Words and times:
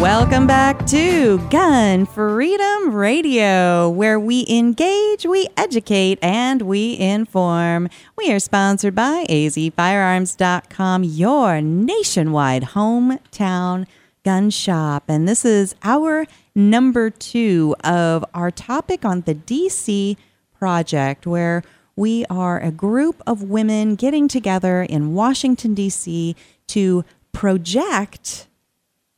Welcome 0.00 0.46
back 0.46 0.86
to 0.86 1.36
Gun 1.50 2.06
Freedom 2.06 2.94
Radio, 2.94 3.90
where 3.90 4.18
we 4.18 4.46
engage, 4.48 5.26
we 5.26 5.46
educate, 5.58 6.18
and 6.22 6.62
we 6.62 6.98
inform. 6.98 7.90
We 8.16 8.32
are 8.32 8.38
sponsored 8.38 8.94
by 8.94 9.26
azfirearms.com, 9.28 11.04
your 11.04 11.60
nationwide 11.60 12.62
hometown 12.62 13.86
gun 14.24 14.48
shop. 14.48 15.04
And 15.06 15.28
this 15.28 15.44
is 15.44 15.74
our 15.82 16.24
number 16.54 17.10
two 17.10 17.76
of 17.84 18.24
our 18.32 18.50
topic 18.50 19.04
on 19.04 19.20
the 19.20 19.34
DC 19.34 20.16
Project, 20.58 21.26
where 21.26 21.62
we 21.94 22.24
are 22.30 22.58
a 22.58 22.70
group 22.70 23.22
of 23.26 23.42
women 23.42 23.96
getting 23.96 24.28
together 24.28 24.80
in 24.82 25.12
Washington, 25.12 25.74
D.C. 25.74 26.34
to 26.68 27.04
project 27.32 28.46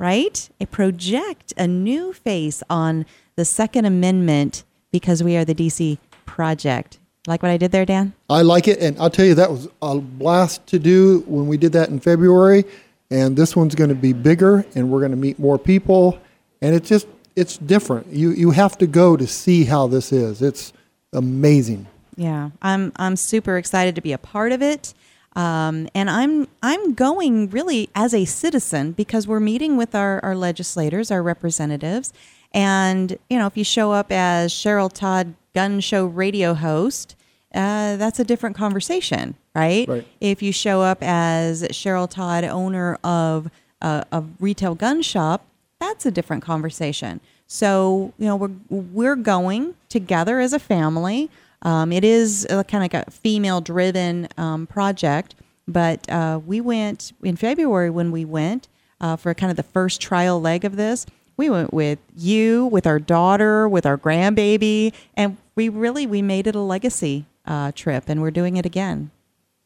right? 0.03 0.50
A 0.61 0.67
project 0.67 1.55
a 1.56 1.69
new 1.69 2.12
face 2.12 2.61
on 2.69 3.06
the 3.36 3.45
Second 3.45 3.84
Amendment 3.84 4.64
because 4.91 5.22
we 5.22 5.36
are 5.36 5.45
the 5.45 5.55
DC 5.55 5.97
Project. 6.27 6.98
Like 7.28 7.41
what 7.41 7.53
I 7.53 7.56
did 7.56 7.70
there, 7.70 7.84
Dan? 7.84 8.12
I 8.28 8.42
like 8.42 8.67
it, 8.67 8.80
and 8.80 8.98
I'll 8.98 9.11
tell 9.11 9.25
you 9.25 9.36
that 9.36 9.53
was 9.53 9.69
a 9.80 10.00
blast 10.00 10.67
to 10.67 10.80
do 10.80 11.20
when 11.28 11.47
we 11.47 11.56
did 11.56 11.70
that 11.75 11.89
in 11.89 12.00
February. 12.00 12.64
And 13.12 13.36
this 13.36 13.55
one's 13.55 13.77
going 13.77 13.91
to 13.91 13.95
be 13.95 14.12
bigger, 14.12 14.67
and 14.75 14.91
we're 14.91 14.98
going 14.98 15.12
to 15.12 15.17
meet 15.17 15.39
more 15.39 15.56
people, 15.56 16.19
and 16.61 16.75
it's 16.75 16.89
just 16.89 17.06
it's 17.36 17.56
different. 17.58 18.08
You 18.08 18.30
you 18.30 18.50
have 18.50 18.77
to 18.78 18.89
go 18.89 19.17
to 19.17 19.27
see 19.27 19.64
how 19.64 19.86
this 19.86 20.12
is. 20.12 20.42
It's 20.42 20.73
amazing. 21.12 21.86
Yeah, 22.17 22.50
I'm 22.61 22.92
I'm 22.97 23.14
super 23.14 23.56
excited 23.56 23.95
to 23.95 24.00
be 24.00 24.12
a 24.12 24.19
part 24.19 24.50
of 24.50 24.62
it. 24.62 24.95
Um, 25.35 25.89
and 25.95 26.11
I'm 26.11 26.47
I'm 26.63 26.93
going 26.95 27.49
really 27.51 27.89
as 27.95 28.13
a 28.13 28.25
citizen 28.25 28.93
because 28.93 29.27
we're 29.27 29.41
meeting 29.41 29.77
with 29.77 29.95
our, 29.95 30.21
our 30.23 30.35
legislators, 30.35 31.11
our 31.11 31.23
representatives, 31.23 32.13
and 32.53 33.19
you 33.31 33.39
know 33.39 33.47
if 33.47 33.57
you 33.57 33.65
show 33.65 33.93
up 33.93 34.13
as 34.13 34.53
Cheryl 34.53 34.93
Todd 34.93 35.35
gun 35.55 35.81
show 35.81 36.05
radio 36.05 36.53
host, 36.55 37.17
uh, 37.55 37.97
that's 37.97 38.19
a 38.19 38.25
different 38.25 38.57
conversation, 38.57 39.35
right? 39.55 39.89
Right. 39.89 40.07
If 40.21 40.43
you 40.43 40.53
show 40.53 40.83
up 40.83 40.99
as 41.03 41.63
Cheryl 41.65 42.09
Todd, 42.09 42.45
owner 42.45 42.99
of 43.03 43.51
a, 43.81 44.05
a 44.13 44.25
retail 44.39 44.75
gun 44.75 45.01
shop, 45.01 45.47
that's 45.81 46.05
a 46.05 46.11
different 46.11 46.43
conversation. 46.43 47.21
So 47.47 48.13
you 48.19 48.27
know 48.27 48.37
we're 48.37 48.51
we're 48.69 49.17
going 49.17 49.77
together 49.89 50.41
as 50.41 50.53
a 50.53 50.59
family. 50.59 51.31
Um, 51.63 51.93
it 51.93 52.05
is 52.05 52.47
a, 52.51 52.65
kind 52.65 52.85
of 52.85 52.93
like 52.93 53.07
a 53.07 53.11
female 53.11 53.61
driven 53.61 54.29
um, 54.37 54.67
project, 54.67 55.35
but 55.67 56.09
uh, 56.11 56.41
we 56.45 56.61
went 56.61 57.13
in 57.23 57.37
February 57.37 57.91
when 57.91 58.11
we 58.11 58.25
went 58.25 58.69
uh, 59.01 59.17
for 59.17 59.33
kind 59.35 59.51
of 59.51 59.57
the 59.57 59.63
first 59.63 60.01
trial 60.01 60.41
leg 60.41 60.64
of 60.64 60.77
this. 60.77 61.07
We 61.36 61.51
went 61.51 61.73
with 61.73 61.98
you, 62.17 62.67
with 62.67 62.86
our 62.86 62.98
daughter, 62.98 63.69
with 63.69 63.86
our 63.86 63.97
grandbaby, 63.97 64.92
and 65.14 65.36
we 65.55 65.69
really 65.69 66.07
we 66.07 66.23
made 66.23 66.47
it 66.47 66.55
a 66.55 66.61
legacy 66.61 67.27
uh, 67.47 67.73
trip, 67.73 68.05
and 68.09 68.20
we're 68.20 68.31
doing 68.31 68.57
it 68.57 68.67
again. 68.67 69.11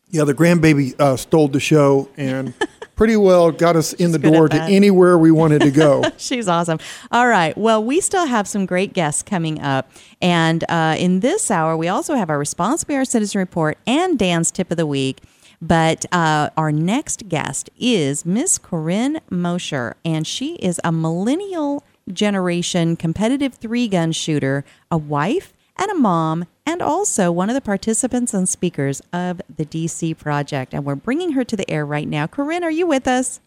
Yeah, 0.08 0.24
the 0.24 0.34
grandbaby 0.34 0.98
uh, 1.00 1.16
stole 1.16 1.48
the 1.48 1.60
show 1.60 2.08
and 2.16 2.54
pretty 2.96 3.16
well 3.16 3.52
got 3.52 3.76
us 3.76 3.92
in 3.92 4.10
the 4.12 4.18
door 4.18 4.48
to 4.48 4.60
anywhere 4.62 5.16
we 5.18 5.30
wanted 5.30 5.60
to 5.60 5.70
go. 5.70 6.02
She's 6.16 6.48
awesome. 6.48 6.78
All 7.12 7.28
right. 7.28 7.56
Well, 7.56 7.84
we 7.84 8.00
still 8.00 8.26
have 8.26 8.48
some 8.48 8.66
great 8.66 8.94
guests 8.94 9.22
coming 9.22 9.60
up. 9.60 9.90
And 10.20 10.64
uh, 10.68 10.96
in 10.98 11.20
this 11.20 11.50
hour, 11.50 11.76
we 11.76 11.88
also 11.88 12.14
have 12.14 12.30
our 12.30 12.38
Responsibly 12.38 12.96
Armed 12.96 13.08
Citizen 13.08 13.38
report 13.38 13.78
and 13.86 14.18
Dan's 14.18 14.50
tip 14.50 14.70
of 14.70 14.78
the 14.78 14.86
week. 14.86 15.20
But 15.60 16.04
uh, 16.12 16.50
our 16.56 16.72
next 16.72 17.28
guest 17.28 17.70
is 17.78 18.26
Miss 18.26 18.58
Corinne 18.58 19.20
Mosher, 19.30 19.96
and 20.04 20.26
she 20.26 20.56
is 20.56 20.78
a 20.84 20.92
millennial 20.92 21.82
generation 22.12 22.94
competitive 22.94 23.54
three 23.54 23.88
gun 23.88 24.12
shooter, 24.12 24.64
a 24.90 24.98
wife, 24.98 25.54
and 25.76 25.90
a 25.90 25.94
mom, 25.94 26.46
and 26.64 26.82
also 26.82 27.30
one 27.30 27.48
of 27.48 27.54
the 27.54 27.60
participants 27.60 28.34
and 28.34 28.48
speakers 28.48 29.02
of 29.12 29.40
the 29.54 29.64
DC 29.64 30.16
Project. 30.16 30.74
And 30.74 30.84
we're 30.84 30.94
bringing 30.94 31.32
her 31.32 31.44
to 31.44 31.56
the 31.56 31.68
air 31.70 31.86
right 31.86 32.08
now. 32.08 32.26
Corinne, 32.26 32.64
are 32.64 32.70
you 32.70 32.86
with 32.86 33.06
us? 33.06 33.40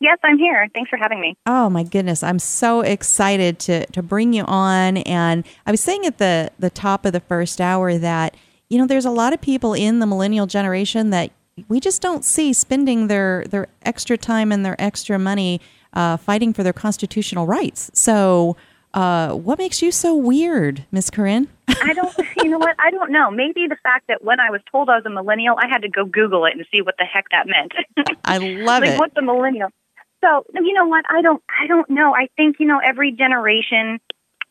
Yes, 0.00 0.18
I'm 0.24 0.36
here. 0.36 0.68
Thanks 0.74 0.90
for 0.90 0.96
having 0.96 1.20
me. 1.20 1.36
Oh 1.46 1.70
my 1.70 1.84
goodness, 1.84 2.24
I'm 2.24 2.40
so 2.40 2.80
excited 2.80 3.60
to 3.60 3.86
to 3.86 4.02
bring 4.02 4.32
you 4.32 4.42
on. 4.44 4.96
And 4.98 5.44
I 5.64 5.70
was 5.70 5.80
saying 5.80 6.04
at 6.06 6.18
the 6.18 6.50
the 6.58 6.70
top 6.70 7.06
of 7.06 7.12
the 7.12 7.20
first 7.20 7.60
hour 7.60 7.96
that 7.98 8.36
you 8.68 8.78
know 8.78 8.86
there's 8.86 9.04
a 9.04 9.10
lot 9.10 9.32
of 9.32 9.40
people 9.40 9.74
in 9.74 10.00
the 10.00 10.06
millennial 10.06 10.46
generation 10.46 11.10
that 11.10 11.30
we 11.68 11.78
just 11.78 12.02
don't 12.02 12.24
see 12.24 12.52
spending 12.52 13.06
their 13.06 13.44
their 13.48 13.68
extra 13.82 14.18
time 14.18 14.50
and 14.50 14.66
their 14.66 14.80
extra 14.80 15.20
money 15.20 15.60
uh, 15.92 16.16
fighting 16.16 16.52
for 16.52 16.62
their 16.62 16.72
constitutional 16.72 17.46
rights. 17.46 17.90
So, 17.94 18.56
uh, 18.94 19.30
what 19.30 19.58
makes 19.58 19.82
you 19.82 19.90
so 19.90 20.14
weird, 20.14 20.84
Miss 20.90 21.10
Corinne? 21.10 21.48
I 21.68 21.94
don't, 21.94 22.14
you 22.36 22.50
know 22.50 22.58
what? 22.58 22.76
I 22.78 22.90
don't 22.90 23.10
know. 23.10 23.30
Maybe 23.30 23.66
the 23.68 23.76
fact 23.82 24.06
that 24.08 24.22
when 24.22 24.40
I 24.40 24.50
was 24.50 24.60
told 24.70 24.88
I 24.88 24.96
was 24.96 25.06
a 25.06 25.10
millennial, 25.10 25.56
I 25.58 25.68
had 25.68 25.82
to 25.82 25.88
go 25.88 26.04
Google 26.04 26.44
it 26.46 26.54
and 26.54 26.64
see 26.70 26.82
what 26.82 26.96
the 26.98 27.04
heck 27.04 27.26
that 27.30 27.46
meant. 27.46 27.72
I 28.24 28.38
love 28.38 28.82
like, 28.82 28.90
it. 28.90 28.98
what's 28.98 29.16
a 29.16 29.22
millennial? 29.22 29.70
So, 30.22 30.44
you 30.54 30.72
know 30.72 30.86
what? 30.86 31.04
I 31.08 31.22
don't, 31.22 31.42
I 31.48 31.66
don't 31.66 31.90
know. 31.90 32.14
I 32.14 32.28
think, 32.36 32.56
you 32.60 32.66
know, 32.66 32.80
every 32.84 33.12
generation 33.12 33.98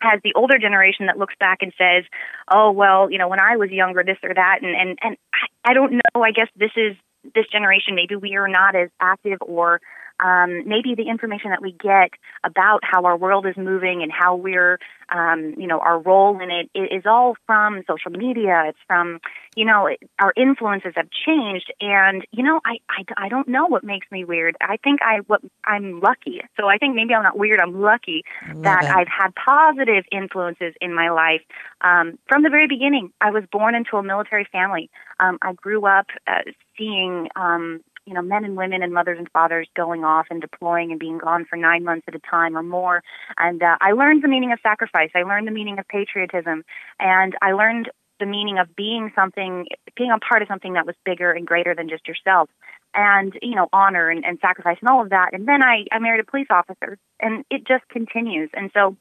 has 0.02 0.20
the 0.24 0.34
older 0.36 0.58
generation 0.58 1.06
that 1.06 1.18
looks 1.18 1.36
back 1.40 1.60
and 1.62 1.72
says, 1.78 2.04
"Oh, 2.52 2.72
well, 2.72 3.12
you 3.12 3.18
know, 3.18 3.28
when 3.28 3.40
I 3.40 3.58
was 3.58 3.70
younger, 3.70 4.04
this 4.04 4.18
or 4.24 4.34
that," 4.34 4.60
and 4.62 4.76
and 4.76 4.98
and 5.02 5.18
I, 5.34 5.72
I 5.72 5.74
don't 5.74 5.94
know. 5.94 6.24
I 6.24 6.32
guess 6.32 6.48
this 6.56 6.72
is 6.76 6.96
this 7.36 7.46
generation. 7.52 7.96
Maybe 7.96 8.16
we 8.16 8.36
are 8.36 8.48
not 8.48 8.76
as 8.76 8.90
active, 9.00 9.38
or 9.42 9.80
um, 10.22 10.68
maybe 10.68 10.96
the 10.96 11.10
information 11.10 11.50
that 11.52 11.62
we 11.62 11.72
get 11.72 12.12
about 12.44 12.80
how 12.84 13.04
our 13.06 13.18
world 13.18 13.46
is 13.46 13.56
moving 13.58 14.02
and 14.04 14.12
how 14.12 14.36
we're, 14.36 14.80
um, 15.10 15.56
you 15.58 15.68
know, 15.68 15.80
our 15.80 16.00
role 16.00 16.40
in 16.42 16.50
it 16.52 16.70
is 16.76 17.04
all 17.06 17.36
from 17.46 17.84
social 17.88 18.12
media. 18.12 18.64
It's 18.68 18.78
from, 18.88 19.20
you 19.56 19.66
know, 19.66 19.88
it- 19.88 20.00
our 20.20 20.34
influences 20.38 20.94
have 20.96 21.08
changed, 21.26 21.72
and 21.82 22.26
you 22.32 22.44
know, 22.44 22.60
I, 22.66 22.78
I 22.90 23.26
I 23.26 23.30
don't 23.30 23.48
know 23.48 23.66
what 23.66 23.84
makes 23.84 24.10
me 24.12 24.24
weird. 24.24 24.56
I 24.62 24.78
think 24.78 25.00
I 25.02 25.20
what 25.28 25.42
I'm 25.66 26.00
lucky. 26.00 26.42
So 26.60 26.68
I 26.68 26.78
think 26.78 26.96
maybe 26.96 27.14
I'm 27.14 27.24
not 27.24 27.38
weird. 27.38 27.60
I'm 27.60 27.80
lucky 27.82 28.24
love 28.48 28.64
that 28.64 28.84
it. 28.84 28.90
I've 28.90 29.08
had 29.08 29.34
positive 29.36 30.06
influences 30.12 30.74
in 30.82 30.94
my 30.94 31.10
life 31.10 31.42
um, 31.82 32.18
from 32.28 32.44
the 32.44 32.50
very 32.50 32.68
beginning. 32.68 33.12
I 33.22 33.32
was 33.32 33.44
born 33.52 33.76
into 33.76 33.98
a 33.98 34.04
military 34.04 34.46
family. 34.52 34.90
Um, 35.20 35.38
I 35.42 35.54
grew 35.54 35.86
up 35.86 36.08
uh, 36.28 36.42
seeing, 36.78 37.28
um, 37.36 37.82
you 38.06 38.14
know, 38.14 38.22
men 38.22 38.44
and 38.44 38.56
women 38.56 38.84
and 38.84 38.94
mothers 38.94 39.18
and 39.18 39.30
fathers 39.32 39.68
going 39.76 40.04
off 40.04 40.28
and 40.30 40.42
deploying 40.42 40.92
and 40.92 41.00
being 41.00 41.18
gone 41.18 41.46
for 41.46 41.56
nine 41.56 41.84
months 41.84 42.06
at 42.08 42.16
a 42.16 42.20
time 42.20 42.58
or 42.58 42.64
more. 42.64 43.04
And 43.38 43.62
uh, 43.62 43.78
I 43.80 43.92
learned 43.92 44.24
the 44.24 44.28
meaning 44.28 44.52
of 44.52 44.60
sacrifice. 44.64 45.12
I 45.16 45.24
learned 45.24 45.48
the 45.48 45.52
meaning 45.52 45.80
of 45.80 45.88
patriotism, 45.88 46.64
and 47.00 47.36
I 47.42 47.54
learned 47.54 47.90
the 48.20 48.26
meaning 48.26 48.60
of 48.60 48.76
being 48.76 49.12
something, 49.16 49.68
being 49.96 50.12
a 50.12 50.20
part 50.20 50.42
of 50.42 50.48
something 50.48 50.74
that 50.74 50.86
was 50.86 50.96
bigger 51.06 51.32
and 51.32 51.46
greater 51.46 51.74
than 51.76 51.90
just 51.90 52.08
yourself 52.08 52.50
and 52.94 53.38
you 53.42 53.56
know 53.56 53.70
honor 53.72 54.10
and, 54.10 54.26
and 54.26 54.38
sacrifice 54.42 54.78
and 54.82 54.90
all 54.90 55.02
of 55.02 55.10
that 55.10 55.30
and 55.34 55.48
then 55.48 55.64
I, 55.64 55.86
I 55.92 56.00
married 56.00 56.20
a 56.20 56.30
police 56.30 56.48
officer 56.50 56.98
and 57.20 57.46
it 57.50 57.66
just 57.66 57.88
continues 57.90 58.50
and 58.54 58.70
so 58.74 58.98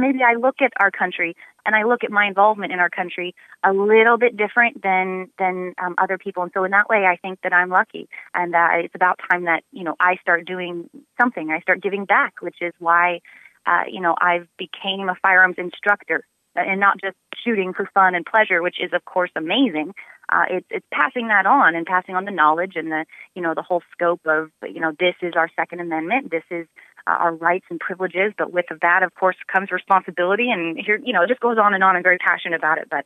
maybe 0.00 0.20
i 0.22 0.34
look 0.34 0.56
at 0.60 0.72
our 0.80 0.90
country 0.90 1.36
and 1.66 1.74
i 1.74 1.82
look 1.84 2.04
at 2.04 2.10
my 2.10 2.26
involvement 2.26 2.72
in 2.72 2.78
our 2.78 2.90
country 2.90 3.34
a 3.64 3.72
little 3.72 4.18
bit 4.18 4.36
different 4.36 4.82
than 4.82 5.28
than 5.38 5.74
um, 5.82 5.94
other 5.98 6.18
people. 6.18 6.42
And 6.42 6.52
so 6.54 6.64
in 6.64 6.70
that 6.72 6.88
way 6.88 7.04
i 7.06 7.16
think 7.16 7.40
that 7.42 7.52
i'm 7.52 7.70
lucky 7.70 8.08
and 8.34 8.54
uh, 8.54 8.68
it's 8.74 8.94
about 8.94 9.20
time 9.30 9.44
that 9.44 9.62
you 9.72 9.84
know 9.84 9.94
i 10.00 10.16
start 10.16 10.44
doing 10.46 10.88
something. 11.20 11.50
I 11.50 11.60
start 11.60 11.82
giving 11.82 12.04
back 12.04 12.34
which 12.40 12.56
is 12.60 12.72
why 12.78 13.20
uh, 13.66 13.84
you 13.90 14.00
know 14.00 14.14
i've 14.20 14.48
became 14.58 15.08
a 15.08 15.16
firearms 15.22 15.56
instructor 15.58 16.24
and 16.56 16.80
not 16.80 17.00
just 17.00 17.16
shooting 17.44 17.72
for 17.72 17.88
fun 17.94 18.14
and 18.14 18.26
pleasure, 18.26 18.62
which 18.62 18.76
is 18.80 18.92
of 18.92 19.04
course 19.04 19.30
amazing. 19.36 19.94
Uh, 20.32 20.44
it's 20.48 20.66
it's 20.70 20.86
passing 20.92 21.28
that 21.28 21.46
on 21.46 21.74
and 21.74 21.86
passing 21.86 22.14
on 22.14 22.24
the 22.24 22.30
knowledge 22.30 22.72
and 22.76 22.90
the 22.90 23.04
you 23.34 23.42
know 23.42 23.54
the 23.54 23.62
whole 23.62 23.82
scope 23.92 24.20
of 24.26 24.50
you 24.62 24.80
know 24.80 24.92
this 24.98 25.14
is 25.22 25.34
our 25.36 25.50
Second 25.56 25.80
Amendment, 25.80 26.30
this 26.30 26.44
is 26.50 26.66
uh, 27.10 27.16
our 27.24 27.34
rights 27.34 27.66
and 27.70 27.80
privileges, 27.80 28.32
but 28.38 28.52
with 28.52 28.66
that 28.82 29.02
of 29.02 29.14
course 29.14 29.36
comes 29.52 29.70
responsibility, 29.70 30.50
and 30.50 30.78
here 30.78 31.00
you 31.02 31.12
know 31.12 31.22
it 31.22 31.28
just 31.28 31.40
goes 31.40 31.58
on 31.58 31.74
and 31.74 31.82
on. 31.82 31.96
I'm 31.96 32.02
very 32.02 32.18
passionate 32.18 32.56
about 32.56 32.78
it, 32.78 32.88
but 32.90 33.04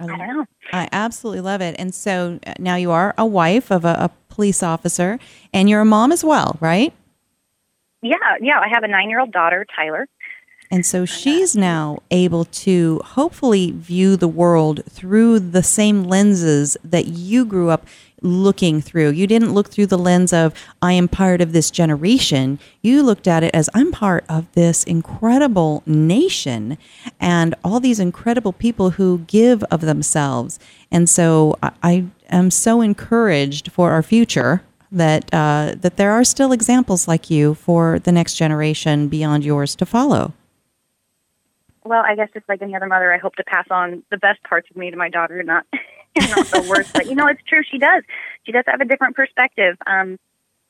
I, 0.00 0.04
I 0.04 0.06
don't 0.06 0.18
know. 0.18 0.46
I 0.72 0.88
absolutely 0.92 1.42
love 1.42 1.60
it. 1.60 1.76
And 1.78 1.94
so 1.94 2.40
uh, 2.46 2.54
now 2.58 2.76
you 2.76 2.90
are 2.90 3.14
a 3.16 3.26
wife 3.26 3.70
of 3.70 3.84
a, 3.84 3.96
a 4.00 4.10
police 4.28 4.62
officer, 4.62 5.18
and 5.52 5.68
you're 5.68 5.82
a 5.82 5.84
mom 5.84 6.12
as 6.12 6.24
well, 6.24 6.56
right? 6.60 6.92
Yeah, 8.02 8.16
yeah. 8.40 8.58
I 8.58 8.68
have 8.68 8.82
a 8.82 8.88
nine-year-old 8.88 9.32
daughter, 9.32 9.66
Tyler. 9.74 10.08
And 10.70 10.84
so 10.84 11.04
she's 11.04 11.54
now 11.54 11.98
able 12.10 12.46
to 12.46 13.00
hopefully 13.04 13.70
view 13.70 14.16
the 14.16 14.28
world 14.28 14.82
through 14.90 15.38
the 15.38 15.62
same 15.62 16.04
lenses 16.04 16.76
that 16.82 17.06
you 17.06 17.44
grew 17.44 17.70
up 17.70 17.86
looking 18.24 18.80
through. 18.80 19.10
You 19.10 19.26
didn't 19.26 19.52
look 19.52 19.68
through 19.68 19.86
the 19.86 19.98
lens 19.98 20.32
of, 20.32 20.54
I 20.82 20.92
am 20.92 21.06
part 21.06 21.40
of 21.40 21.52
this 21.52 21.70
generation. 21.70 22.58
You 22.82 23.02
looked 23.02 23.28
at 23.28 23.44
it 23.44 23.54
as, 23.54 23.68
I'm 23.74 23.92
part 23.92 24.24
of 24.28 24.50
this 24.52 24.82
incredible 24.84 25.82
nation 25.86 26.78
and 27.20 27.54
all 27.62 27.78
these 27.78 28.00
incredible 28.00 28.52
people 28.52 28.90
who 28.90 29.18
give 29.26 29.62
of 29.64 29.82
themselves. 29.82 30.58
And 30.90 31.08
so 31.08 31.56
I, 31.62 31.72
I 31.82 32.04
am 32.30 32.50
so 32.50 32.80
encouraged 32.80 33.70
for 33.70 33.90
our 33.90 34.02
future 34.02 34.62
that 34.90 35.32
uh, 35.34 35.74
that 35.80 35.96
there 35.96 36.12
are 36.12 36.24
still 36.24 36.52
examples 36.52 37.08
like 37.08 37.28
you 37.28 37.54
for 37.54 37.98
the 37.98 38.12
next 38.12 38.34
generation 38.34 39.08
beyond 39.08 39.44
yours 39.44 39.74
to 39.76 39.84
follow. 39.84 40.32
Well, 41.84 42.02
I 42.06 42.14
guess 42.14 42.28
just 42.32 42.48
like 42.48 42.62
any 42.62 42.74
other 42.74 42.86
mother, 42.86 43.12
I 43.12 43.18
hope 43.18 43.34
to 43.34 43.44
pass 43.44 43.66
on 43.70 44.04
the 44.10 44.16
best 44.16 44.42
parts 44.44 44.70
of 44.70 44.76
me 44.76 44.90
to 44.90 44.96
my 44.96 45.10
daughter, 45.10 45.42
not 45.42 45.66
not 46.16 46.46
the 46.46 46.66
worst. 46.68 46.92
But 46.92 47.06
you 47.06 47.14
know, 47.14 47.26
it's 47.26 47.42
true. 47.42 47.62
She 47.68 47.78
does. 47.78 48.02
She 48.44 48.52
does 48.52 48.64
have 48.66 48.80
a 48.80 48.84
different 48.84 49.16
perspective. 49.16 49.76
Um, 49.86 50.18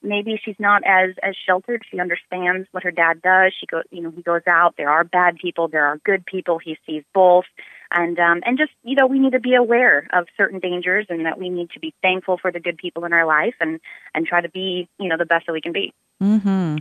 maybe 0.03 0.41
she's 0.45 0.59
not 0.59 0.83
as 0.87 1.15
as 1.23 1.35
sheltered. 1.47 1.83
She 1.91 1.99
understands 1.99 2.69
what 2.73 2.83
her 2.83 2.91
dad 2.91 3.23
does. 3.23 3.53
She 3.59 3.67
goes, 3.67 3.85
you 3.91 4.03
know, 4.03 4.11
he 4.11 4.23
goes 4.23 4.43
out. 4.47 4.77
There 4.77 4.91
are 4.91 5.05
bad 5.05 5.37
people. 5.37 5.69
There 5.69 5.87
are 5.87 5.99
good 5.99 6.25
people. 6.27 6.59
He 6.59 6.77
sees 6.87 7.03
both, 7.13 7.47
and 7.95 8.19
um, 8.19 8.43
and 8.45 8.59
just 8.59 8.73
you 8.83 8.97
know, 8.97 9.07
we 9.07 9.19
need 9.19 9.33
to 9.33 9.41
be 9.41 9.55
aware 9.55 10.09
of 10.13 10.27
certain 10.37 10.59
dangers, 10.59 11.07
and 11.09 11.25
that 11.25 11.39
we 11.39 11.49
need 11.49 11.71
to 11.71 11.81
be 11.81 11.95
thankful 12.03 12.37
for 12.37 12.51
the 12.51 12.61
good 12.61 12.77
people 12.77 13.05
in 13.05 13.13
our 13.13 13.25
life, 13.25 13.55
and 13.61 13.81
and 14.15 14.27
try 14.27 14.41
to 14.41 14.51
be 14.51 14.89
you 14.99 15.09
know 15.09 15.17
the 15.17 15.25
best 15.25 15.47
that 15.47 15.53
we 15.53 15.61
can 15.61 15.73
be. 15.73 15.93
Hmm. 16.21 16.79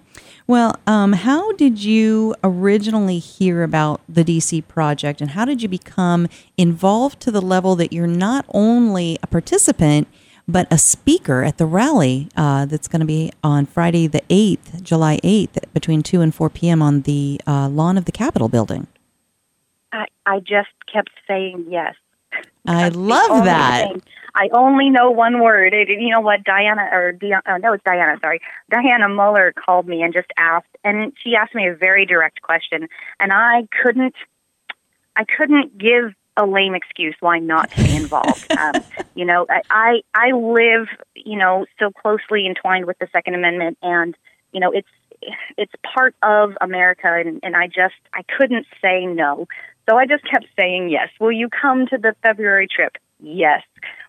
Well, 0.47 0.79
um, 0.87 1.13
how 1.13 1.51
did 1.53 1.83
you 1.83 2.35
originally 2.43 3.19
hear 3.19 3.63
about 3.63 4.01
the 4.09 4.23
DC 4.23 4.67
project, 4.67 5.21
and 5.21 5.31
how 5.31 5.45
did 5.45 5.61
you 5.61 5.69
become 5.69 6.27
involved 6.57 7.19
to 7.21 7.31
the 7.31 7.41
level 7.41 7.75
that 7.75 7.93
you're 7.93 8.07
not 8.07 8.45
only 8.49 9.17
a 9.21 9.27
participant 9.27 10.07
but 10.45 10.67
a 10.69 10.77
speaker 10.77 11.43
at 11.43 11.57
the 11.57 11.65
rally 11.65 12.27
uh, 12.35 12.65
that's 12.65 12.89
going 12.89 12.99
to 12.99 13.05
be 13.05 13.31
on 13.43 13.65
Friday 13.65 14.07
the 14.07 14.21
eighth, 14.29 14.83
July 14.83 15.19
eighth, 15.23 15.57
between 15.73 16.03
two 16.03 16.21
and 16.21 16.33
four 16.33 16.49
p.m. 16.49 16.81
on 16.81 17.01
the 17.01 17.39
uh, 17.47 17.69
lawn 17.69 17.97
of 17.97 18.05
the 18.05 18.11
Capitol 18.11 18.49
building? 18.49 18.87
I 19.93 20.07
I 20.25 20.39
just 20.39 20.69
kept 20.91 21.11
saying 21.27 21.67
yes. 21.69 21.95
I 22.65 22.83
That's 22.83 22.95
love 22.95 23.45
that. 23.45 23.89
thing. 23.91 24.01
I 24.35 24.49
only 24.51 24.89
know 24.89 25.11
one 25.11 25.41
word. 25.43 25.73
It, 25.73 25.89
you 25.89 26.09
know 26.09 26.21
what? 26.21 26.43
Dianna 26.43 26.91
or 26.91 27.11
Di- 27.11 27.33
uh, 27.33 27.57
no, 27.59 27.73
it's 27.73 27.83
Dianna. 27.83 28.19
Sorry, 28.19 28.41
Dianna 28.71 29.13
Muller 29.13 29.53
called 29.53 29.87
me 29.87 30.01
and 30.01 30.13
just 30.13 30.29
asked, 30.37 30.75
and 30.83 31.13
she 31.23 31.35
asked 31.35 31.53
me 31.53 31.67
a 31.67 31.75
very 31.75 32.05
direct 32.05 32.41
question, 32.41 32.87
and 33.19 33.31
I 33.31 33.67
couldn't, 33.83 34.15
I 35.15 35.25
couldn't 35.25 35.77
give 35.77 36.15
a 36.35 36.47
lame 36.47 36.73
excuse 36.73 37.15
why 37.19 37.37
not 37.37 37.69
to 37.71 37.83
be 37.83 37.95
involved. 37.95 38.51
um, 38.57 38.83
you 39.13 39.25
know, 39.25 39.45
I, 39.47 39.61
I 39.69 40.01
I 40.15 40.31
live, 40.31 40.87
you 41.15 41.37
know, 41.37 41.67
so 41.77 41.91
closely 41.91 42.47
entwined 42.47 42.85
with 42.85 42.97
the 42.97 43.07
Second 43.11 43.35
Amendment, 43.35 43.77
and 43.83 44.15
you 44.51 44.59
know, 44.59 44.71
it's 44.71 44.89
it's 45.57 45.73
part 45.93 46.15
of 46.23 46.53
America, 46.59 47.07
and, 47.07 47.39
and 47.43 47.55
I 47.55 47.67
just 47.67 47.95
I 48.13 48.23
couldn't 48.23 48.65
say 48.81 49.05
no. 49.05 49.47
So 49.89 49.97
I 49.97 50.05
just 50.05 50.23
kept 50.23 50.45
saying 50.57 50.89
yes. 50.89 51.09
Will 51.19 51.31
you 51.31 51.49
come 51.49 51.87
to 51.87 51.97
the 51.97 52.15
February 52.21 52.67
trip? 52.67 52.97
Yes. 53.19 53.63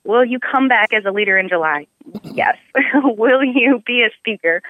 Will 0.05 0.25
you 0.25 0.39
come 0.39 0.69
back 0.69 0.93
as 0.93 1.05
a 1.05 1.11
leader 1.11 1.39
in 1.39 1.49
July? 1.49 1.87
Yes. 2.23 2.57
Will 2.95 3.43
you 3.43 3.83
be 3.85 4.03
a 4.03 4.11
speaker? 4.19 4.63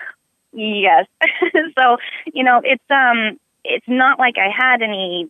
Yes. 0.52 1.06
so, 1.78 1.96
you 2.32 2.44
know, 2.44 2.60
it's 2.62 2.84
um 2.90 3.38
it's 3.64 3.86
not 3.88 4.18
like 4.18 4.34
I 4.38 4.50
had 4.54 4.82
any 4.82 5.28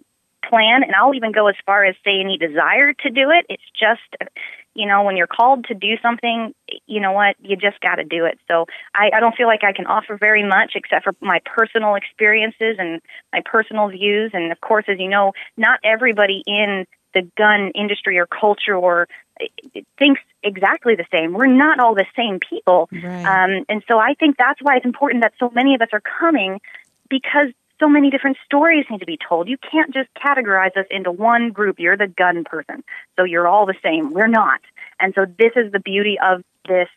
plan 0.48 0.82
and 0.82 0.94
I'll 0.94 1.14
even 1.14 1.32
go 1.32 1.46
as 1.48 1.54
far 1.64 1.84
as 1.84 1.94
say 2.04 2.20
any 2.20 2.36
desire 2.36 2.92
to 2.92 3.10
do 3.10 3.30
it. 3.30 3.46
It's 3.48 3.62
just 3.78 4.30
you 4.74 4.86
know, 4.86 5.02
when 5.02 5.16
you're 5.16 5.26
called 5.26 5.66
to 5.66 5.74
do 5.74 5.96
something, 6.02 6.52
you 6.86 7.00
know 7.00 7.12
what, 7.12 7.36
you 7.40 7.56
just 7.56 7.80
got 7.80 7.96
to 7.96 8.04
do 8.04 8.24
it. 8.24 8.38
So 8.50 8.66
I, 8.94 9.10
I 9.14 9.20
don't 9.20 9.36
feel 9.36 9.46
like 9.46 9.62
I 9.62 9.72
can 9.72 9.86
offer 9.86 10.16
very 10.16 10.46
much 10.46 10.72
except 10.74 11.04
for 11.04 11.14
my 11.20 11.40
personal 11.44 11.94
experiences 11.94 12.76
and 12.78 13.00
my 13.32 13.40
personal 13.44 13.88
views. 13.88 14.32
And 14.34 14.50
of 14.50 14.60
course, 14.60 14.84
as 14.88 14.98
you 14.98 15.08
know, 15.08 15.32
not 15.56 15.78
everybody 15.84 16.42
in 16.46 16.86
the 17.14 17.22
gun 17.38 17.70
industry 17.74 18.18
or 18.18 18.26
culture 18.26 18.74
or 18.76 19.08
eh, 19.40 19.80
thinks 19.98 20.20
exactly 20.42 20.96
the 20.96 21.06
same. 21.12 21.32
We're 21.32 21.46
not 21.46 21.78
all 21.78 21.94
the 21.94 22.06
same 22.16 22.40
people. 22.40 22.88
Right. 22.92 23.24
Um, 23.24 23.64
and 23.68 23.82
so 23.86 23.98
I 23.98 24.14
think 24.18 24.36
that's 24.36 24.60
why 24.60 24.76
it's 24.76 24.84
important 24.84 25.22
that 25.22 25.32
so 25.38 25.50
many 25.54 25.74
of 25.74 25.80
us 25.80 25.88
are 25.92 26.02
coming 26.20 26.60
because 27.08 27.52
so 27.80 27.88
many 27.88 28.10
different 28.10 28.36
stories 28.44 28.84
need 28.90 29.00
to 29.00 29.06
be 29.06 29.18
told. 29.28 29.48
You 29.48 29.56
can't 29.58 29.92
just 29.92 30.08
categorize 30.14 30.76
us 30.76 30.86
into 30.90 31.10
one 31.10 31.50
group. 31.50 31.78
You're 31.78 31.96
the 31.96 32.06
gun 32.06 32.44
person, 32.44 32.84
so 33.16 33.24
you're 33.24 33.48
all 33.48 33.66
the 33.66 33.74
same. 33.82 34.12
We're 34.12 34.28
not. 34.28 34.60
And 35.00 35.12
so 35.14 35.26
this 35.26 35.52
is 35.56 35.72
the 35.72 35.80
beauty 35.80 36.16
of 36.22 36.42
this, 36.68 36.88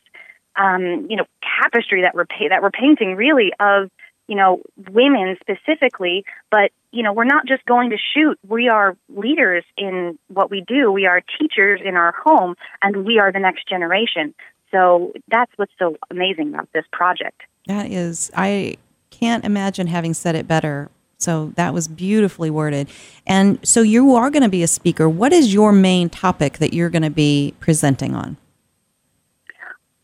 um, 0.56 1.08
you 1.10 1.18
know, 1.18 1.26
tapestry 1.62 2.02
that 2.02 2.14
we're 2.14 2.26
pa- 2.26 2.50
that 2.50 2.62
we're 2.62 2.72
painting, 2.72 3.16
really 3.16 3.52
of 3.60 3.90
you 4.28 4.36
know 4.36 4.62
women 4.90 5.38
specifically. 5.42 6.26
But 6.52 6.72
you 6.92 7.04
know, 7.04 7.14
we're 7.14 7.26
not 7.26 7.48
just 7.48 7.66
going 7.66 7.90
to 7.90 7.98
shoot. 7.98 8.40
We 8.48 8.68
are 8.68 8.96
leaders 9.10 9.64
in 9.78 10.20
what 10.28 10.52
we 10.52 10.62
do. 10.62 10.92
We 10.92 11.06
are 11.06 11.22
teachers 11.40 11.82
in 11.84 11.96
our 11.96 12.14
home, 12.24 12.56
and 12.82 13.06
we 13.06 13.20
are 13.20 13.32
the 13.32 13.40
next 13.40 13.68
generation. 13.68 14.34
So 14.72 15.14
that's 15.30 15.52
what's 15.56 15.72
so 15.80 15.96
amazing 16.12 16.54
about 16.54 16.70
this 16.74 16.84
project. 16.92 17.42
That 17.68 17.90
is, 17.90 18.32
I 18.36 18.78
can't 19.20 19.46
imagine 19.46 19.88
having 19.88 20.14
said 20.14 20.36
it 20.36 20.48
better. 20.48 20.90
So 21.18 21.54
that 21.56 21.74
was 21.74 21.88
beautifully 21.88 22.50
worded. 22.50 22.90
And 23.26 23.60
so 23.68 23.82
you 23.82 24.14
are 24.16 24.30
going 24.30 24.44
to 24.44 24.50
be 24.50 24.62
a 24.62 24.68
speaker. 24.68 25.10
What 25.10 25.34
is 25.34 25.54
your 25.54 25.72
main 25.72 26.10
topic 26.10 26.60
that 26.60 26.74
you're 26.74 26.92
going 26.92 27.02
to 27.02 27.10
be 27.10 27.56
presenting 27.60 28.14
on? 28.14 28.38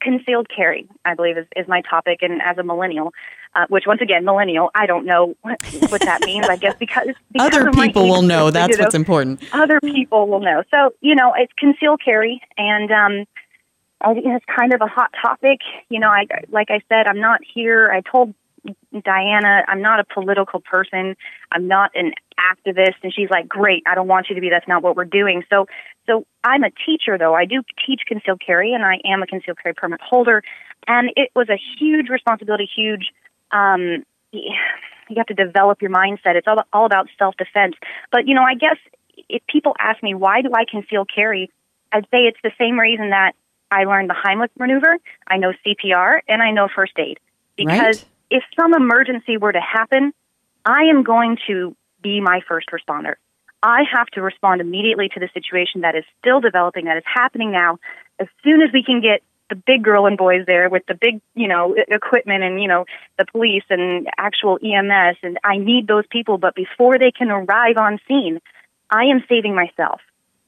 concealed 0.04 0.48
carry, 0.54 0.88
I 1.06 1.16
believe, 1.16 1.38
is, 1.38 1.48
is 1.56 1.68
my 1.68 1.82
topic. 1.82 2.20
And 2.22 2.42
as 2.42 2.58
a 2.58 2.64
millennial, 2.64 3.14
uh, 3.56 3.66
which 3.70 3.86
once 3.88 4.02
again, 4.02 4.26
millennial, 4.26 4.70
I 4.76 4.86
don't 4.86 5.06
know 5.06 5.36
what, 5.42 5.64
what 5.90 6.02
that 6.02 6.22
means. 6.26 6.48
I 6.48 6.58
guess 6.58 6.76
because, 6.78 7.08
because 7.32 7.54
Other 7.54 7.72
people 7.72 8.08
will 8.08 8.22
know. 8.22 8.52
That's 8.52 8.78
what's 8.78 8.96
important. 8.96 9.42
Other 9.54 9.80
people 9.80 10.28
will 10.28 10.42
know. 10.42 10.64
So 10.70 10.94
you 11.02 11.16
know, 11.16 11.34
it's 11.36 11.54
concealed 11.58 12.02
carry, 12.04 12.42
and 12.58 12.92
um, 12.92 13.26
I, 14.02 14.14
it's 14.18 14.46
kind 14.46 14.74
of 14.74 14.82
a 14.82 14.88
hot 14.88 15.12
topic. 15.22 15.60
You 15.90 16.00
know, 16.00 16.10
I 16.10 16.26
like 16.50 16.70
I 16.70 16.82
said, 16.90 17.08
I'm 17.08 17.20
not 17.20 17.42
here. 17.54 17.90
I 17.92 18.02
told 18.02 18.34
Dianna, 18.94 19.64
I'm 19.68 19.82
not 19.82 20.00
a 20.00 20.04
political 20.06 20.60
person. 20.60 21.16
I'm 21.52 21.68
not 21.68 21.92
an 21.96 22.14
activist. 22.40 22.96
And 23.04 23.14
she's 23.14 23.30
like, 23.30 23.48
great. 23.48 23.84
I 23.86 23.96
don't 23.96 24.08
want 24.08 24.28
you 24.30 24.36
to 24.36 24.42
be. 24.42 24.50
That's 24.50 24.68
not 24.68 24.84
what 24.84 24.96
we're 24.96 25.06
doing. 25.06 25.44
So, 25.50 25.68
so 26.08 26.26
I'm 26.44 26.64
a 26.64 26.70
teacher 26.86 27.18
though. 27.18 27.34
I 27.34 27.46
do 27.46 27.62
teach 27.86 28.02
concealed 28.08 28.42
carry 28.46 28.74
and 28.74 28.84
I 28.84 29.00
am 29.06 29.22
a 29.22 29.28
concealed 29.28 29.58
carry 29.62 29.74
permit 29.74 30.02
holder. 30.02 30.44
And 30.88 31.12
it 31.16 31.32
was 31.36 31.50
a 31.50 31.60
huge 31.80 32.10
responsibility, 32.10 32.70
huge, 32.74 33.12
um, 33.52 34.04
you 34.32 35.18
have 35.18 35.28
to 35.28 35.34
develop 35.34 35.82
your 35.82 35.92
mindset. 35.92 36.36
It's 36.36 36.48
all, 36.48 36.64
all 36.72 36.86
about 36.86 37.08
self 37.18 37.36
defense. 37.38 37.76
But, 38.12 38.28
you 38.28 38.34
know, 38.36 38.44
I 38.44 38.56
guess 38.56 38.78
if 39.30 39.46
people 39.48 39.76
ask 39.80 40.02
me, 40.02 40.14
why 40.14 40.42
do 40.42 40.52
I 40.54 40.66
conceal 40.70 41.06
carry? 41.06 41.52
I'd 41.92 42.06
say 42.06 42.26
it's 42.26 42.40
the 42.44 42.52
same 42.58 42.80
reason 42.80 43.12
that 43.12 43.34
I 43.72 43.84
learned 43.86 44.10
the 44.10 44.16
Heimlich 44.16 44.50
maneuver, 44.58 44.98
I 45.28 45.38
know 45.38 45.54
CPR, 45.66 46.20
and 46.28 46.42
I 46.42 46.52
know 46.52 46.68
first 46.74 46.94
aid. 46.98 47.20
Because 47.56 47.80
Right. 47.80 48.06
If 48.34 48.44
some 48.60 48.74
emergency 48.74 49.38
were 49.38 49.52
to 49.52 49.62
happen, 49.62 50.12
I 50.66 50.86
am 50.86 51.04
going 51.04 51.38
to 51.48 51.76
be 52.02 52.20
my 52.20 52.42
first 52.48 52.68
responder. 52.72 53.14
I 53.62 53.84
have 53.94 54.08
to 54.08 54.22
respond 54.22 54.60
immediately 54.60 55.08
to 55.10 55.20
the 55.20 55.30
situation 55.36 55.82
that 55.82 55.96
is 55.96 56.04
still 56.20 56.42
developing, 56.42 56.86
that 56.86 56.98
is 56.98 57.04
happening 57.06 57.52
now. 57.52 57.78
As 58.20 58.28
soon 58.44 58.62
as 58.64 58.74
we 58.74 58.84
can 58.84 59.02
get 59.02 59.22
the 59.52 59.56
big 59.56 59.84
girl 59.84 60.08
and 60.08 60.18
boys 60.18 60.46
there 60.48 60.68
with 60.68 60.84
the 60.88 60.96
big, 60.96 61.22
you 61.36 61.48
know, 61.48 61.76
equipment 61.88 62.44
and, 62.44 62.60
you 62.60 62.68
know, 62.68 62.86
the 63.20 63.26
police 63.26 63.64
and 63.70 64.08
actual 64.18 64.58
EMS, 64.64 65.18
and 65.22 65.38
I 65.44 65.58
need 65.58 65.88
those 65.88 66.06
people, 66.10 66.40
but 66.40 66.56
before 66.56 66.98
they 66.98 67.12
can 67.12 67.30
arrive 67.30 67.78
on 67.78 68.00
scene, 68.08 68.42
I 68.90 69.06
am 69.06 69.24
saving 69.30 69.54
myself. 69.54 70.02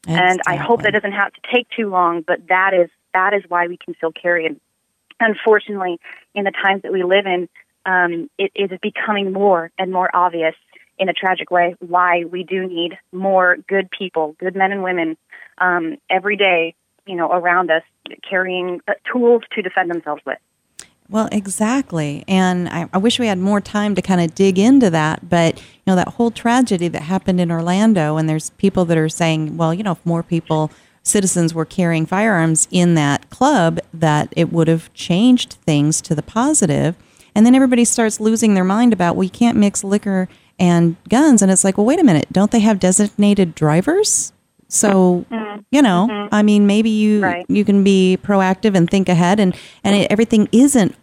And 0.07 0.41
I 0.47 0.55
hope 0.55 0.81
that 0.83 0.93
doesn't 0.93 1.13
have 1.13 1.33
to 1.33 1.41
take 1.53 1.67
too 1.69 1.89
long, 1.89 2.21
but 2.21 2.47
that 2.49 2.73
is 2.73 2.89
that 3.13 3.33
is 3.33 3.43
why 3.47 3.67
we 3.67 3.77
can 3.77 3.95
still 3.95 4.11
carry. 4.11 4.45
And 4.45 4.59
unfortunately, 5.19 5.99
in 6.35 6.43
the 6.43 6.51
times 6.51 6.83
that 6.83 6.91
we 6.91 7.03
live 7.03 7.25
in, 7.25 7.47
um, 7.85 8.29
it 8.37 8.51
is 8.55 8.77
becoming 8.81 9.31
more 9.31 9.71
and 9.77 9.91
more 9.91 10.09
obvious 10.13 10.55
in 10.97 11.09
a 11.09 11.13
tragic 11.13 11.51
way 11.51 11.75
why 11.79 12.23
we 12.25 12.43
do 12.43 12.67
need 12.67 12.97
more 13.11 13.57
good 13.67 13.89
people, 13.91 14.35
good 14.39 14.55
men 14.55 14.71
and 14.71 14.83
women, 14.83 15.17
um, 15.57 15.97
every 16.09 16.37
day, 16.37 16.73
you 17.05 17.15
know, 17.15 17.31
around 17.31 17.69
us 17.69 17.83
carrying 18.27 18.81
uh, 18.87 18.93
tools 19.11 19.43
to 19.51 19.61
defend 19.61 19.89
themselves 19.91 20.21
with. 20.25 20.37
Well, 21.07 21.29
exactly. 21.31 22.23
And 22.27 22.67
I, 22.69 22.89
I 22.91 22.97
wish 22.97 23.19
we 23.19 23.27
had 23.27 23.37
more 23.37 23.61
time 23.61 23.93
to 23.93 24.01
kind 24.01 24.21
of 24.21 24.33
dig 24.33 24.57
into 24.57 24.89
that. 24.89 25.29
But, 25.29 25.57
you 25.57 25.63
know, 25.85 25.95
that 25.95 26.09
whole 26.09 26.31
tragedy 26.31 26.87
that 26.87 27.03
happened 27.03 27.39
in 27.39 27.51
Orlando, 27.51 28.17
and 28.17 28.27
there's 28.27 28.49
people 28.51 28.85
that 28.85 28.97
are 28.97 29.09
saying, 29.09 29.57
well, 29.57 29.73
you 29.73 29.83
know, 29.83 29.91
if 29.91 30.03
more 30.05 30.23
people, 30.23 30.71
citizens 31.03 31.53
were 31.53 31.65
carrying 31.65 32.07
firearms 32.07 32.67
in 32.71 32.95
that 32.95 33.29
club, 33.29 33.79
that 33.93 34.33
it 34.35 34.51
would 34.51 34.67
have 34.67 34.91
changed 34.93 35.53
things 35.53 36.01
to 36.01 36.15
the 36.15 36.23
positive. 36.23 36.95
And 37.35 37.45
then 37.45 37.53
everybody 37.55 37.85
starts 37.85 38.19
losing 38.19 38.53
their 38.53 38.63
mind 38.63 38.93
about, 38.93 39.15
well, 39.15 39.23
you 39.23 39.29
can't 39.29 39.57
mix 39.57 39.83
liquor 39.83 40.27
and 40.57 40.95
guns. 41.09 41.41
And 41.41 41.51
it's 41.51 41.63
like, 41.65 41.77
well, 41.77 41.85
wait 41.85 41.99
a 41.99 42.03
minute, 42.03 42.27
don't 42.31 42.49
they 42.51 42.61
have 42.61 42.79
designated 42.79 43.53
drivers? 43.55 44.31
So, 44.67 45.25
Mm-hmm. 45.29 45.59
you 45.71 45.81
know, 45.81 46.27
I 46.31 46.41
mean, 46.41 46.65
maybe 46.65 46.89
you 46.89 47.21
Right. 47.21 47.45
you 47.47 47.63
can 47.63 47.83
be 47.83 48.17
proactive 48.23 48.75
and 48.75 48.89
think 48.89 49.07
ahead, 49.09 49.39
and 49.39 49.55
and 49.83 49.95
it, 49.95 50.11
everything 50.11 50.49
isn't 50.51 50.95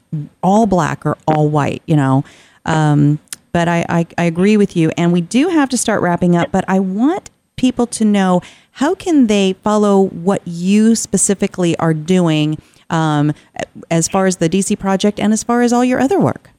all 0.42 0.66
black 0.66 1.06
or 1.06 1.16
all 1.28 1.48
white, 1.48 1.80
you 1.86 1.96
know. 1.96 2.24
Um, 2.66 3.18
but 3.52 3.68
I, 3.68 3.84
I 3.88 4.06
I 4.18 4.24
agree 4.24 4.56
with 4.56 4.76
you, 4.76 4.90
and 4.96 5.12
we 5.12 5.20
do 5.20 5.48
have 5.48 5.68
to 5.70 5.76
start 5.78 6.02
wrapping 6.02 6.34
up. 6.34 6.50
But 6.50 6.64
I 6.66 6.80
want 6.80 7.30
people 7.56 7.86
to 7.86 8.04
know 8.04 8.40
how 8.72 8.94
can 8.94 9.26
they 9.28 9.52
follow 9.62 10.02
what 10.08 10.42
you 10.46 10.94
specifically 10.96 11.76
are 11.78 11.94
doing 11.94 12.58
um, 12.92 13.32
as 13.90 14.06
far 14.06 14.26
as 14.26 14.36
the 14.36 14.48
DC 14.48 14.78
project 14.78 15.18
and 15.18 15.32
as 15.32 15.42
far 15.42 15.62
as 15.62 15.72
all 15.72 15.84
your 15.84 15.98
other 15.98 16.20
work. 16.20 16.50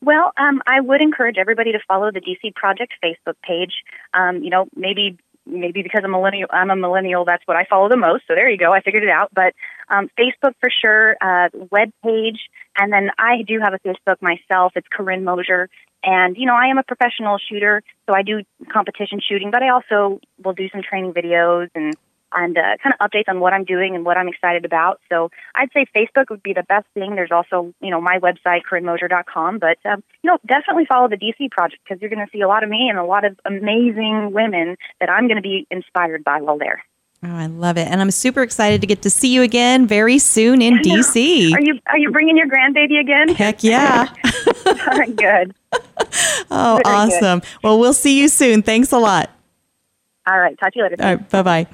Well, 0.00 0.32
um, 0.36 0.62
I 0.66 0.80
would 0.80 1.00
encourage 1.00 1.36
everybody 1.38 1.72
to 1.72 1.78
follow 1.88 2.10
the 2.10 2.20
DC 2.20 2.54
Project 2.54 2.92
Facebook 3.02 3.36
page. 3.42 3.72
Um, 4.12 4.42
you 4.42 4.50
know, 4.50 4.66
maybe 4.76 5.18
maybe 5.46 5.82
because 5.82 6.02
I'm 6.04 6.14
a 6.14 6.16
millennial, 6.16 6.48
I'm 6.50 6.70
a 6.70 6.76
millennial. 6.76 7.24
That's 7.24 7.46
what 7.46 7.56
I 7.56 7.64
follow 7.64 7.88
the 7.88 7.96
most. 7.96 8.24
So 8.26 8.34
there 8.34 8.48
you 8.48 8.58
go. 8.58 8.72
I 8.72 8.80
figured 8.80 9.02
it 9.02 9.10
out. 9.10 9.30
But 9.34 9.54
um, 9.88 10.08
Facebook 10.18 10.54
for 10.60 10.70
sure, 10.70 11.16
uh, 11.20 11.48
web 11.70 11.90
page, 12.02 12.38
and 12.78 12.92
then 12.92 13.10
I 13.18 13.42
do 13.46 13.60
have 13.60 13.74
a 13.74 13.78
Facebook 13.78 14.20
myself. 14.20 14.72
It's 14.76 14.86
Corinne 14.90 15.24
Mosher, 15.24 15.68
and 16.02 16.36
you 16.36 16.46
know 16.46 16.54
I 16.54 16.66
am 16.66 16.78
a 16.78 16.82
professional 16.82 17.38
shooter, 17.38 17.82
so 18.06 18.14
I 18.14 18.22
do 18.22 18.42
competition 18.70 19.20
shooting, 19.26 19.50
but 19.50 19.62
I 19.62 19.70
also 19.70 20.20
will 20.42 20.54
do 20.54 20.68
some 20.68 20.82
training 20.82 21.14
videos 21.14 21.70
and 21.74 21.94
and 22.34 22.56
uh, 22.56 22.76
kind 22.82 22.94
of 22.98 23.10
updates 23.10 23.28
on 23.28 23.40
what 23.40 23.52
I'm 23.52 23.64
doing 23.64 23.94
and 23.94 24.04
what 24.04 24.16
I'm 24.16 24.28
excited 24.28 24.64
about. 24.64 25.00
So 25.10 25.30
I'd 25.54 25.70
say 25.72 25.86
Facebook 25.94 26.30
would 26.30 26.42
be 26.42 26.52
the 26.52 26.62
best 26.64 26.86
thing. 26.94 27.14
There's 27.14 27.32
also, 27.32 27.72
you 27.80 27.90
know, 27.90 28.00
my 28.00 28.18
website, 28.18 28.62
CorinneMosher.com. 28.70 29.58
But, 29.58 29.78
um, 29.84 30.02
you 30.22 30.30
know, 30.30 30.38
definitely 30.46 30.86
follow 30.86 31.08
the 31.08 31.16
DC 31.16 31.50
project 31.50 31.82
because 31.84 32.00
you're 32.00 32.10
going 32.10 32.24
to 32.24 32.30
see 32.32 32.40
a 32.40 32.48
lot 32.48 32.62
of 32.62 32.70
me 32.70 32.88
and 32.88 32.98
a 32.98 33.04
lot 33.04 33.24
of 33.24 33.38
amazing 33.44 34.32
women 34.32 34.76
that 35.00 35.10
I'm 35.10 35.26
going 35.26 35.36
to 35.36 35.42
be 35.42 35.66
inspired 35.70 36.24
by 36.24 36.40
while 36.40 36.58
there. 36.58 36.82
Oh, 37.26 37.34
I 37.34 37.46
love 37.46 37.78
it, 37.78 37.88
and 37.88 38.02
I'm 38.02 38.10
super 38.10 38.42
excited 38.42 38.82
to 38.82 38.86
get 38.86 39.00
to 39.02 39.08
see 39.08 39.32
you 39.32 39.40
again 39.40 39.86
very 39.86 40.18
soon 40.18 40.60
in 40.60 40.74
DC. 40.80 41.54
Are 41.54 41.60
you 41.60 41.78
are 41.86 41.96
you 41.96 42.10
bringing 42.10 42.36
your 42.36 42.46
grandbaby 42.46 43.00
again? 43.00 43.34
Heck 43.34 43.64
yeah! 43.64 44.12
Good. 45.16 45.54
Oh, 46.50 46.80
Very 46.84 47.08
good. 47.08 47.14
awesome. 47.14 47.42
Well, 47.62 47.78
we'll 47.80 47.94
see 47.94 48.20
you 48.20 48.28
soon. 48.28 48.62
Thanks 48.62 48.92
a 48.92 48.98
lot. 48.98 49.30
All 50.26 50.38
right, 50.38 50.58
talk 50.58 50.72
to 50.74 50.78
you 50.78 50.82
later. 50.84 50.96
All 51.00 51.14
right, 51.16 51.30
bye 51.30 51.42
bye. 51.42 51.66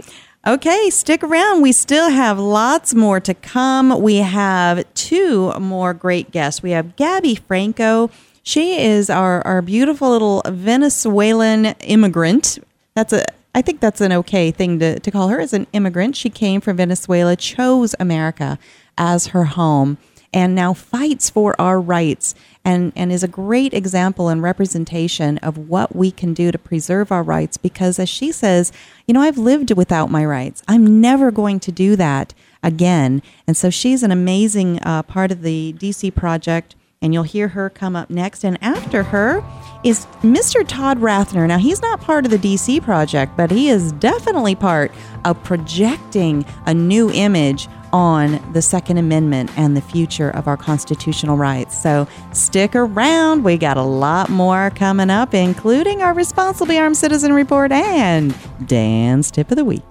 Okay, 0.47 0.89
stick 0.89 1.23
around. 1.23 1.61
We 1.61 1.73
still 1.73 2.09
have 2.09 2.39
lots 2.39 2.95
more 2.95 3.21
to 3.21 3.35
come. 3.35 4.01
We 4.01 4.17
have 4.17 4.87
two 4.95 5.53
more 5.61 5.93
great 5.93 6.31
guests. 6.31 6.63
We 6.63 6.71
have 6.71 6.97
Gabby 6.97 7.35
Franco. 7.35 8.11
She 8.43 8.81
is 8.81 9.11
our, 9.11 9.47
our 9.47 9.61
beautiful 9.61 10.09
little 10.09 10.43
Venezuelan 10.47 11.67
immigrant. 11.81 12.59
That's 12.95 13.13
a 13.13 13.25
I 13.55 13.63
think 13.63 13.81
that's 13.81 14.01
an 14.01 14.13
okay 14.13 14.51
thing 14.53 14.79
to, 14.79 15.01
to 15.01 15.11
call 15.11 15.29
her 15.29 15.41
as 15.41 15.53
an 15.53 15.67
immigrant. 15.73 16.17
She 16.17 16.31
came 16.31 16.61
from 16.61 16.77
Venezuela, 16.77 17.35
chose 17.35 17.95
America 17.99 18.59
as 18.97 19.29
her 19.29 19.45
home, 19.45 19.99
and 20.33 20.55
now 20.55 20.73
fights 20.73 21.29
for 21.31 21.61
our 21.61 21.81
rights 21.81 22.35
and, 22.65 22.93
and 22.95 23.11
is 23.11 23.23
a 23.23 23.29
great 23.29 23.75
example 23.75 24.29
and 24.29 24.43
representation 24.43 25.39
of 25.39 25.57
what 25.57 25.97
we 25.97 26.11
can 26.11 26.35
do 26.35 26.53
to 26.53 26.59
preserve 26.59 27.11
our 27.11 27.23
rights 27.23 27.57
because 27.57 27.99
as 27.99 28.09
she 28.09 28.31
says, 28.31 28.73
you 29.07 29.15
know, 29.15 29.23
I've 29.23 29.39
lived 29.39 29.73
without 29.77 30.11
my 30.11 30.25
rights. 30.25 30.63
I'm 30.69 31.01
never 31.01 31.31
going 31.31 31.59
to 31.61 31.73
do 31.73 31.97
that 31.97 32.35
again. 32.63 33.23
And 33.47 33.57
so 33.57 33.71
she's 33.71 34.03
an 34.03 34.11
amazing 34.11 34.79
uh, 34.83 35.03
part 35.03 35.33
of 35.33 35.43
the 35.43 35.73
DC 35.79 36.15
project 36.15 36.77
and 37.03 37.15
you'll 37.15 37.23
hear 37.23 37.49
her 37.49 37.71
come 37.71 37.97
up 37.97 38.11
next. 38.11 38.45
And 38.45 38.59
after 38.63 39.05
her 39.05 39.43
is 39.83 40.05
Mr. 40.21 40.67
Todd 40.67 40.99
Rathner. 40.99 41.49
Now, 41.49 41.57
he's 41.57 41.81
not 41.81 42.01
part 42.01 42.27
of 42.27 42.31
the 42.31 42.39
DC 42.39 42.83
project, 42.83 43.37
but 43.37 43.51
he 43.51 43.71
is 43.71 43.93
definitely 43.93 44.55
part 44.55 44.93
of 45.25 45.43
projecting 45.43 46.45
a 46.67 46.75
new 46.75 47.11
image 47.11 47.69
on 47.93 48.53
the 48.53 48.63
Second 48.63 48.99
Amendment 48.99 49.51
and 49.57 49.77
the 49.77 49.81
future 49.81 50.31
of 50.31 50.47
our 50.49 50.57
constitutional 50.57 51.37
rights. 51.37 51.81
So 51.81 52.07
stick 52.33 52.75
around. 52.75 53.45
We 53.45 53.57
got 53.57 53.77
a 53.77 53.83
lot 53.83 54.29
more 54.29 54.71
coming 54.71 55.11
up, 55.11 55.35
including 55.35 56.03
our 56.03 56.15
Responsibly 56.15 56.79
Armed 56.79 56.97
Citizen 56.97 57.33
Report 57.33 57.73
and 57.73 58.35
Dan's 58.67 59.31
Tip 59.31 59.51
of 59.51 59.57
the 59.57 59.65
Week. 59.65 59.83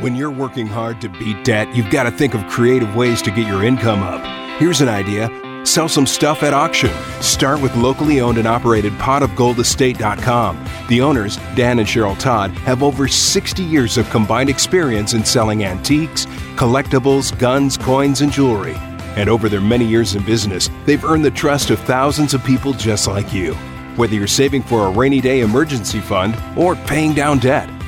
When 0.00 0.14
you're 0.14 0.30
working 0.30 0.66
hard 0.66 1.00
to 1.00 1.08
beat 1.08 1.42
debt, 1.44 1.74
you've 1.74 1.90
got 1.90 2.02
to 2.02 2.10
think 2.10 2.34
of 2.34 2.46
creative 2.48 2.94
ways 2.94 3.22
to 3.22 3.30
get 3.30 3.46
your 3.46 3.64
income 3.64 4.02
up. 4.02 4.22
Here's 4.58 4.80
an 4.80 4.88
idea 4.88 5.28
sell 5.66 5.88
some 5.88 6.06
stuff 6.06 6.42
at 6.42 6.54
auction. 6.54 6.90
Start 7.20 7.60
with 7.60 7.74
locally 7.76 8.20
owned 8.20 8.38
and 8.38 8.46
operated 8.46 8.92
potofgoldestate.com. 8.94 10.64
The 10.88 11.00
owners, 11.00 11.36
Dan 11.54 11.78
and 11.78 11.88
Cheryl 11.88 12.18
Todd, 12.18 12.50
have 12.58 12.82
over 12.82 13.08
60 13.08 13.62
years 13.62 13.98
of 13.98 14.08
combined 14.10 14.48
experience 14.48 15.14
in 15.14 15.24
selling 15.24 15.64
antiques, 15.64 16.26
collectibles, 16.56 17.36
guns, 17.38 17.76
coins, 17.76 18.20
and 18.20 18.32
jewelry. 18.32 18.76
And 19.16 19.28
over 19.28 19.48
their 19.48 19.60
many 19.60 19.84
years 19.84 20.14
in 20.14 20.24
business, 20.24 20.68
they've 20.84 21.04
earned 21.04 21.24
the 21.24 21.30
trust 21.30 21.70
of 21.70 21.80
thousands 21.80 22.34
of 22.34 22.44
people 22.44 22.72
just 22.72 23.06
like 23.08 23.32
you. 23.32 23.54
Whether 23.96 24.14
you're 24.14 24.26
saving 24.26 24.62
for 24.62 24.86
a 24.86 24.90
rainy 24.90 25.20
day 25.20 25.40
emergency 25.40 26.00
fund 26.00 26.36
or 26.56 26.76
paying 26.76 27.14
down 27.14 27.38
debt, 27.38 27.70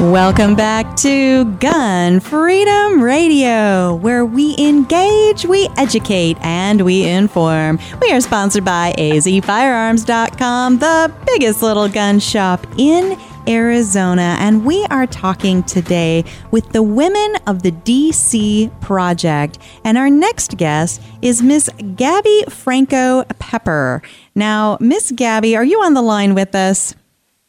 Welcome 0.00 0.56
back 0.56 0.94
to 0.96 1.46
Gun 1.52 2.20
Freedom 2.20 3.02
Radio, 3.02 3.94
where 3.94 4.26
we 4.26 4.54
engage, 4.58 5.46
we 5.46 5.70
educate, 5.78 6.36
and 6.42 6.82
we 6.82 7.04
inform. 7.04 7.78
We 8.02 8.12
are 8.12 8.20
sponsored 8.20 8.62
by 8.62 8.92
azfirearms.com, 8.98 10.78
the 10.80 11.14
biggest 11.24 11.62
little 11.62 11.88
gun 11.88 12.20
shop 12.20 12.66
in 12.76 13.18
Arizona, 13.48 14.36
and 14.38 14.66
we 14.66 14.84
are 14.90 15.06
talking 15.06 15.62
today 15.62 16.24
with 16.50 16.72
the 16.72 16.82
women 16.82 17.36
of 17.46 17.62
the 17.62 17.72
DC 17.72 18.78
Project. 18.82 19.58
And 19.82 19.96
our 19.96 20.10
next 20.10 20.58
guest 20.58 21.00
is 21.22 21.42
Miss 21.42 21.70
Gabby 21.96 22.44
Franco 22.50 23.24
Pepper. 23.38 24.02
Now, 24.34 24.76
Miss 24.78 25.10
Gabby, 25.12 25.56
are 25.56 25.64
you 25.64 25.80
on 25.80 25.94
the 25.94 26.02
line 26.02 26.34
with 26.34 26.54
us? 26.54 26.94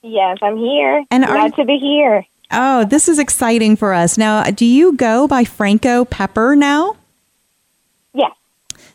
Yes, 0.01 0.37
I'm 0.41 0.55
here. 0.57 1.03
And 1.11 1.25
Glad 1.25 1.51
are- 1.51 1.55
to 1.57 1.65
be 1.65 1.77
here. 1.77 2.25
Oh, 2.51 2.85
this 2.85 3.09
is 3.09 3.19
exciting 3.19 3.75
for 3.75 3.93
us. 3.93 4.17
Now, 4.17 4.43
do 4.43 4.65
you 4.65 4.93
go 4.93 5.27
by 5.27 5.43
Franco 5.43 6.05
Pepper 6.05 6.55
now? 6.55 6.95
Yes. 8.13 8.31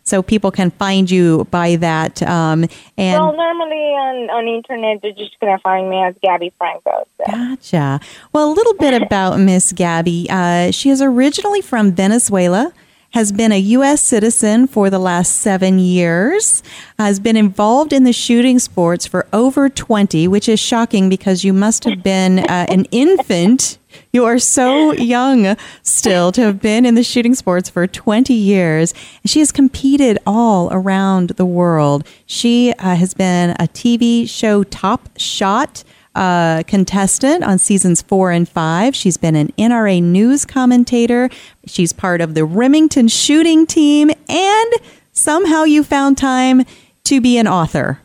So 0.04 0.22
people 0.22 0.50
can 0.50 0.70
find 0.70 1.10
you 1.10 1.46
by 1.50 1.76
that. 1.76 2.22
Um, 2.22 2.64
and 2.96 3.22
well, 3.22 3.36
normally 3.36 3.76
on 3.76 4.30
on 4.30 4.48
internet, 4.48 5.02
they're 5.02 5.12
just 5.12 5.38
gonna 5.38 5.58
find 5.58 5.90
me 5.90 6.02
as 6.02 6.14
Gabby 6.22 6.52
Franco. 6.58 7.06
So. 7.18 7.24
Gotcha. 7.30 8.00
Well, 8.32 8.50
a 8.50 8.54
little 8.54 8.74
bit 8.74 9.00
about 9.00 9.38
Miss 9.38 9.72
Gabby. 9.72 10.26
Uh, 10.30 10.70
she 10.70 10.90
is 10.90 11.02
originally 11.02 11.60
from 11.60 11.92
Venezuela, 11.92 12.72
has 13.12 13.30
been 13.30 13.52
a 13.52 13.58
U.S. 13.58 14.02
citizen 14.02 14.66
for 14.66 14.90
the 14.90 14.98
last 14.98 15.36
seven 15.36 15.78
years, 15.78 16.62
has 16.98 17.20
been 17.20 17.36
involved 17.36 17.92
in 17.92 18.04
the 18.04 18.12
shooting 18.12 18.58
sports 18.58 19.06
for 19.06 19.26
over 19.32 19.68
20, 19.68 20.26
which 20.28 20.48
is 20.48 20.58
shocking 20.58 21.08
because 21.08 21.44
you 21.44 21.52
must 21.52 21.84
have 21.84 22.02
been 22.02 22.38
uh, 22.40 22.66
an 22.68 22.86
infant. 22.90 23.78
You 24.12 24.24
are 24.24 24.38
so 24.38 24.92
young 24.92 25.56
still 25.82 26.32
to 26.32 26.40
have 26.40 26.60
been 26.60 26.86
in 26.86 26.94
the 26.94 27.02
shooting 27.02 27.34
sports 27.34 27.68
for 27.68 27.86
20 27.86 28.32
years. 28.32 28.94
She 29.26 29.40
has 29.40 29.52
competed 29.52 30.18
all 30.26 30.70
around 30.72 31.30
the 31.30 31.44
world. 31.44 32.06
She 32.24 32.72
uh, 32.78 32.96
has 32.96 33.12
been 33.12 33.50
a 33.50 33.68
TV 33.68 34.28
show 34.28 34.64
top 34.64 35.10
shot 35.18 35.84
uh, 36.14 36.62
contestant 36.66 37.44
on 37.44 37.58
seasons 37.58 38.02
four 38.02 38.30
and 38.30 38.48
five. 38.48 38.94
She's 38.94 39.16
been 39.16 39.34
an 39.36 39.52
NRA 39.58 40.02
news 40.02 40.44
commentator. 40.44 41.30
She's 41.66 41.92
part 41.92 42.20
of 42.20 42.34
the 42.34 42.44
Remington 42.44 43.08
shooting 43.08 43.66
team, 43.66 44.10
and 44.28 44.72
somehow 45.12 45.64
you 45.64 45.82
found 45.84 46.18
time 46.18 46.64
to 47.04 47.20
be 47.20 47.38
an 47.38 47.48
author, 47.48 48.00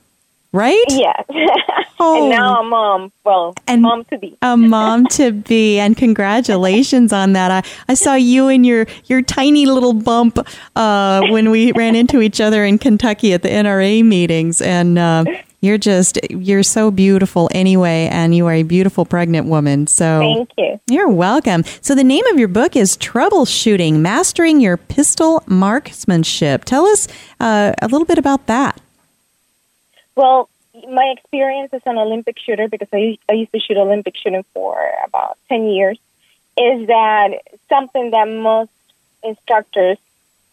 right? 0.52 0.84
Yes. 0.90 1.24
Oh. 2.00 2.22
and 2.30 2.30
now 2.30 2.60
I'm 2.62 2.70
mom. 2.70 3.12
Well, 3.24 3.54
And- 3.68 3.82
mom 3.82 4.06
to 4.06 4.18
be. 4.18 4.38
A 4.42 4.56
mom 4.56 5.06
to 5.08 5.32
be, 5.32 5.78
and 5.80 5.98
congratulations 5.98 7.12
on 7.12 7.34
that. 7.34 7.52
I, 7.52 7.64
I 7.90 7.94
saw 7.94 8.14
you 8.16 8.48
and 8.48 8.66
your 8.66 8.86
your 9.06 9.22
tiny 9.22 9.66
little 9.66 9.94
bump 9.94 10.40
uh, 10.76 11.22
when 11.30 11.50
we 11.52 11.72
ran 11.74 11.96
into 11.96 12.22
each 12.22 12.40
other 12.40 12.64
in 12.64 12.78
Kentucky 12.78 13.34
at 13.34 13.42
the 13.42 13.50
NRA 13.50 14.04
meetings, 14.06 14.62
and 14.62 14.98
uh, 14.98 15.26
you're 15.60 15.78
just 15.78 16.20
you're 16.30 16.64
so 16.64 16.92
beautiful 16.92 17.50
anyway, 17.52 18.08
and 18.12 18.36
you 18.36 18.46
are 18.48 18.54
a 18.54 18.64
beautiful 18.64 19.06
pregnant 19.06 19.48
woman. 19.48 19.88
So 19.88 20.20
Thank 20.20 20.50
you. 20.58 20.80
You're 20.88 21.10
welcome. 21.10 21.64
So 21.82 21.96
the 21.96 22.04
name 22.04 22.26
of 22.28 22.38
your 22.38 22.48
book 22.48 22.76
is 22.76 22.96
Troubleshooting: 22.98 23.96
Mastering 23.96 24.60
Your 24.60 24.78
Pistol 24.78 25.44
Marksmanship. 25.48 26.66
Tell 26.66 26.86
us 26.86 27.08
uh, 27.40 27.74
a 27.82 27.88
little 27.88 28.06
bit 28.06 28.18
about 28.18 28.46
that. 28.48 28.80
Well, 30.16 30.50
my 30.90 31.14
experience 31.18 31.74
as 31.74 31.82
an 31.86 31.98
Olympic 31.98 32.38
shooter, 32.40 32.68
because 32.68 32.88
I, 32.94 33.18
I 33.30 33.34
used 33.34 33.52
to 33.52 33.60
shoot 33.60 33.78
Olympic 33.78 34.16
shooting 34.16 34.46
for 34.54 34.80
about 35.06 35.38
10 35.50 35.70
years, 35.70 35.98
is 36.58 36.88
that 36.88 37.30
something 37.70 38.12
that 38.12 38.28
most 38.28 38.72
instructors 39.24 39.98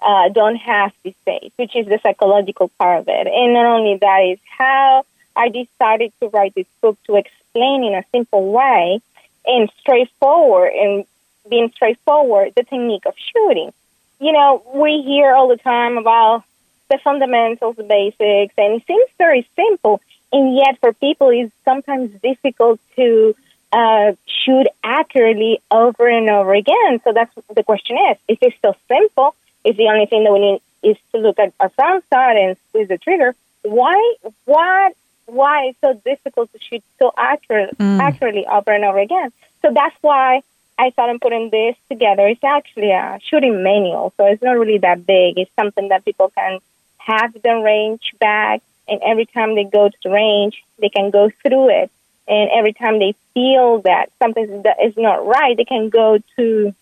uh, 0.05 0.29
don't 0.29 0.57
have 0.57 0.93
these 1.03 1.15
days, 1.27 1.51
which 1.57 1.75
is 1.75 1.87
the 1.87 1.99
psychological 2.03 2.69
part 2.79 3.01
of 3.01 3.09
it. 3.09 3.27
And 3.27 3.55
not 3.55 3.67
only 3.67 3.97
that, 3.99 4.21
is 4.33 4.39
how 4.59 5.05
I 5.35 5.49
decided 5.49 6.13
to 6.21 6.29
write 6.29 6.55
this 6.55 6.67
book 6.83 6.99
to 7.07 7.17
explain 7.17 7.85
in 7.85 7.95
a 7.95 8.05
simple 8.13 8.53
way 8.53 9.01
and 9.47 9.71
straightforward 9.81 10.73
and 10.73 11.05
being 11.49 11.71
straightforward 11.75 12.53
the 12.55 12.65
technique 12.65 13.07
of 13.07 13.15
shooting. 13.17 13.73
You 14.21 14.33
know, 14.33 14.63
we 14.75 15.03
hear 15.03 15.35
all 15.35 15.49
the 15.49 15.57
time 15.57 15.97
about 15.97 16.45
the 16.91 16.99
fundamentals, 17.03 17.77
the 17.77 17.83
basics, 17.83 18.55
and 18.59 18.75
it 18.75 18.87
seems 18.87 19.09
very 19.19 19.49
simple. 19.57 20.01
And 20.33 20.55
yet, 20.57 20.79
for 20.81 20.93
people, 20.93 21.31
it's 21.31 21.53
sometimes 21.65 22.11
difficult 22.21 22.81
to 22.97 23.35
uh, 23.73 24.13
shoot 24.27 24.67
accurately 24.83 25.61
over 25.71 26.09
and 26.09 26.29
over 26.29 26.55
again. 26.55 27.01
So 27.05 27.13
that's 27.13 27.33
the 27.55 27.63
question 27.63 27.97
is: 28.11 28.19
Is 28.29 28.39
it 28.43 28.55
so 28.63 28.75
simple? 28.89 29.35
Is 29.65 29.77
the 29.77 29.89
only 29.89 30.07
thing 30.07 30.25
that 30.25 30.33
we 30.33 30.41
need 30.41 30.61
is 30.83 30.97
to 31.13 31.19
look 31.19 31.39
at 31.39 31.53
a 31.59 31.71
front 31.71 32.05
side 32.11 32.37
and 32.37 32.57
squeeze 32.69 32.89
the 32.89 32.99
trigger? 32.99 33.35
Why? 33.63 34.15
Why? 34.45 34.93
Why 35.27 35.69
is 35.69 35.71
it 35.71 35.77
so 35.81 36.01
difficult 36.05 36.53
to 36.53 36.59
shoot 36.61 36.85
so 36.99 37.13
accurate, 37.17 37.79
mm. 37.79 37.99
accurately 37.99 38.47
over 38.47 38.73
and 38.73 38.85
over 38.85 38.99
again? 38.99 39.33
So 39.63 39.73
that's 39.73 39.97
why 40.03 40.43
I 40.79 40.91
started 40.91 41.21
putting 41.21 41.49
this 41.49 41.77
together. 41.89 42.27
It's 42.27 42.45
actually 42.45 42.91
a 42.91 43.19
shooting 43.25 43.63
manual, 43.63 44.13
so 44.17 44.27
it's 44.27 44.43
not 44.43 44.59
really 44.59 44.79
that 44.79 45.07
big. 45.07 45.39
It's 45.39 45.51
something 45.57 45.89
that 45.89 46.05
people 46.05 46.31
can 46.37 46.59
have 46.99 47.33
the 47.33 47.55
range 47.65 48.13
back, 48.19 48.61
and 48.87 49.01
every 49.03 49.25
time 49.25 49.55
they 49.55 49.65
go 49.65 49.89
to 49.89 49.97
the 50.03 50.11
range, 50.11 50.63
they 50.79 50.91
can 50.91 51.11
go 51.11 51.31
through 51.43 51.71
it. 51.71 51.91
And 52.27 52.51
every 52.51 52.73
time 52.73 52.99
they 52.99 53.15
feel 53.35 53.81
that 53.83 54.11
something 54.19 54.65
is 54.83 54.97
not 54.97 55.27
right, 55.27 55.57
they 55.57 55.65
can 55.65 55.91
go 55.91 56.19
to 56.37 56.75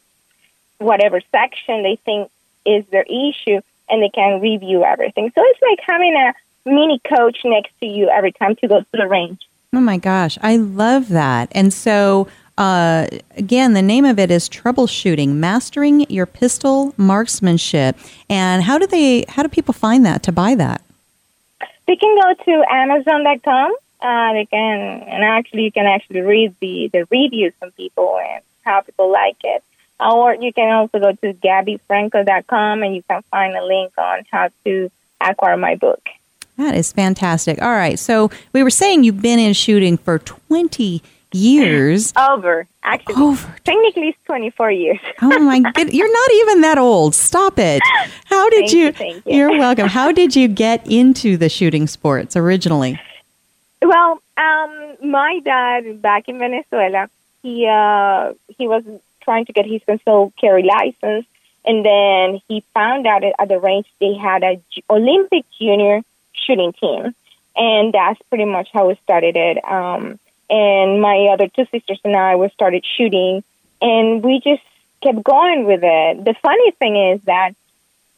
whatever 0.78 1.20
section 1.30 1.82
they 1.82 1.96
think 1.96 2.30
is 2.64 2.84
their 2.86 3.04
issue, 3.04 3.60
and 3.88 4.02
they 4.02 4.08
can 4.08 4.40
review 4.40 4.84
everything. 4.84 5.30
So 5.34 5.42
it's 5.44 5.62
like 5.62 5.80
having 5.86 6.14
a 6.14 6.34
mini 6.68 7.00
coach 7.00 7.38
next 7.44 7.72
to 7.80 7.86
you 7.86 8.08
every 8.08 8.32
time 8.32 8.56
to 8.56 8.68
go 8.68 8.80
to 8.80 8.86
the 8.92 9.08
range. 9.08 9.40
Oh 9.74 9.80
my 9.80 9.96
gosh, 9.96 10.38
I 10.42 10.56
love 10.56 11.08
that. 11.08 11.48
And 11.52 11.72
so, 11.72 12.28
uh, 12.58 13.06
again, 13.36 13.72
the 13.72 13.82
name 13.82 14.04
of 14.04 14.18
it 14.18 14.30
is 14.30 14.48
Troubleshooting: 14.48 15.30
Mastering 15.30 16.00
Your 16.10 16.26
Pistol 16.26 16.94
Marksmanship. 16.98 17.96
And 18.28 18.62
how 18.62 18.78
do 18.78 18.86
they? 18.86 19.24
How 19.28 19.42
do 19.42 19.48
people 19.48 19.72
find 19.72 20.04
that 20.04 20.22
to 20.24 20.32
buy 20.32 20.54
that? 20.56 20.82
They 21.86 21.96
can 21.96 22.16
go 22.20 22.44
to 22.44 22.64
Amazon.com. 22.70 23.74
Uh, 24.00 24.32
they 24.32 24.46
can, 24.46 25.02
and 25.08 25.24
actually, 25.24 25.62
you 25.62 25.72
can 25.72 25.86
actually 25.86 26.20
read 26.20 26.54
the 26.60 26.90
the 26.92 27.06
reviews 27.10 27.54
from 27.58 27.70
people 27.72 28.18
and 28.18 28.42
how 28.64 28.82
people 28.82 29.10
like 29.10 29.36
it. 29.42 29.62
Or 30.00 30.34
you 30.34 30.52
can 30.52 30.70
also 30.72 30.98
go 30.98 31.12
to 31.12 31.34
GabbyFranco.com 31.34 32.82
and 32.82 32.94
you 32.94 33.02
can 33.08 33.22
find 33.30 33.54
a 33.56 33.64
link 33.64 33.92
on 33.96 34.24
how 34.30 34.48
to 34.64 34.90
acquire 35.20 35.56
my 35.56 35.76
book. 35.76 36.00
That 36.58 36.74
is 36.74 36.92
fantastic. 36.92 37.62
All 37.62 37.70
right, 37.70 37.98
so 37.98 38.30
we 38.52 38.62
were 38.62 38.70
saying 38.70 39.04
you've 39.04 39.22
been 39.22 39.38
in 39.38 39.54
shooting 39.54 39.96
for 39.96 40.18
twenty 40.18 41.02
years. 41.32 42.12
Over, 42.18 42.66
actually. 42.82 43.14
Over. 43.14 43.56
Technically, 43.64 44.08
it's 44.08 44.18
24 44.26 44.70
years. 44.70 44.98
Oh 45.22 45.38
my 45.38 45.60
good! 45.74 45.92
You're 45.92 46.12
not 46.12 46.30
even 46.32 46.60
that 46.60 46.78
old. 46.78 47.14
Stop 47.14 47.58
it. 47.58 47.80
How 48.26 48.50
did 48.50 48.60
Thank 48.60 48.72
you? 48.72 48.78
you, 48.78 48.92
thank 48.92 49.26
you. 49.26 49.36
You're 49.36 49.50
welcome. 49.58 49.88
How 49.88 50.12
did 50.12 50.36
you 50.36 50.48
get 50.48 50.86
into 50.86 51.36
the 51.36 51.48
shooting 51.48 51.86
sports 51.86 52.36
originally? 52.36 53.00
Well, 53.80 54.22
um, 54.36 54.96
my 55.02 55.40
dad 55.44 56.02
back 56.02 56.28
in 56.28 56.38
Venezuela, 56.38 57.08
he 57.42 57.66
uh, 57.66 58.34
he 58.58 58.68
was 58.68 58.84
trying 59.22 59.46
to 59.46 59.52
get 59.52 59.66
his 59.66 59.82
concealed 59.84 60.32
carry 60.40 60.62
license, 60.62 61.26
and 61.64 61.84
then 61.84 62.40
he 62.48 62.64
found 62.74 63.06
out 63.06 63.22
at 63.24 63.48
the 63.48 63.58
range 63.58 63.86
they 64.00 64.14
had 64.14 64.42
a 64.42 64.60
Olympic 64.90 65.44
junior 65.58 66.02
shooting 66.32 66.72
team, 66.72 67.14
and 67.56 67.92
that's 67.92 68.20
pretty 68.28 68.44
much 68.44 68.68
how 68.72 68.88
we 68.88 68.94
started 69.04 69.36
it. 69.36 69.64
Um, 69.64 70.18
and 70.50 71.00
my 71.00 71.28
other 71.32 71.48
two 71.48 71.66
sisters 71.70 72.00
and 72.04 72.16
I 72.16 72.36
we 72.36 72.48
started 72.50 72.84
shooting, 72.96 73.42
and 73.80 74.22
we 74.22 74.40
just 74.40 74.62
kept 75.02 75.22
going 75.22 75.64
with 75.64 75.80
it. 75.82 76.24
The 76.24 76.34
funny 76.42 76.70
thing 76.72 76.96
is 76.96 77.22
that, 77.22 77.54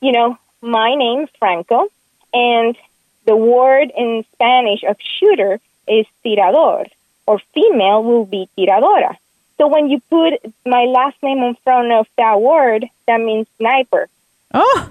you 0.00 0.12
know, 0.12 0.38
my 0.60 0.94
name's 0.94 1.30
Franco, 1.38 1.88
and 2.32 2.76
the 3.24 3.36
word 3.36 3.92
in 3.96 4.24
Spanish 4.32 4.82
of 4.82 4.96
shooter 5.00 5.60
is 5.86 6.06
tirador, 6.24 6.86
or 7.26 7.38
female 7.54 8.02
will 8.02 8.24
be 8.24 8.48
tiradora. 8.56 9.16
So 9.58 9.68
when 9.68 9.88
you 9.88 10.00
put 10.10 10.34
my 10.66 10.84
last 10.84 11.16
name 11.22 11.38
in 11.38 11.54
front 11.62 11.92
of 11.92 12.06
that 12.16 12.40
word, 12.40 12.86
that 13.06 13.20
means 13.20 13.46
sniper. 13.58 14.08
Oh, 14.52 14.90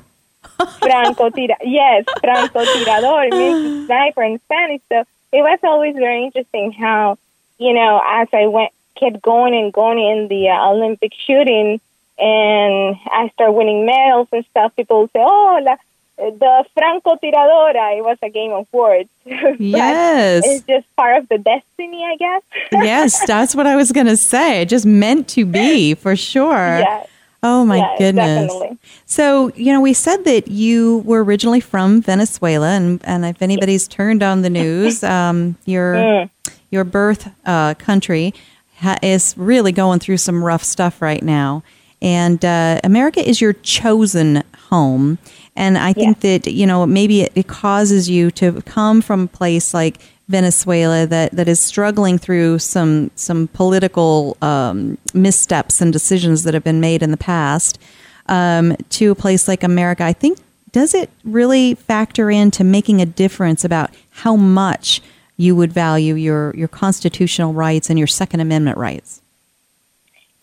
Franco 0.80 1.30
tira, 1.30 1.56
yes, 1.63 2.06
Franco 2.21 2.63
tirador 2.63 3.30
means 3.32 3.86
sniper 3.88 4.23
in 4.23 4.39
Spanish. 4.39 4.82
So 4.89 4.99
it 5.32 5.41
was 5.41 5.60
always 5.63 5.95
very 5.95 6.26
interesting 6.26 6.71
how, 6.71 7.17
you 7.58 7.73
know, 7.73 8.02
as 8.06 8.28
I 8.34 8.47
went, 8.47 8.71
kept 8.95 9.21
going 9.21 9.56
and 9.56 9.73
going 9.73 9.99
in 9.99 10.28
the 10.28 10.49
uh, 10.49 10.69
Olympic 10.69 11.13
shooting, 11.13 11.82
and 12.17 12.95
I 13.12 13.30
started 13.34 13.54
winning 13.54 13.86
medals 13.86 14.28
and 14.32 14.45
stuff. 14.52 14.76
People 14.76 15.02
would 15.02 15.12
say, 15.12 15.19
"Oh, 15.21 15.60
la 15.62 15.76
the 16.17 16.65
Franco 16.76 17.15
francotiradora, 17.15 17.97
it 17.97 18.04
was 18.04 18.17
a 18.21 18.30
game 18.30 18.52
of 18.52 18.67
words. 18.71 19.10
Yes. 19.60 20.43
it's 20.45 20.65
just 20.67 20.95
part 20.95 21.17
of 21.17 21.30
the 21.30 21.38
destiny, 21.38 22.04
I 22.06 22.15
guess. 22.17 22.41
yes, 22.71 23.26
that's 23.26 23.56
what 23.56 23.65
I 23.67 23.76
was 23.76 23.91
going 23.91 24.08
to 24.08 24.17
say. 24.17 24.65
Just 24.65 24.86
meant 24.86 25.28
to 25.30 25.45
be, 25.45 25.95
for 25.95 26.15
sure. 26.15 26.80
Yeah. 26.80 27.06
Oh 27.45 27.65
my 27.65 27.78
Yes, 27.78 27.99
goodness. 27.99 28.52
definitely. 28.54 28.78
So, 29.06 29.52
you 29.56 29.73
know, 29.73 29.82
we 29.82 29.91
said 29.93 30.23
that 30.26 30.47
you 30.47 30.99
were 30.99 31.23
originally 31.23 31.60
from 31.60 32.02
Venezuela 32.02 32.69
and, 32.69 33.02
and 33.04 33.26
if 33.26 33.41
anybody's 33.41 33.86
turned 33.88 34.23
on 34.23 34.43
the 34.43 34.49
news, 34.49 35.04
um, 35.15 35.58
your 35.65 35.95
Mm. 35.95 36.30
your 36.71 36.84
birth 36.86 37.30
uh, 37.45 37.73
country 37.76 38.34
ha- 38.78 38.97
is 39.02 39.36
really 39.38 39.71
going 39.73 39.99
through 39.99 40.17
some 40.17 40.41
rough 40.43 40.63
stuff 40.63 41.02
right 41.02 41.21
now. 41.23 41.63
And 42.04 42.44
uh, 42.44 42.82
America 42.84 43.28
is 43.28 43.39
your 43.39 43.54
chosen 43.54 44.44
home. 44.70 45.18
And 45.56 45.78
I 45.78 45.94
think 45.94 46.20
that, 46.20 46.48
you 46.48 46.68
know, 46.68 46.86
maybe 46.86 47.22
it, 47.22 47.32
it 47.34 47.48
causes 47.48 48.10
you 48.10 48.30
to 48.32 48.62
come 48.63 49.02
from 49.02 49.22
a 49.22 49.28
place 49.28 49.74
like 49.74 50.00
Venezuela 50.28 51.08
that, 51.08 51.32
that 51.32 51.48
is 51.48 51.60
struggling 51.60 52.18
through 52.18 52.60
some 52.60 53.12
some 53.16 53.48
political 53.50 54.36
um, 54.42 54.98
missteps 55.13 55.80
and 55.80 55.94
decisions 55.94 56.44
that 56.44 56.54
have 56.54 56.63
been 56.63 56.80
made 56.80 57.04
in 57.04 57.12
the 57.12 57.18
past 57.18 57.80
um, 58.28 58.76
to 58.89 59.12
a 59.12 59.16
place 59.16 59.48
like 59.48 59.63
America. 59.63 60.04
I 60.04 60.13
think 60.13 60.39
does 60.72 60.94
it 60.94 61.10
really 61.24 61.76
factor 61.76 62.32
into 62.32 62.63
making 62.63 63.02
a 63.02 63.06
difference 63.06 63.63
about 63.63 63.92
how 64.10 64.36
much 64.36 65.02
you 65.38 65.56
would 65.56 65.72
value 65.72 66.16
your 66.16 66.54
your 66.56 66.68
constitutional 66.68 67.54
rights 67.54 67.89
and 67.89 68.00
your 68.00 68.08
Second 68.08 68.39
Amendment 68.39 68.78
rights? 68.78 69.23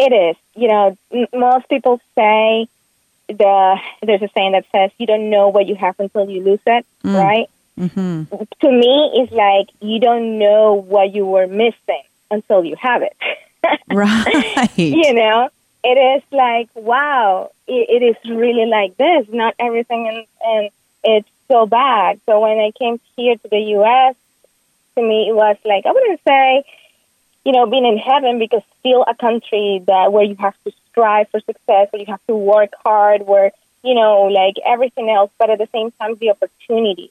It 0.00 0.12
is. 0.12 0.36
You 0.54 0.68
know, 0.68 0.98
m- 1.12 1.26
most 1.34 1.68
people 1.68 2.00
say 2.14 2.66
the 3.28 3.76
there's 4.02 4.22
a 4.22 4.28
saying 4.34 4.52
that 4.52 4.64
says 4.72 4.90
you 4.98 5.06
don't 5.06 5.28
know 5.28 5.48
what 5.48 5.66
you 5.66 5.74
have 5.74 5.94
until 6.00 6.28
you 6.28 6.42
lose 6.42 6.60
it, 6.66 6.86
right? 7.04 7.50
Mm-hmm. 7.78 8.34
To 8.60 8.72
me, 8.72 9.10
it's 9.14 9.32
like 9.32 9.68
you 9.80 10.00
don't 10.00 10.38
know 10.38 10.74
what 10.74 11.14
you 11.14 11.26
were 11.26 11.46
missing 11.46 12.02
until 12.30 12.64
you 12.64 12.76
have 12.76 13.02
it. 13.02 13.16
Right. 13.92 14.70
you 14.78 15.12
know, 15.12 15.50
it 15.84 15.98
is 16.16 16.22
like 16.32 16.70
wow, 16.74 17.50
it, 17.68 18.02
it 18.02 18.02
is 18.02 18.16
really 18.30 18.64
like 18.64 18.96
this. 18.96 19.26
Not 19.28 19.54
everything, 19.58 20.08
and 20.08 20.26
and 20.42 20.70
it's 21.04 21.28
so 21.48 21.66
bad. 21.66 22.20
So 22.24 22.40
when 22.40 22.58
I 22.58 22.70
came 22.78 22.98
here 23.16 23.36
to 23.36 23.48
the 23.48 23.60
U.S., 23.76 24.16
to 24.96 25.02
me 25.02 25.28
it 25.28 25.34
was 25.34 25.56
like 25.64 25.84
I 25.84 25.92
wouldn't 25.92 26.20
say 26.26 26.64
you 27.44 27.52
know, 27.52 27.66
being 27.66 27.86
in 27.86 27.98
heaven 27.98 28.38
because 28.38 28.62
still 28.80 29.04
a 29.08 29.14
country 29.14 29.82
that 29.86 30.12
where 30.12 30.24
you 30.24 30.36
have 30.36 30.54
to 30.64 30.72
strive 30.90 31.28
for 31.30 31.40
success, 31.40 31.88
where 31.90 32.00
you 32.00 32.06
have 32.06 32.24
to 32.26 32.34
work 32.34 32.70
hard, 32.84 33.22
where 33.26 33.52
you 33.82 33.94
know, 33.94 34.24
like 34.24 34.56
everything 34.66 35.08
else, 35.08 35.30
but 35.38 35.50
at 35.50 35.58
the 35.58 35.68
same 35.72 35.90
time, 35.92 36.14
the 36.16 36.30
opportunities, 36.30 37.10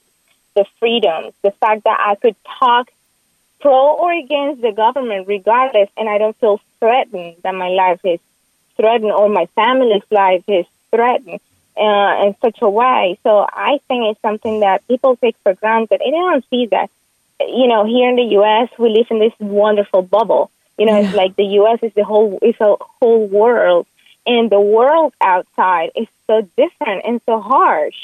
the 0.56 0.66
freedoms, 0.80 1.34
the 1.42 1.52
fact 1.52 1.84
that 1.86 2.00
I 2.00 2.16
could 2.16 2.36
talk 2.60 2.90
pro 3.60 3.96
or 3.98 4.14
against 4.14 4.62
the 4.62 4.72
government 4.72 5.28
regardless, 5.28 5.90
and 5.98 6.08
I 6.08 6.18
don't 6.18 6.38
feel 6.40 6.62
threatened 6.80 7.38
that 7.44 7.56
my 7.56 7.70
life 7.70 8.02
is 8.04 8.20
threatened 8.78 9.12
or 9.12 9.30
my 9.30 9.48
family's 9.48 10.04
life 10.12 10.44
is 10.48 10.66
threatened 10.92 11.40
uh, 11.76 12.26
in 12.26 12.36
such 12.42 12.62
a 12.62 12.70
way. 12.70 13.20
So 13.24 13.46
I 13.52 13.80
think 13.88 14.12
it's 14.12 14.22
something 14.22 14.62
that 14.62 14.88
people 14.88 15.16
take 15.18 15.36
for 15.44 15.54
granted, 15.56 16.02
and 16.02 16.14
they 16.14 16.18
don't 16.18 16.46
see 16.50 16.68
that 16.68 16.90
you 17.42 17.68
know, 17.68 17.86
here 17.86 18.10
in 18.10 18.16
the 18.16 18.34
U.S., 18.34 18.70
we 18.78 18.90
live 18.90 19.08
in 19.10 19.20
this 19.20 19.34
wonderful 19.40 20.02
bubble. 20.02 20.52
You 20.78 20.86
know, 20.86 21.02
it's 21.02 21.14
like 21.14 21.36
the 21.36 21.46
U.S. 21.46 21.80
is 21.82 21.94
the 21.94 22.04
whole, 22.06 22.40
is 22.42 22.56
a 22.60 22.76
whole 22.80 23.28
world, 23.28 23.86
and 24.26 24.50
the 24.50 24.60
world 24.62 25.14
outside 25.20 25.92
is 25.96 26.08
so 26.28 26.42
different 26.56 27.06
and 27.06 27.22
so 27.26 27.40
harsh. 27.42 27.96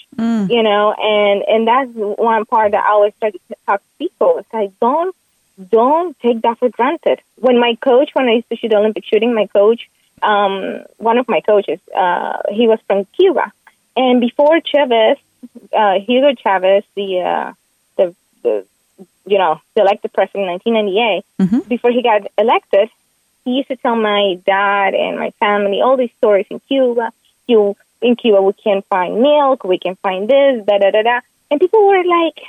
You 0.50 0.63
know, 0.63 0.93
and 0.93 1.43
and 1.48 1.67
that's 1.67 1.89
one 1.93 2.45
part 2.45 2.71
that 2.71 2.84
I 2.84 2.89
always 2.89 3.13
try 3.19 3.32
to 3.32 3.39
talk 3.65 3.80
to 3.80 3.98
people. 3.98 4.39
It's 4.39 4.54
like 4.54 4.71
don't 4.80 5.15
don't 5.69 6.19
take 6.19 6.41
that 6.41 6.58
for 6.60 6.69
granted. 6.69 7.21
When 7.38 7.60
my 7.60 7.76
coach, 7.76 8.10
when 8.13 8.28
I 8.28 8.34
used 8.34 8.50
to 8.50 8.58
shoot 8.58 8.74
Olympic 8.74 9.06
shooting, 9.06 9.34
my 9.34 9.48
coach, 9.48 9.89
um, 10.21 10.82
one 10.98 11.17
of 11.17 11.28
my 11.30 11.41
coaches, 11.41 11.80
uh, 11.95 12.41
he 12.52 12.67
was 12.67 12.80
from 12.88 13.06
Cuba, 13.15 13.52
and 13.95 14.19
before 14.19 14.60
Chavez, 14.60 15.17
uh, 15.71 16.00
Hugo 16.00 16.34
Chavez, 16.36 16.84
the 16.95 17.21
uh, 17.21 17.54
the 17.95 18.15
the 18.43 18.65
you 19.25 19.38
know, 19.38 19.59
the 19.73 19.81
elected 19.81 20.13
president 20.13 20.63
in 20.65 20.73
1998, 20.73 21.25
mm-hmm. 21.39 21.67
before 21.67 21.91
he 21.91 22.01
got 22.01 22.29
elected, 22.38 22.89
he 23.43 23.51
used 23.57 23.67
to 23.69 23.75
tell 23.77 23.95
my 23.95 24.39
dad 24.45 24.93
and 24.93 25.19
my 25.19 25.31
family 25.31 25.81
all 25.81 25.97
these 25.97 26.11
stories 26.17 26.47
in 26.49 26.59
Cuba. 26.61 27.11
You 27.47 27.75
in 28.01 28.15
Cuba, 28.15 28.41
we 28.41 28.53
can't 28.53 28.85
find 28.85 29.21
milk, 29.21 29.63
we 29.63 29.79
can 29.79 29.95
find 29.95 30.27
this, 30.27 30.65
da 30.65 30.77
da 30.77 30.91
da 30.91 31.01
da, 31.01 31.19
and 31.49 31.59
people 31.59 31.88
were 31.88 32.03
like, 32.03 32.41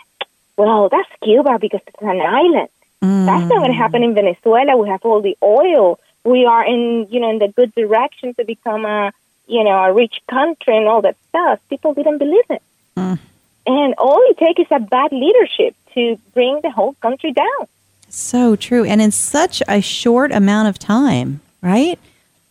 "Well, 0.57 0.89
that's 0.89 1.09
Cuba 1.23 1.59
because 1.59 1.81
it's 1.87 2.03
an 2.03 2.21
island. 2.21 2.69
That's 3.01 3.49
not 3.49 3.59
going 3.59 3.71
to 3.71 3.77
happen 3.77 4.03
in 4.03 4.13
mm. 4.13 4.15
Venezuela. 4.15 4.77
We 4.77 4.89
have 4.89 5.05
all 5.05 5.21
the 5.21 5.37
oil. 5.43 6.01
We 6.25 6.45
are 6.45 6.65
in, 6.67 7.07
you 7.11 7.21
know, 7.21 7.31
in 7.31 7.39
the 7.39 7.49
good 7.49 7.73
direction 7.75 8.35
to 8.35 8.45
become 8.45 8.85
a, 8.85 9.13
you 9.47 9.63
know, 9.63 9.79
a 9.85 9.93
rich 9.93 10.21
country 10.29 10.77
and 10.77 10.89
all 10.89 11.03
that 11.03 11.17
stuff." 11.29 11.61
People 11.69 11.95
didn't 11.95 12.19
believe 12.19 12.49
it. 12.51 12.63
Mm. 12.97 13.19
And 13.67 13.95
all 13.99 14.23
it 14.31 14.39
takes 14.39 14.61
is 14.61 14.67
a 14.71 14.81
bad 14.81 15.13
leadership 15.13 15.75
to 15.97 16.17
bring 16.35 16.61
the 16.63 16.71
whole 16.71 16.95
country 17.03 17.33
down. 17.33 17.67
So 18.09 18.55
true. 18.57 18.85
And 18.85 19.03
in 19.03 19.11
such 19.11 19.63
a 19.69 19.81
short 19.81 20.31
amount 20.31 20.69
of 20.69 20.79
time, 20.79 21.41
right? 21.63 21.99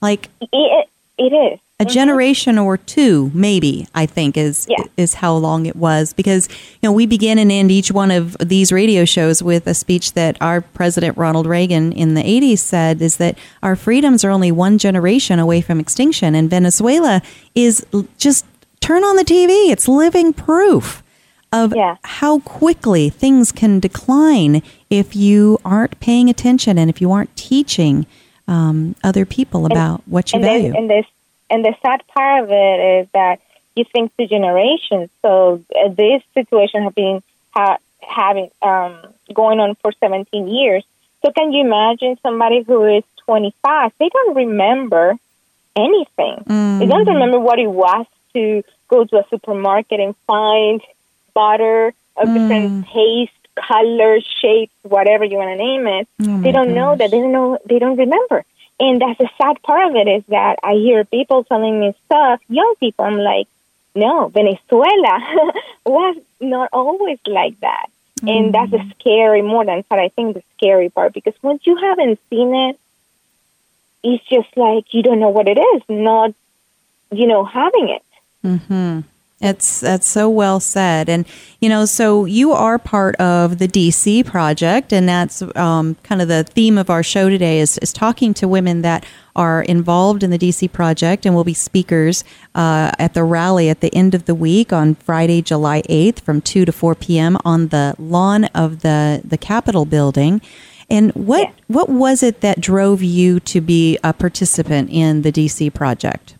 Like 0.01 0.27
It, 0.41 0.89
it 1.17 1.23
is. 1.23 1.59
a 1.79 1.83
mm-hmm. 1.83 1.93
generation 1.93 2.57
or 2.57 2.77
two 2.77 3.31
maybe 3.33 3.87
i 3.95 4.05
think 4.05 4.37
is 4.37 4.65
Yeah. 4.69 4.83
is 4.97 5.15
how 5.15 5.33
long 5.35 5.65
it 5.65 5.75
was 5.75 6.13
because 6.13 6.47
you 6.49 6.83
know 6.87 6.91
we 6.91 7.05
begin 7.05 7.37
and 7.37 7.51
end 7.51 7.71
each 7.71 7.91
one 7.91 8.11
of 8.11 8.35
these 8.39 8.71
radio 8.71 9.03
shows 9.05 9.41
with 9.41 9.65
a 9.67 9.73
speech 9.73 10.13
that 10.13 10.37
our 10.41 10.59
president 10.61 11.17
ronald 11.17 11.45
reagan 11.47 11.91
in 11.91 12.13
the 12.13 12.21
80s 12.23 12.59
said 12.59 13.01
is 13.01 13.17
that 13.17 13.37
our 13.63 13.75
freedoms 13.75 14.23
are 14.25 14.29
only 14.31 14.51
one 14.51 14.77
generation 14.77 15.39
away 15.39 15.59
from 15.61 15.79
extinction 15.79 16.35
and 16.35 16.49
venezuela 16.49 17.21
is 17.55 17.85
just 18.17 18.45
turn 18.81 19.03
on 19.03 19.15
the 19.15 19.25
tv 19.25 19.69
it's 19.71 19.87
living 19.87 20.31
proof 20.33 21.01
of 21.55 21.73
Yeah. 21.75 21.95
how 22.03 22.39
quickly 22.39 23.09
things 23.09 23.51
can 23.51 23.79
decline 23.79 24.61
if 24.89 25.15
you 25.15 25.57
aren't 25.63 25.99
paying 25.99 26.29
attention 26.29 26.77
and 26.77 26.89
if 26.89 27.01
you 27.01 27.11
aren't 27.11 27.35
teaching 27.35 28.05
um, 28.47 28.95
other 29.03 29.25
people 29.25 29.65
about 29.65 30.01
what 30.05 30.31
you 30.31 30.37
and 30.37 30.45
value. 30.45 30.73
And 30.75 30.89
this 30.89 31.05
and 31.49 31.63
the 31.63 31.75
sad 31.81 32.01
part 32.07 32.43
of 32.43 32.51
it 32.51 33.01
is 33.01 33.07
that 33.13 33.39
you 33.75 33.85
think 33.85 34.11
the 34.17 34.27
generations. 34.27 35.09
So 35.21 35.63
uh, 35.75 35.89
this 35.89 36.21
situation 36.33 36.83
has 36.83 36.93
been 36.93 37.21
ha- 37.51 37.77
having 38.01 38.49
um, 38.61 38.97
going 39.33 39.59
on 39.59 39.75
for 39.75 39.91
17 39.99 40.47
years. 40.47 40.83
So 41.23 41.31
can 41.31 41.51
you 41.53 41.61
imagine 41.61 42.17
somebody 42.21 42.61
who 42.61 42.83
is 42.85 43.03
25? 43.25 43.91
They 43.99 44.09
don't 44.09 44.35
remember 44.35 45.15
anything. 45.75 46.43
They 46.79 46.85
don't 46.85 47.07
remember 47.07 47.39
what 47.39 47.59
it 47.59 47.67
was 47.67 48.05
to 48.33 48.63
go 48.87 49.03
to 49.05 49.17
a 49.17 49.25
supermarket 49.29 49.99
and 49.99 50.15
find 50.27 50.81
butter 51.35 51.93
of 52.17 52.27
different 52.33 52.87
taste, 52.87 53.31
colors, 53.55 54.25
shapes, 54.41 54.73
whatever 54.81 55.23
you 55.23 55.37
want 55.37 55.51
to 55.51 55.63
name 55.63 55.85
it. 55.85 56.07
they 56.43 56.51
don't 56.51 56.73
know 56.73 56.95
that. 56.95 57.11
They 57.11 57.19
don't 57.19 57.31
know. 57.31 57.59
They 57.65 57.77
don't 57.77 57.97
remember. 57.97 58.43
And 58.79 59.01
that's 59.01 59.19
the 59.19 59.29
sad 59.37 59.61
part 59.61 59.89
of 59.89 59.95
it 59.95 60.07
is 60.09 60.23
that 60.29 60.57
I 60.63 60.73
hear 60.73 61.05
people 61.05 61.43
telling 61.43 61.79
me 61.79 61.95
stuff, 62.05 62.41
young 62.49 62.73
people. 62.79 63.05
I'm 63.05 63.17
like, 63.17 63.47
no, 63.93 64.27
Venezuela 64.27 65.53
was 65.85 66.17
not 66.41 66.69
always 66.73 67.19
like 67.25 67.59
that. 67.61 67.87
And 68.27 68.53
that's 68.53 68.71
the 68.71 68.83
scary 68.99 69.41
more 69.41 69.65
than 69.65 69.83
sad. 69.87 69.99
I 69.99 70.09
think 70.09 70.35
the 70.35 70.43
scary 70.57 70.89
part 70.89 71.13
because 71.13 71.35
once 71.41 71.61
you 71.65 71.75
haven't 71.77 72.19
seen 72.29 72.55
it, 72.55 72.79
it's 74.03 74.23
just 74.25 74.55
like 74.57 74.93
you 74.93 75.03
don't 75.03 75.19
know 75.19 75.29
what 75.29 75.47
it 75.47 75.57
is. 75.57 75.81
Not, 75.87 76.33
you 77.11 77.27
know, 77.27 77.43
having 77.43 77.89
it. 77.89 78.03
Mm-hmm. 78.43 79.01
It's 79.41 79.81
that's 79.81 80.07
so 80.07 80.29
well 80.29 80.61
said, 80.61 81.09
and 81.09 81.25
you 81.59 81.67
know, 81.67 81.83
so 81.83 82.23
you 82.23 82.53
are 82.53 82.79
part 82.79 83.17
of 83.17 83.57
the 83.57 83.67
DC 83.67 84.25
project, 84.25 84.93
and 84.93 85.09
that's 85.09 85.43
um, 85.57 85.95
kind 86.03 86.21
of 86.21 86.29
the 86.29 86.45
theme 86.45 86.77
of 86.77 86.89
our 86.89 87.03
show 87.03 87.29
today 87.29 87.59
is 87.59 87.77
is 87.79 87.91
talking 87.91 88.33
to 88.35 88.47
women 88.47 88.81
that 88.83 89.05
are 89.35 89.61
involved 89.63 90.23
in 90.23 90.29
the 90.29 90.37
DC 90.39 90.71
project, 90.71 91.25
and 91.25 91.35
will 91.35 91.43
be 91.43 91.53
speakers 91.53 92.23
uh, 92.55 92.91
at 92.97 93.13
the 93.13 93.25
rally 93.25 93.69
at 93.69 93.81
the 93.81 93.93
end 93.93 94.15
of 94.15 94.23
the 94.23 94.33
week 94.33 94.71
on 94.71 94.95
Friday, 94.95 95.41
July 95.41 95.83
eighth, 95.89 96.21
from 96.21 96.39
two 96.39 96.63
to 96.63 96.71
four 96.71 96.95
p.m. 96.95 97.37
on 97.43 97.67
the 97.67 97.93
lawn 97.99 98.45
of 98.55 98.83
the 98.83 99.21
the 99.25 99.37
Capitol 99.37 99.83
building. 99.83 100.39
And 100.89 101.11
what 101.11 101.51
what 101.67 101.89
was 101.89 102.23
it 102.23 102.39
that 102.39 102.61
drove 102.61 103.03
you 103.03 103.41
to 103.41 103.59
be 103.59 103.99
a 104.01 104.13
participant 104.13 104.91
in 104.91 105.23
the 105.23 105.31
DC 105.31 105.73
project? 105.73 106.35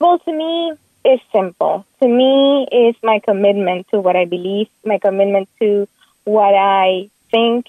Well, 0.00 0.18
to 0.20 0.32
me, 0.32 0.72
it's 1.08 1.22
simple. 1.32 1.86
To 2.00 2.08
me, 2.08 2.66
it's 2.70 3.02
my 3.02 3.18
commitment 3.20 3.88
to 3.90 4.00
what 4.00 4.16
I 4.16 4.24
believe, 4.24 4.68
my 4.84 4.98
commitment 4.98 5.48
to 5.60 5.88
what 6.24 6.54
I 6.54 7.10
think 7.30 7.66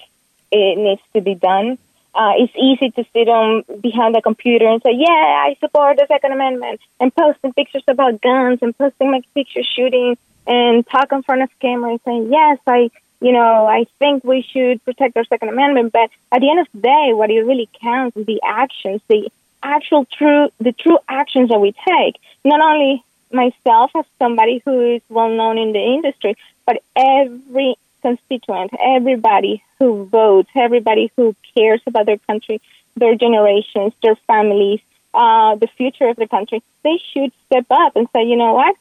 it 0.52 0.78
needs 0.78 1.02
to 1.14 1.20
be 1.20 1.34
done. 1.34 1.78
Uh, 2.14 2.32
it's 2.38 2.52
easy 2.56 2.90
to 2.90 3.04
sit 3.12 3.28
on 3.28 3.64
behind 3.80 4.14
the 4.14 4.22
computer 4.22 4.66
and 4.66 4.82
say, 4.82 4.92
"Yeah, 4.92 5.46
I 5.46 5.56
support 5.60 5.96
the 5.96 6.06
Second 6.08 6.32
Amendment," 6.32 6.80
and 6.98 7.14
posting 7.14 7.52
pictures 7.52 7.84
about 7.86 8.20
guns 8.20 8.58
and 8.62 8.76
posting 8.76 9.10
my 9.12 9.22
pictures 9.34 9.68
shooting 9.76 10.16
and 10.46 10.86
talk 10.86 11.12
in 11.12 11.22
front 11.22 11.42
of 11.42 11.50
camera 11.60 11.90
and 11.90 12.00
saying, 12.04 12.32
yes, 12.32 12.58
I, 12.66 12.90
you 13.20 13.32
know, 13.32 13.66
I 13.66 13.86
think 13.98 14.24
we 14.24 14.42
should 14.42 14.84
protect 14.84 15.16
our 15.16 15.24
Second 15.24 15.50
Amendment. 15.50 15.92
But 15.92 16.10
at 16.32 16.40
the 16.40 16.50
end 16.50 16.60
of 16.60 16.66
the 16.72 16.80
day, 16.80 17.10
what 17.12 17.30
it 17.30 17.42
really 17.42 17.68
counts 17.80 18.16
is 18.16 18.26
the 18.26 18.40
actions, 18.44 19.00
the 19.08 19.30
actual 19.62 20.06
true, 20.06 20.48
the 20.58 20.72
true 20.72 20.98
actions 21.08 21.50
that 21.50 21.60
we 21.60 21.72
take. 21.72 22.20
Not 22.44 22.60
only 22.60 23.04
myself 23.32 23.90
as 23.96 24.04
somebody 24.18 24.62
who 24.64 24.94
is 24.96 25.02
well 25.08 25.30
known 25.30 25.58
in 25.58 25.72
the 25.72 25.78
industry, 25.78 26.36
but 26.66 26.82
every 26.96 27.76
constituent, 28.02 28.70
everybody 28.80 29.62
who 29.78 30.04
votes, 30.06 30.50
everybody 30.54 31.12
who 31.16 31.34
cares 31.54 31.80
about 31.86 32.06
their 32.06 32.18
country, 32.18 32.60
their 32.96 33.14
generations, 33.14 33.92
their 34.02 34.16
families, 34.26 34.80
uh, 35.14 35.56
the 35.56 35.68
future 35.76 36.08
of 36.08 36.16
the 36.16 36.28
country, 36.28 36.62
they 36.82 36.98
should 37.12 37.32
step 37.46 37.66
up 37.70 37.96
and 37.96 38.08
say, 38.12 38.24
you 38.24 38.36
know 38.36 38.52
what? 38.52 38.76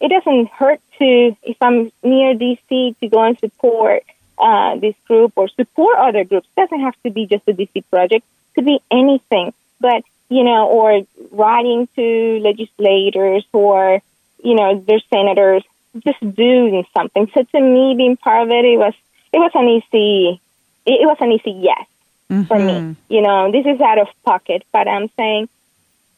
It 0.00 0.08
doesn't 0.08 0.48
hurt 0.48 0.80
to, 0.98 1.36
if 1.42 1.56
I'm 1.60 1.90
near 2.02 2.34
DC, 2.34 2.98
to 3.00 3.08
go 3.08 3.22
and 3.22 3.38
support 3.38 4.02
uh, 4.38 4.76
this 4.76 4.94
group 5.06 5.32
or 5.36 5.48
support 5.48 5.96
other 5.98 6.24
groups. 6.24 6.48
It 6.56 6.60
doesn't 6.60 6.80
have 6.80 6.94
to 7.04 7.10
be 7.10 7.26
just 7.26 7.48
a 7.48 7.52
DC 7.52 7.84
project. 7.90 8.24
It 8.24 8.54
could 8.54 8.66
be 8.66 8.80
anything. 8.90 9.52
But, 9.80 10.04
you 10.34 10.42
know, 10.42 10.66
or 10.68 11.06
writing 11.30 11.88
to 11.94 12.40
legislators 12.40 13.44
or, 13.52 14.02
you 14.42 14.54
know, 14.54 14.80
their 14.80 15.00
senators, 15.08 15.62
just 16.04 16.20
doing 16.34 16.84
something. 16.92 17.30
So 17.32 17.44
to 17.44 17.60
me, 17.60 17.94
being 17.96 18.16
part 18.16 18.42
of 18.42 18.48
it, 18.50 18.64
it 18.64 18.76
was, 18.76 18.94
it 19.32 19.38
was 19.38 19.52
an 19.54 19.68
easy, 19.68 20.40
it 20.86 21.06
was 21.06 21.16
an 21.20 21.30
easy 21.30 21.52
yes 21.52 21.86
mm-hmm. 22.28 22.42
for 22.44 22.58
me. 22.58 22.72
Mm-hmm. 22.72 23.14
You 23.14 23.22
know, 23.22 23.52
this 23.52 23.64
is 23.64 23.80
out 23.80 23.98
of 23.98 24.08
pocket, 24.24 24.64
but 24.72 24.88
I'm 24.88 25.08
saying, 25.16 25.48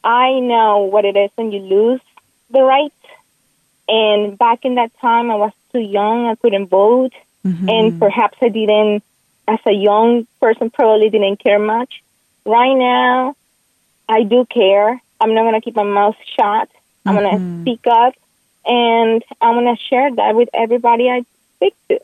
I 0.03 0.39
know 0.39 0.89
what 0.91 1.05
it 1.05 1.15
is 1.15 1.29
when 1.35 1.51
you 1.51 1.59
lose 1.59 2.01
the 2.49 2.63
right. 2.63 2.93
And 3.87 4.37
back 4.37 4.65
in 4.65 4.75
that 4.75 4.91
time, 4.99 5.29
I 5.29 5.35
was 5.35 5.53
too 5.71 5.79
young. 5.79 6.25
I 6.25 6.35
couldn't 6.35 6.67
vote. 6.67 7.13
Mm-hmm. 7.45 7.69
And 7.69 7.99
perhaps 7.99 8.37
I 8.41 8.49
didn't, 8.49 9.03
as 9.47 9.59
a 9.65 9.71
young 9.71 10.27
person, 10.41 10.71
probably 10.71 11.09
didn't 11.09 11.37
care 11.37 11.59
much. 11.59 12.01
Right 12.45 12.75
now, 12.75 13.35
I 14.09 14.23
do 14.23 14.45
care. 14.45 15.01
I'm 15.19 15.33
not 15.33 15.43
going 15.43 15.55
to 15.55 15.61
keep 15.61 15.75
my 15.75 15.83
mouth 15.83 16.15
shut. 16.35 16.69
I'm 17.05 17.15
mm-hmm. 17.15 17.23
going 17.23 17.39
to 17.39 17.61
speak 17.61 17.87
up. 17.87 18.13
And 18.65 19.23
I'm 19.39 19.55
going 19.55 19.75
to 19.75 19.81
share 19.81 20.13
that 20.15 20.35
with 20.35 20.49
everybody 20.53 21.09
I 21.09 21.23
speak 21.55 21.75
to. 21.89 21.99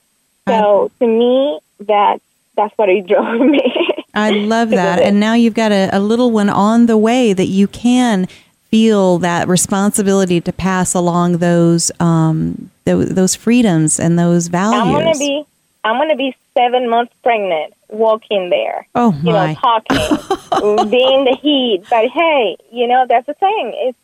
So 0.48 0.92
to 1.00 1.08
me, 1.08 1.60
that 1.82 2.22
that's 2.56 2.78
what 2.78 2.90
it 2.90 3.08
drove 3.08 3.42
me. 3.42 3.90
I 4.14 4.32
love 4.32 4.70
that. 4.70 5.00
And 5.00 5.20
now 5.20 5.34
you've 5.34 5.54
got 5.54 5.72
a, 5.72 5.90
a 5.92 6.00
little 6.00 6.32
one 6.32 6.50
on 6.50 6.86
the 6.86 6.98
way 6.98 7.34
that 7.34 7.48
you 7.48 7.68
can 7.68 8.28
feel 8.70 9.20
that 9.20 9.48
responsibility 9.48 10.42
to 10.42 10.52
pass 10.52 10.94
along 10.94 11.38
those 11.38 11.92
um, 12.00 12.72
those, 12.86 13.10
those 13.10 13.36
freedoms 13.36 14.00
and 14.00 14.18
those 14.18 14.48
values. 14.48 14.82
I'm 14.82 14.92
gonna 14.92 15.18
be 15.18 15.46
I'm 15.84 15.98
gonna 15.98 16.16
be 16.16 16.36
seven 16.54 16.90
months 16.90 17.14
pregnant, 17.24 17.74
walking 17.90 18.50
there. 18.50 18.88
Oh 18.96 19.12
my! 19.12 19.18
You 19.20 19.32
know, 19.32 19.56
talking, 19.56 20.90
being 20.90 21.26
the 21.26 21.38
heat. 21.42 21.84
But 21.90 22.10
hey, 22.10 22.58
you 22.72 22.88
know 22.88 23.06
that's 23.08 23.28
the 23.28 23.34
thing. 23.34 23.74
It's 23.76 23.98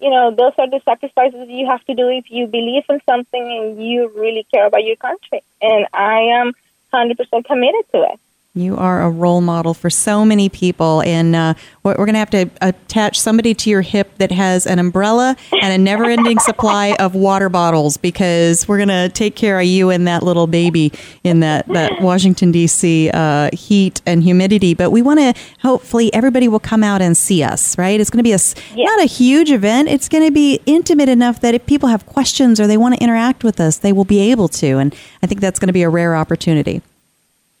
you 0.00 0.10
know 0.10 0.30
those 0.30 0.52
are 0.58 0.68
the 0.68 0.80
sacrifices 0.84 1.48
you 1.48 1.66
have 1.66 1.84
to 1.86 1.94
do 1.94 2.08
if 2.08 2.30
you 2.30 2.46
believe 2.46 2.84
in 2.88 3.00
something 3.06 3.42
and 3.42 3.84
you 3.84 4.10
really 4.16 4.46
care 4.52 4.66
about 4.66 4.84
your 4.84 4.96
country. 4.96 5.42
And 5.60 5.86
I 5.92 6.20
am 6.40 6.52
hundred 6.92 7.16
percent 7.18 7.46
committed 7.46 7.84
to 7.92 8.02
it. 8.02 8.20
You 8.56 8.74
are 8.78 9.02
a 9.02 9.10
role 9.10 9.42
model 9.42 9.74
for 9.74 9.90
so 9.90 10.24
many 10.24 10.48
people, 10.48 11.02
and 11.02 11.36
uh, 11.36 11.52
we're 11.82 11.94
going 11.94 12.14
to 12.14 12.18
have 12.18 12.30
to 12.30 12.48
attach 12.62 13.20
somebody 13.20 13.52
to 13.52 13.68
your 13.68 13.82
hip 13.82 14.16
that 14.16 14.32
has 14.32 14.66
an 14.66 14.78
umbrella 14.78 15.36
and 15.60 15.74
a 15.74 15.76
never-ending 15.76 16.38
supply 16.38 16.96
of 16.98 17.14
water 17.14 17.50
bottles 17.50 17.98
because 17.98 18.66
we're 18.66 18.78
going 18.78 18.88
to 18.88 19.10
take 19.10 19.36
care 19.36 19.60
of 19.60 19.66
you 19.66 19.90
and 19.90 20.08
that 20.08 20.22
little 20.22 20.46
baby 20.46 20.90
in 21.22 21.40
that, 21.40 21.68
that 21.68 22.00
Washington 22.00 22.50
D.C. 22.50 23.10
Uh, 23.12 23.50
heat 23.52 24.00
and 24.06 24.22
humidity. 24.22 24.72
But 24.72 24.90
we 24.90 25.02
want 25.02 25.20
to 25.20 25.34
hopefully 25.60 26.12
everybody 26.14 26.48
will 26.48 26.58
come 26.58 26.82
out 26.82 27.02
and 27.02 27.14
see 27.14 27.42
us. 27.42 27.76
Right? 27.76 28.00
It's 28.00 28.08
going 28.08 28.24
to 28.24 28.28
be 28.28 28.32
a 28.32 28.38
yeah. 28.74 28.86
not 28.86 29.02
a 29.02 29.06
huge 29.06 29.50
event. 29.50 29.90
It's 29.90 30.08
going 30.08 30.24
to 30.24 30.32
be 30.32 30.60
intimate 30.64 31.10
enough 31.10 31.42
that 31.42 31.54
if 31.54 31.66
people 31.66 31.90
have 31.90 32.06
questions 32.06 32.58
or 32.58 32.66
they 32.66 32.78
want 32.78 32.94
to 32.94 33.04
interact 33.04 33.44
with 33.44 33.60
us, 33.60 33.76
they 33.76 33.92
will 33.92 34.06
be 34.06 34.30
able 34.30 34.48
to. 34.48 34.78
And 34.78 34.94
I 35.22 35.26
think 35.26 35.42
that's 35.42 35.58
going 35.58 35.68
to 35.68 35.74
be 35.74 35.82
a 35.82 35.90
rare 35.90 36.16
opportunity 36.16 36.80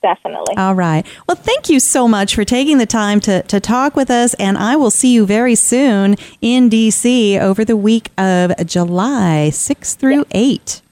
definitely. 0.02 0.56
All 0.56 0.74
right. 0.74 1.06
Well, 1.28 1.36
thank 1.36 1.68
you 1.68 1.80
so 1.80 2.08
much 2.08 2.34
for 2.34 2.44
taking 2.44 2.78
the 2.78 2.86
time 2.86 3.20
to, 3.20 3.42
to 3.42 3.60
talk 3.60 3.96
with 3.96 4.10
us. 4.10 4.34
And 4.34 4.56
I 4.58 4.76
will 4.76 4.90
see 4.90 5.12
you 5.12 5.26
very 5.26 5.54
soon 5.54 6.16
in 6.40 6.68
D.C. 6.68 7.38
over 7.38 7.64
the 7.64 7.76
week 7.76 8.10
of 8.18 8.52
July 8.66 9.50
6 9.50 9.94
through 9.94 10.24
8. 10.30 10.82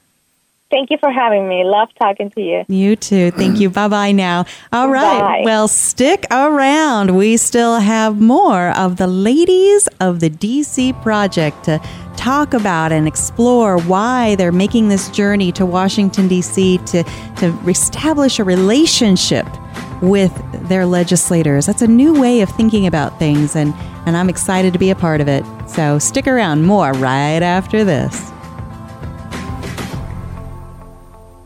Thank 0.75 0.91
you 0.91 0.97
for 0.97 1.09
having 1.09 1.47
me. 1.47 1.63
Love 1.63 1.87
talking 1.97 2.29
to 2.31 2.41
you. 2.41 2.65
You 2.67 2.97
too. 2.97 3.31
Thank 3.31 3.61
you. 3.61 3.69
bye 3.69 3.87
bye 3.87 4.11
now. 4.11 4.43
All 4.73 4.89
right. 4.89 5.21
Bye. 5.21 5.41
Well, 5.45 5.69
stick 5.69 6.25
around. 6.31 7.15
We 7.15 7.37
still 7.37 7.79
have 7.79 8.19
more 8.19 8.71
of 8.71 8.97
the 8.97 9.07
ladies 9.07 9.87
of 10.01 10.19
the 10.19 10.29
DC 10.29 11.01
Project 11.01 11.63
to 11.63 11.79
talk 12.17 12.53
about 12.53 12.91
and 12.91 13.07
explore 13.07 13.79
why 13.83 14.35
they're 14.35 14.51
making 14.51 14.89
this 14.89 15.07
journey 15.11 15.49
to 15.53 15.65
Washington, 15.65 16.27
D.C. 16.27 16.79
to, 16.79 17.03
to 17.37 17.57
establish 17.69 18.39
a 18.39 18.43
relationship 18.43 19.47
with 20.01 20.33
their 20.67 20.85
legislators. 20.85 21.67
That's 21.67 21.83
a 21.83 21.87
new 21.87 22.19
way 22.19 22.41
of 22.41 22.49
thinking 22.49 22.85
about 22.85 23.17
things, 23.17 23.55
and, 23.55 23.73
and 24.05 24.17
I'm 24.17 24.27
excited 24.27 24.73
to 24.73 24.79
be 24.79 24.89
a 24.89 24.95
part 24.95 25.21
of 25.21 25.29
it. 25.29 25.45
So 25.69 25.99
stick 25.99 26.27
around 26.27 26.63
more 26.63 26.91
right 26.91 27.41
after 27.41 27.85
this. 27.85 28.34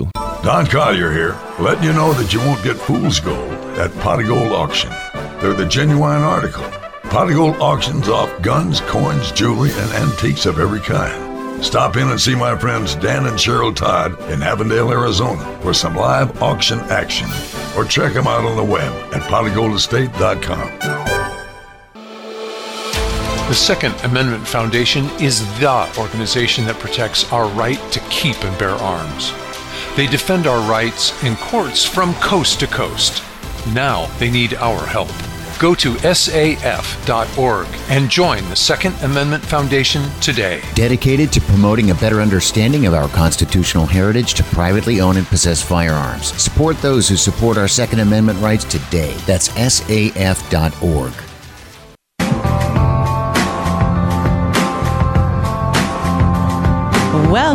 you. 0.00 0.10
Don 0.42 0.66
Collier 0.66 1.12
here, 1.12 1.38
letting 1.58 1.84
you 1.84 1.92
know 1.92 2.12
that 2.14 2.32
you 2.32 2.40
won't 2.40 2.62
get 2.64 2.76
fool's 2.76 3.20
gold 3.20 3.52
at 3.78 3.94
Pot 4.00 4.20
of 4.20 4.26
Gold 4.26 4.52
Auction. 4.52 4.90
They're 5.40 5.54
the 5.54 5.66
genuine 5.66 6.22
article. 6.22 6.64
Pot 7.10 7.28
of 7.28 7.36
Gold 7.36 7.56
auctions 7.56 8.08
off 8.08 8.40
guns, 8.42 8.80
coins, 8.82 9.32
jewelry, 9.32 9.70
and 9.72 9.90
antiques 9.92 10.46
of 10.46 10.58
every 10.58 10.80
kind. 10.80 11.64
Stop 11.64 11.96
in 11.96 12.08
and 12.08 12.20
see 12.20 12.34
my 12.34 12.56
friends 12.56 12.94
Dan 12.94 13.26
and 13.26 13.36
Cheryl 13.36 13.74
Todd 13.74 14.18
in 14.30 14.42
Avondale, 14.42 14.90
Arizona 14.90 15.58
for 15.60 15.74
some 15.74 15.94
live 15.94 16.42
auction 16.42 16.78
action. 16.80 17.28
Or 17.76 17.84
check 17.84 18.14
them 18.14 18.26
out 18.26 18.44
on 18.44 18.56
the 18.56 18.64
web 18.64 18.92
at 19.12 19.22
potofgoldestate.com. 19.22 20.78
The 23.48 23.54
Second 23.54 23.94
Amendment 24.04 24.46
Foundation 24.46 25.06
is 25.20 25.44
the 25.58 25.92
organization 25.98 26.64
that 26.66 26.78
protects 26.78 27.30
our 27.32 27.48
right 27.48 27.80
to 27.92 28.00
keep 28.08 28.42
and 28.44 28.56
bear 28.58 28.70
arms. 28.70 29.32
They 29.96 30.06
defend 30.06 30.46
our 30.46 30.60
rights 30.70 31.22
in 31.24 31.36
courts 31.36 31.84
from 31.84 32.14
coast 32.14 32.60
to 32.60 32.66
coast. 32.66 33.22
Now 33.74 34.06
they 34.18 34.30
need 34.30 34.54
our 34.54 34.86
help. 34.86 35.10
Go 35.58 35.74
to 35.74 35.94
saf.org 35.96 37.66
and 37.90 38.08
join 38.08 38.48
the 38.48 38.56
Second 38.56 38.94
Amendment 39.02 39.44
Foundation 39.44 40.02
today. 40.22 40.62
Dedicated 40.74 41.30
to 41.32 41.40
promoting 41.42 41.90
a 41.90 41.94
better 41.96 42.22
understanding 42.22 42.86
of 42.86 42.94
our 42.94 43.08
constitutional 43.08 43.84
heritage 43.84 44.32
to 44.34 44.42
privately 44.44 45.02
own 45.02 45.18
and 45.18 45.26
possess 45.26 45.60
firearms. 45.60 46.32
Support 46.40 46.80
those 46.80 47.08
who 47.08 47.16
support 47.16 47.58
our 47.58 47.68
Second 47.68 48.00
Amendment 48.00 48.40
rights 48.40 48.64
today. 48.64 49.12
That's 49.26 49.50
saf.org. 49.50 51.12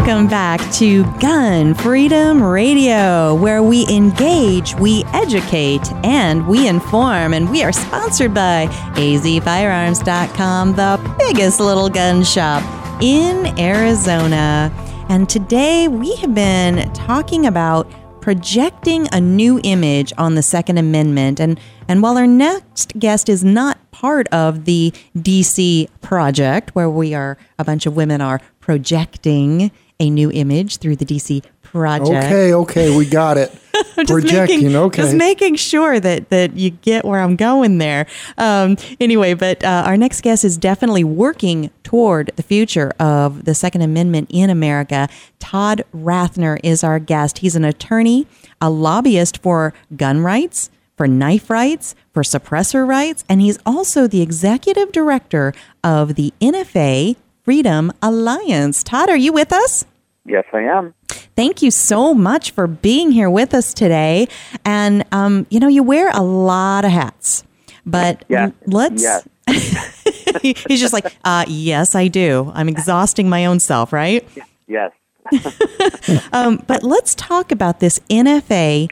Welcome 0.06 0.28
back 0.28 0.62
to 0.74 1.04
Gun 1.20 1.74
Freedom 1.74 2.44
Radio, 2.44 3.34
where 3.34 3.64
we 3.64 3.88
engage, 3.88 4.76
we 4.76 5.04
educate, 5.06 5.82
and 6.04 6.48
we 6.48 6.68
inform. 6.68 7.34
And 7.34 7.50
we 7.50 7.64
are 7.64 7.72
sponsored 7.72 8.32
by 8.32 8.68
azfirearms.com, 8.98 10.76
the 10.76 11.16
biggest 11.18 11.60
little 11.60 11.90
gun 11.90 12.24
shop 12.24 12.62
in 13.02 13.60
Arizona. 13.60 14.72
And 15.10 15.28
today 15.28 15.88
we 15.88 16.16
have 16.18 16.36
been 16.36 16.94
talking 16.94 17.48
about 17.48 17.92
projecting 18.22 19.08
a 19.12 19.20
new 19.20 19.60
image 19.64 20.14
on 20.20 20.36
the 20.36 20.44
Second 20.44 20.78
Amendment. 20.78 21.40
And, 21.40 21.60
and 21.88 22.04
while 22.04 22.16
our 22.20 22.28
next 22.28 22.94
guest 23.00 23.28
is 23.28 23.44
not 23.44 23.80
part 23.90 24.28
of 24.28 24.66
the 24.66 24.94
DC 25.18 25.90
project, 26.02 26.76
where 26.76 26.92
we 26.92 27.16
are, 27.16 27.40
a 27.58 27.64
bunch 27.64 27.88
of 27.88 27.96
women 27.96 28.22
are 28.22 28.40
projecting 28.60 29.72
a 30.00 30.10
new 30.10 30.32
image 30.32 30.78
through 30.78 30.96
the 30.96 31.06
DC 31.06 31.44
project. 31.62 32.26
Okay, 32.26 32.54
okay, 32.54 32.96
we 32.96 33.06
got 33.06 33.38
it. 33.38 33.52
just 33.74 34.08
Projecting, 34.08 34.62
making, 34.62 34.76
okay. 34.76 35.02
Just 35.02 35.16
making 35.16 35.56
sure 35.56 36.00
that 36.00 36.30
that 36.30 36.56
you 36.56 36.70
get 36.70 37.04
where 37.04 37.20
I'm 37.20 37.36
going 37.36 37.80
there. 37.80 38.08
Um, 38.38 38.78
anyway, 39.00 39.34
but 39.34 39.64
uh, 39.64 39.84
our 39.86 39.98
next 39.98 40.22
guest 40.22 40.46
is 40.46 40.58
definitely 40.58 41.04
working 41.04 41.72
toward 41.84 42.32
the 42.38 42.44
future 42.44 42.94
of 43.00 43.44
the 43.44 43.54
Second 43.54 43.82
Amendment 43.82 44.30
in 44.32 44.50
America. 44.50 45.10
Todd 45.40 45.84
Rathner 45.94 46.60
is 46.64 46.84
our 46.84 47.00
guest. 47.00 47.40
He's 47.40 47.58
an 47.58 47.66
attorney, 47.66 48.26
a 48.62 48.70
lobbyist 48.70 49.42
for 49.42 49.74
gun 49.96 50.22
rights. 50.22 50.70
For 50.96 51.10
knife 51.10 51.50
rights, 51.50 51.94
for 52.14 52.24
suppressor 52.24 52.88
rights, 52.88 53.26
and 53.28 53.42
he's 53.42 53.60
also 53.66 54.08
the 54.08 54.22
executive 54.22 54.94
director 54.94 55.52
of 55.84 56.16
the 56.16 56.34
NFA 56.40 57.18
Freedom 57.46 57.94
Alliance. 58.02 58.82
Todd, 58.84 59.08
are 59.10 59.16
you 59.16 59.32
with 59.32 59.54
us? 59.54 59.86
Yes, 60.26 60.46
I 60.52 60.62
am. 60.62 60.96
Thank 61.36 61.62
you 61.62 61.70
so 61.70 62.16
much 62.16 62.50
for 62.52 62.66
being 62.66 63.12
here 63.12 63.30
with 63.30 63.54
us 63.54 63.72
today. 63.72 64.28
And, 64.66 65.06
um, 65.12 65.46
you 65.52 65.60
know, 65.60 65.68
you 65.68 65.84
wear 65.84 66.10
a 66.10 66.24
lot 66.24 66.86
of 66.86 66.92
hats, 66.92 67.44
but 67.86 68.26
Yeah. 68.28 68.50
let's. 68.66 69.04
Yes. 69.04 69.28
He's 70.68 70.82
just 70.82 70.92
like, 70.94 71.06
uh, 71.24 71.46
yes, 71.48 71.94
I 71.94 72.08
do. 72.08 72.52
I'm 72.56 72.68
exhausting 72.68 73.30
my 73.30 73.46
own 73.46 73.60
self, 73.60 73.94
right? 73.94 74.28
Yes. 74.68 74.92
Um, 76.34 76.64
but 76.68 76.84
let's 76.84 77.16
talk 77.16 77.52
about 77.52 77.80
this 77.80 78.00
NFA 78.12 78.92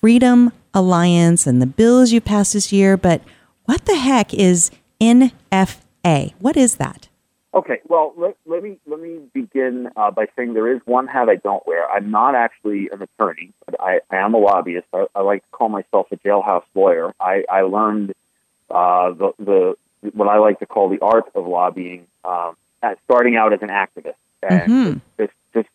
Freedom 0.00 0.50
Alliance 0.74 1.46
and 1.46 1.62
the 1.62 1.66
bills 1.66 2.10
you 2.10 2.20
passed 2.20 2.52
this 2.54 2.72
year. 2.72 2.96
But 2.96 3.22
what 3.66 3.84
the 3.84 3.96
heck 3.96 4.34
is 4.34 4.70
NFA? 5.00 6.32
What 6.40 6.56
is 6.56 6.76
that? 6.76 7.07
Okay. 7.58 7.80
Well, 7.88 8.14
let, 8.16 8.36
let 8.46 8.62
me 8.62 8.78
let 8.86 9.00
me 9.00 9.18
begin 9.34 9.88
uh, 9.96 10.12
by 10.12 10.28
saying 10.36 10.54
there 10.54 10.72
is 10.72 10.80
one 10.84 11.08
hat 11.08 11.28
I 11.28 11.34
don't 11.34 11.66
wear. 11.66 11.90
I'm 11.90 12.08
not 12.08 12.36
actually 12.36 12.88
an 12.92 13.02
attorney, 13.02 13.50
but 13.66 13.80
I, 13.80 13.98
I 14.12 14.18
am 14.18 14.34
a 14.34 14.38
lobbyist. 14.38 14.86
I, 14.94 15.06
I 15.12 15.22
like 15.22 15.42
to 15.42 15.50
call 15.50 15.68
myself 15.68 16.06
a 16.12 16.16
jailhouse 16.18 16.62
lawyer. 16.76 17.12
I, 17.18 17.44
I 17.50 17.62
learned 17.62 18.14
uh, 18.70 19.10
the 19.10 19.32
the 19.40 19.76
what 20.12 20.28
I 20.28 20.38
like 20.38 20.60
to 20.60 20.66
call 20.66 20.88
the 20.88 21.00
art 21.00 21.32
of 21.34 21.48
lobbying, 21.48 22.06
um, 22.24 22.56
starting 23.06 23.34
out 23.34 23.52
as 23.52 23.60
an 23.60 23.70
activist 23.70 24.14
and 24.40 24.70
Mhm. 24.70 25.00
just 25.18 25.32
just 25.52 25.68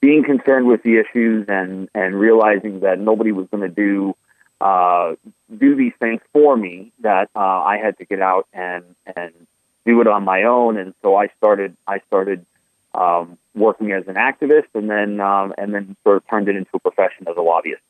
being 0.00 0.24
concerned 0.24 0.66
with 0.66 0.82
the 0.82 0.96
issues 0.96 1.46
and 1.48 1.90
and 1.94 2.18
realizing 2.18 2.80
that 2.80 2.98
nobody 2.98 3.32
was 3.32 3.46
going 3.48 3.68
to 3.68 3.68
do 3.68 4.16
uh, 4.62 5.14
do 5.54 5.74
these 5.74 5.92
things 6.00 6.22
for 6.32 6.56
me. 6.56 6.90
That 7.00 7.28
uh, 7.36 7.40
I 7.74 7.76
had 7.76 7.98
to 7.98 8.06
get 8.06 8.22
out 8.22 8.46
and 8.54 8.84
and 9.14 9.34
do 9.88 10.02
it 10.02 10.06
on 10.06 10.22
my 10.22 10.42
own. 10.42 10.76
And 10.76 10.94
so 11.02 11.16
I 11.16 11.28
started 11.38 11.74
I 11.86 12.00
started 12.08 12.44
um, 12.94 13.38
working 13.54 13.92
as 13.92 14.06
an 14.06 14.16
activist, 14.16 14.68
and 14.74 14.90
then 14.90 15.20
um, 15.20 15.54
and 15.56 15.74
then 15.74 15.96
sort 16.04 16.18
of 16.18 16.28
turned 16.28 16.48
it 16.48 16.56
into 16.56 16.70
a 16.74 16.78
profession 16.78 17.26
as 17.26 17.36
a 17.36 17.40
lobbyist. 17.40 17.82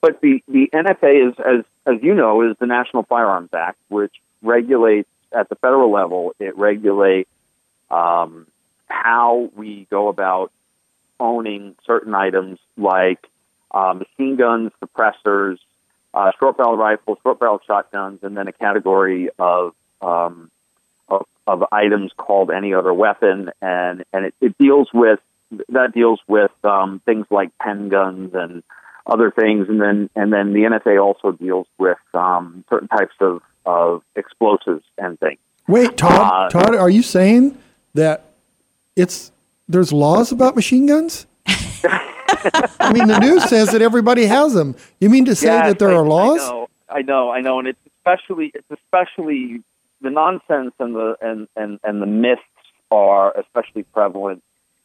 But 0.00 0.20
the 0.20 0.42
the 0.48 0.68
NFA 0.72 1.28
is 1.28 1.34
as 1.38 1.64
as 1.86 2.02
you 2.02 2.14
know 2.14 2.42
is 2.42 2.56
the 2.58 2.66
National 2.66 3.04
Firearms 3.04 3.54
Act, 3.54 3.78
which 3.88 4.14
regulates 4.42 5.08
at 5.32 5.48
the 5.48 5.54
federal 5.54 5.92
level. 5.92 6.34
It 6.40 6.58
regulates 6.58 7.30
um, 7.90 8.46
how 8.88 9.50
we 9.54 9.86
go 9.90 10.08
about 10.08 10.50
owning 11.20 11.76
certain 11.86 12.14
items 12.14 12.58
like 12.76 13.28
uh, 13.70 13.94
machine 13.94 14.36
guns, 14.36 14.72
suppressors, 14.82 15.58
uh, 16.12 16.32
short 16.38 16.56
barrel 16.56 16.76
rifles, 16.76 17.18
short 17.22 17.38
barrel 17.38 17.60
shotguns, 17.64 18.24
and 18.24 18.36
then 18.36 18.48
a 18.48 18.52
category 18.52 19.30
of 19.38 19.72
um, 20.02 20.50
of, 21.46 21.64
items 21.72 22.12
called 22.16 22.50
any 22.50 22.72
other 22.74 22.92
weapon, 22.94 23.50
and 23.60 24.04
and 24.12 24.26
it, 24.26 24.34
it 24.40 24.58
deals 24.58 24.88
with 24.94 25.20
that 25.68 25.92
deals 25.92 26.20
with 26.26 26.50
um, 26.64 27.00
things 27.04 27.26
like 27.30 27.50
pen 27.58 27.88
guns 27.88 28.34
and 28.34 28.62
other 29.06 29.30
things, 29.30 29.68
and 29.68 29.80
then 29.80 30.08
and 30.16 30.32
then 30.32 30.52
the 30.52 30.60
NFA 30.60 31.02
also 31.02 31.32
deals 31.32 31.66
with 31.78 31.98
um, 32.14 32.64
certain 32.70 32.88
types 32.88 33.14
of, 33.20 33.42
of 33.66 34.02
explosives 34.16 34.84
and 34.98 35.18
things. 35.20 35.38
Wait, 35.68 35.96
Todd, 35.96 36.10
Uh, 36.12 36.48
Todd, 36.50 36.74
are 36.74 36.90
you 36.90 37.02
saying 37.02 37.56
that 37.94 38.24
it's 38.96 39.30
there's 39.68 39.92
laws 39.92 40.32
about 40.32 40.56
machine 40.56 40.86
guns? 40.86 41.26
I 41.46 42.92
mean, 42.92 43.06
the 43.06 43.18
news 43.20 43.44
says 43.48 43.70
that 43.72 43.82
everybody 43.82 44.26
has 44.26 44.54
them. 44.54 44.74
You 45.00 45.10
mean 45.10 45.24
to 45.26 45.34
say 45.34 45.46
Yes, 45.48 45.66
that 45.68 45.78
there 45.78 45.90
I- 45.90 45.96
are 45.96 46.06
laws? 46.06 46.40
I 46.40 46.46
know, 46.50 46.68
I 46.88 47.02
know, 47.02 47.30
I 47.30 47.40
know, 47.40 47.58
and 47.58 47.68
it's 47.68 47.78
especially 47.98 48.52
it's 48.54 48.70
especially 48.70 49.62
the 50.04 50.10
nonsense 50.10 50.74
and 50.78 50.94
the 50.94 51.16
and, 51.20 51.48
and, 51.56 51.80
and 51.82 52.00
the 52.00 52.06
myths 52.06 52.42
are 52.90 53.36
especially 53.36 53.82
prevalent 53.82 54.42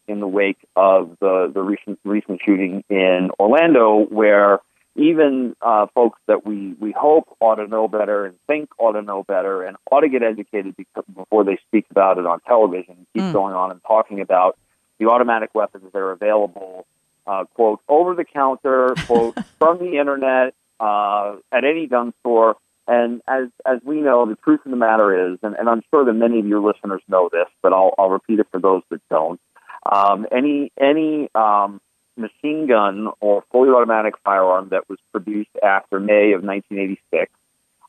in 0.07 0.19
the 0.19 0.27
wake 0.27 0.57
of 0.75 1.15
the 1.19 1.51
the 1.53 1.61
recent 1.61 1.99
recent 2.03 2.41
shooting 2.43 2.83
in 2.89 3.29
Orlando, 3.39 4.05
where 4.05 4.59
even 4.95 5.55
uh, 5.61 5.85
folks 5.93 6.19
that 6.25 6.45
we 6.45 6.73
we 6.79 6.91
hope 6.91 7.27
ought 7.39 7.55
to 7.55 7.67
know 7.67 7.87
better 7.87 8.25
and 8.25 8.35
think 8.47 8.69
ought 8.79 8.93
to 8.93 9.01
know 9.03 9.23
better 9.23 9.61
and 9.63 9.77
ought 9.91 10.01
to 10.01 10.09
get 10.09 10.23
educated 10.23 10.75
before 11.15 11.43
they 11.43 11.57
speak 11.67 11.85
about 11.91 12.17
it 12.17 12.25
on 12.25 12.39
television, 12.41 12.95
keep 13.13 13.21
Mm. 13.23 13.33
going 13.33 13.53
on 13.53 13.69
and 13.71 13.81
talking 13.83 14.19
about 14.21 14.57
the 14.97 15.05
automatic 15.07 15.51
weapons 15.53 15.83
that 15.93 15.99
are 15.99 16.11
available 16.11 16.85
uh, 17.27 17.43
quote 17.53 17.79
over 17.87 18.15
the 18.15 18.25
counter, 18.25 18.95
quote 19.05 19.35
from 19.59 19.77
the 19.77 19.97
internet, 19.99 20.53
uh, 20.79 21.35
at 21.51 21.63
any 21.63 21.85
gun 21.85 22.11
store. 22.21 22.55
And 22.89 23.21
as 23.27 23.49
as 23.67 23.79
we 23.83 24.01
know, 24.01 24.25
the 24.25 24.35
truth 24.35 24.61
of 24.65 24.71
the 24.71 24.77
matter 24.77 25.31
is, 25.31 25.37
and, 25.43 25.55
and 25.55 25.69
I'm 25.69 25.83
sure 25.91 26.03
that 26.05 26.13
many 26.13 26.39
of 26.39 26.47
your 26.47 26.59
listeners 26.59 27.03
know 27.07 27.29
this, 27.31 27.45
but 27.61 27.71
I'll 27.71 27.93
I'll 27.99 28.09
repeat 28.09 28.39
it 28.39 28.47
for 28.51 28.59
those 28.59 28.81
that 28.89 29.07
don't. 29.09 29.39
Um, 29.85 30.25
any 30.31 30.71
any 30.81 31.29
um, 31.35 31.81
machine 32.17 32.65
gun 32.65 33.09
or 33.19 33.43
fully 33.51 33.69
automatic 33.69 34.15
firearm 34.23 34.69
that 34.69 34.89
was 34.89 34.97
produced 35.11 35.51
after 35.61 35.99
May 35.99 36.33
of 36.33 36.43
1986 36.43 37.31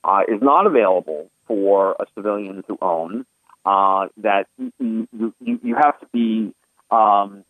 uh, 0.04 0.20
is 0.28 0.42
not 0.42 0.66
available 0.66 1.30
for 1.46 1.96
a 1.98 2.04
civilian 2.14 2.62
to 2.64 2.76
own. 2.82 3.24
Uh, 3.64 4.08
that 4.18 4.48
you, 4.58 5.06
you, 5.12 5.34
you 5.40 5.74
have 5.76 5.98
to 6.00 6.06
be 6.12 6.52
um, 6.90 7.42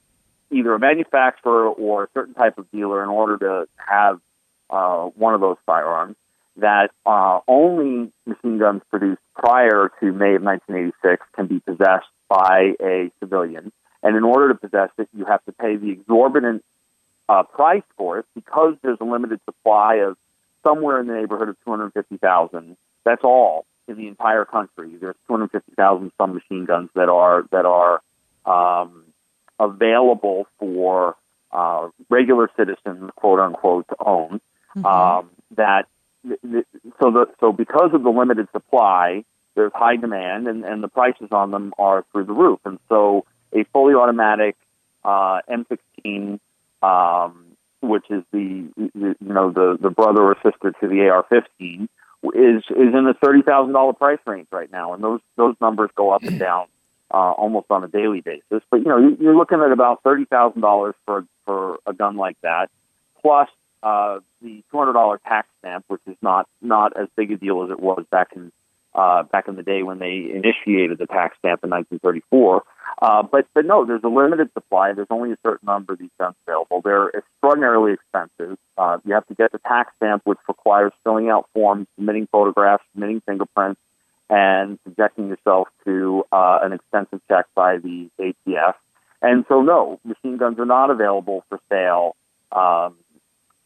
either 0.52 0.72
a 0.74 0.78
manufacturer 0.78 1.68
or 1.68 2.04
a 2.04 2.08
certain 2.14 2.34
type 2.34 2.58
of 2.58 2.70
dealer 2.70 3.02
in 3.02 3.08
order 3.08 3.38
to 3.38 3.68
have 3.76 4.20
uh, 4.70 5.06
one 5.16 5.34
of 5.34 5.40
those 5.40 5.56
firearms. 5.66 6.16
That 6.60 6.90
uh, 7.06 7.40
only 7.48 8.12
machine 8.26 8.58
guns 8.58 8.82
produced 8.90 9.20
prior 9.34 9.90
to 10.00 10.12
May 10.12 10.34
of 10.34 10.42
1986 10.42 11.26
can 11.34 11.46
be 11.46 11.60
possessed 11.60 12.06
by 12.28 12.74
a 12.80 13.10
civilian. 13.20 13.72
And 14.02 14.16
in 14.16 14.24
order 14.24 14.48
to 14.48 14.54
possess 14.54 14.90
it, 14.98 15.08
you 15.16 15.24
have 15.24 15.44
to 15.44 15.52
pay 15.52 15.76
the 15.76 15.90
exorbitant 15.90 16.64
uh, 17.28 17.42
price 17.44 17.82
for 17.96 18.18
it 18.18 18.26
because 18.34 18.76
there's 18.82 18.98
a 19.00 19.04
limited 19.04 19.40
supply 19.44 19.96
of 19.96 20.16
somewhere 20.62 21.00
in 21.00 21.06
the 21.06 21.14
neighborhood 21.14 21.48
of 21.48 21.56
250,000. 21.64 22.76
That's 23.04 23.24
all 23.24 23.66
in 23.88 23.96
the 23.96 24.08
entire 24.08 24.44
country. 24.44 24.96
There's 25.00 25.16
250,000 25.28 26.12
some 26.18 26.34
machine 26.34 26.64
guns 26.64 26.90
that 26.94 27.08
are 27.08 27.44
that 27.50 27.66
are 27.66 28.00
um, 28.46 29.04
available 29.58 30.46
for 30.58 31.16
uh, 31.52 31.88
regular 32.08 32.50
citizens, 32.56 33.10
quote 33.16 33.40
unquote, 33.40 33.88
to 33.88 33.96
own. 33.98 34.40
Um, 34.84 35.30
that 35.56 35.56
th- 35.56 35.80
th- 35.80 35.86
so 36.24 37.10
the 37.10 37.28
so 37.40 37.52
because 37.52 37.92
of 37.94 38.02
the 38.02 38.10
limited 38.10 38.48
supply, 38.52 39.24
there's 39.54 39.72
high 39.74 39.96
demand, 39.96 40.48
and, 40.48 40.64
and 40.64 40.82
the 40.82 40.88
prices 40.88 41.28
on 41.32 41.50
them 41.50 41.72
are 41.78 42.04
through 42.12 42.24
the 42.24 42.32
roof. 42.32 42.60
And 42.64 42.78
so 42.88 43.24
a 43.52 43.64
fully 43.64 43.94
automatic 43.94 44.56
uh, 45.04 45.40
M16, 45.50 46.38
um, 46.82 47.44
which 47.80 48.04
is 48.10 48.22
the, 48.32 48.66
the 48.76 49.16
you 49.20 49.32
know 49.32 49.50
the 49.50 49.78
the 49.80 49.90
brother 49.90 50.22
or 50.22 50.36
sister 50.42 50.72
to 50.80 50.88
the 50.88 51.08
AR-15, 51.08 51.84
is 52.34 52.62
is 52.70 52.94
in 52.94 53.04
the 53.04 53.14
thirty 53.22 53.42
thousand 53.42 53.72
dollar 53.72 53.92
price 53.92 54.18
range 54.26 54.48
right 54.50 54.70
now, 54.70 54.92
and 54.94 55.02
those 55.02 55.20
those 55.36 55.54
numbers 55.60 55.90
go 55.94 56.10
up 56.10 56.22
and 56.22 56.38
down 56.38 56.66
uh, 57.12 57.16
almost 57.32 57.66
on 57.70 57.82
a 57.82 57.88
daily 57.88 58.20
basis. 58.20 58.62
But 58.70 58.78
you 58.80 58.86
know 58.86 58.98
you- 58.98 59.16
you're 59.20 59.36
looking 59.36 59.60
at 59.60 59.72
about 59.72 60.02
thirty 60.02 60.26
thousand 60.26 60.60
dollars 60.60 60.94
for 61.06 61.24
for 61.46 61.78
a 61.86 61.92
gun 61.94 62.16
like 62.16 62.40
that, 62.42 62.70
plus 63.22 63.48
uh, 63.82 64.20
the 64.42 64.62
two 64.70 64.78
hundred 64.78 64.94
dollar 64.94 65.18
tax 65.18 65.48
stamp, 65.58 65.84
which 65.88 66.00
is 66.06 66.16
not 66.22 66.48
not 66.60 66.96
as 66.96 67.08
big 67.16 67.32
a 67.32 67.36
deal 67.36 67.62
as 67.64 67.70
it 67.70 67.80
was 67.80 68.04
back 68.10 68.32
in 68.34 68.52
uh, 68.94 69.22
back 69.24 69.48
in 69.48 69.56
the 69.56 69.62
day 69.62 69.82
when 69.82 69.98
they 69.98 70.30
initiated 70.34 70.98
the 70.98 71.06
tax 71.06 71.36
stamp 71.38 71.62
in 71.62 71.70
1934. 71.70 72.62
Uh, 73.00 73.22
but 73.22 73.46
but 73.54 73.64
no, 73.64 73.84
there's 73.84 74.02
a 74.04 74.08
limited 74.08 74.52
supply. 74.52 74.92
There's 74.92 75.08
only 75.10 75.32
a 75.32 75.38
certain 75.42 75.66
number 75.66 75.92
of 75.94 75.98
these 75.98 76.10
guns 76.18 76.34
available. 76.46 76.80
They're 76.82 77.08
extraordinarily 77.10 77.92
expensive. 77.92 78.58
Uh, 78.76 78.98
you 79.04 79.14
have 79.14 79.26
to 79.28 79.34
get 79.34 79.52
the 79.52 79.58
tax 79.58 79.92
stamp, 79.96 80.22
which 80.24 80.38
requires 80.48 80.92
filling 81.04 81.28
out 81.28 81.48
forms, 81.54 81.86
submitting 81.96 82.26
photographs, 82.26 82.84
submitting 82.92 83.20
fingerprints, 83.20 83.80
and 84.28 84.78
subjecting 84.84 85.28
yourself 85.28 85.68
to 85.84 86.24
uh, 86.30 86.58
an 86.62 86.72
extensive 86.72 87.20
check 87.28 87.46
by 87.54 87.78
the 87.78 88.08
ATF. 88.18 88.74
And 89.22 89.44
so, 89.48 89.60
no, 89.60 90.00
machine 90.04 90.36
guns 90.36 90.58
are 90.58 90.66
not 90.66 90.90
available 90.90 91.44
for 91.48 91.60
sale 91.68 92.16
um, 92.52 92.96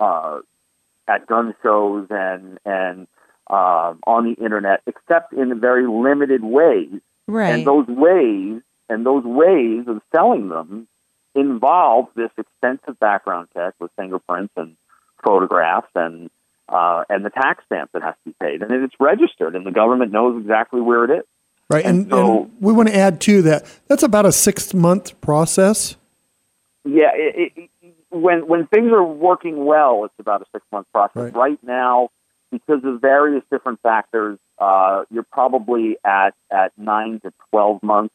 uh, 0.01 0.41
at 1.09 1.27
gun 1.27 1.55
shows 1.63 2.07
and 2.11 2.59
and 2.65 3.07
uh, 3.51 3.95
on 4.07 4.25
the 4.25 4.43
internet, 4.45 4.83
except 4.87 5.33
in 5.33 5.59
very 5.61 5.87
limited 5.87 6.43
ways. 6.43 7.01
Right. 7.27 7.55
And 7.55 7.67
those 7.67 7.87
ways 7.87 8.63
and 8.89 9.07
those 9.07 9.25
ways 9.25 9.87
of 9.89 10.03
selling 10.15 10.49
them 10.49 10.87
involve 11.35 12.09
this 12.15 12.31
extensive 12.39 12.99
background 13.01 13.49
check 13.55 13.75
with 13.81 13.91
fingerprints 13.97 14.53
and 14.57 14.77
photographs 15.23 15.89
and 15.95 16.31
uh, 16.69 17.05
and 17.11 17.25
the 17.25 17.31
tax 17.31 17.65
stamp 17.67 17.91
that 17.93 18.03
has 18.03 18.15
to 18.25 18.31
be 18.31 18.37
paid, 18.41 18.63
and 18.63 18.73
it's 18.73 18.95
registered, 18.99 19.55
and 19.55 19.67
the 19.67 19.71
government 19.71 20.13
knows 20.13 20.41
exactly 20.41 20.81
where 20.81 21.05
it 21.05 21.11
is. 21.11 21.25
Right, 21.69 21.85
and, 21.85 22.03
And 22.03 22.11
so- 22.11 22.43
and 22.45 22.53
we 22.61 22.73
want 22.73 22.89
to 22.89 22.97
add 22.97 23.21
to 23.23 23.43
that. 23.43 23.65
That's 23.89 24.03
about 24.03 24.25
a 24.27 24.33
six 24.33 24.73
month 24.73 25.19
process. 25.21 25.97
Yeah, 26.85 27.11
it, 27.15 27.53
it, 27.57 27.71
when 28.15 28.47
when 28.47 28.67
things 28.67 28.93
are 28.93 29.05
working 29.05 29.65
well, 29.65 30.05
it's 30.05 30.15
about 30.19 30.43
a 30.43 30.47
six 30.53 30.65
month 30.71 30.87
process. 30.93 31.33
Right. 31.35 31.59
now, 31.63 32.11
because 32.51 32.85
of 32.85 33.01
various 33.01 33.43
different 33.51 33.81
factors, 33.81 34.39
uh, 34.59 35.05
you're 35.11 35.25
probably 35.25 35.97
at 36.05 36.35
at 36.51 36.73
nine 36.79 37.21
to 37.21 37.33
twelve 37.51 37.83
months 37.83 38.15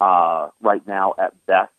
uh, 0.00 0.48
right 0.62 0.86
now 0.86 1.14
at 1.18 1.32
best, 1.46 1.72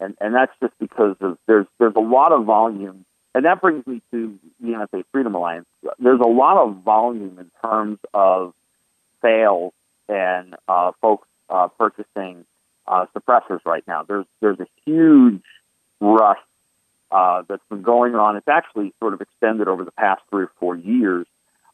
and 0.00 0.16
and 0.20 0.34
that's 0.34 0.52
just 0.60 0.76
because 0.78 1.16
of 1.20 1.38
there's 1.46 1.66
there's 1.78 1.96
a 1.96 2.00
lot 2.00 2.32
of 2.32 2.44
volume, 2.44 3.04
and 3.34 3.44
that 3.44 3.60
brings 3.60 3.86
me 3.86 4.02
to 4.10 4.38
the 4.60 4.68
NFA 4.68 5.04
Freedom 5.12 5.34
Alliance. 5.34 5.66
There's 5.98 6.20
a 6.20 6.28
lot 6.28 6.56
of 6.56 6.78
volume 6.78 7.38
in 7.38 7.50
terms 7.62 7.98
of 8.12 8.54
sales 9.22 9.72
and 10.08 10.56
uh, 10.66 10.92
folks 11.00 11.28
uh, 11.48 11.68
purchasing 11.68 12.44
uh, 12.88 13.06
suppressors 13.14 13.60
right 13.64 13.86
now. 13.86 14.02
There's 14.02 14.26
there's 14.40 14.58
a 14.58 14.66
huge 14.84 15.42
rush 16.00 16.38
uh, 17.10 17.42
that's 17.48 17.62
been 17.68 17.82
going 17.82 18.14
on. 18.14 18.36
It's 18.36 18.48
actually 18.48 18.92
sort 19.00 19.14
of 19.14 19.20
extended 19.20 19.68
over 19.68 19.84
the 19.84 19.92
past 19.92 20.22
three 20.30 20.44
or 20.44 20.52
four 20.58 20.76
years 20.76 21.26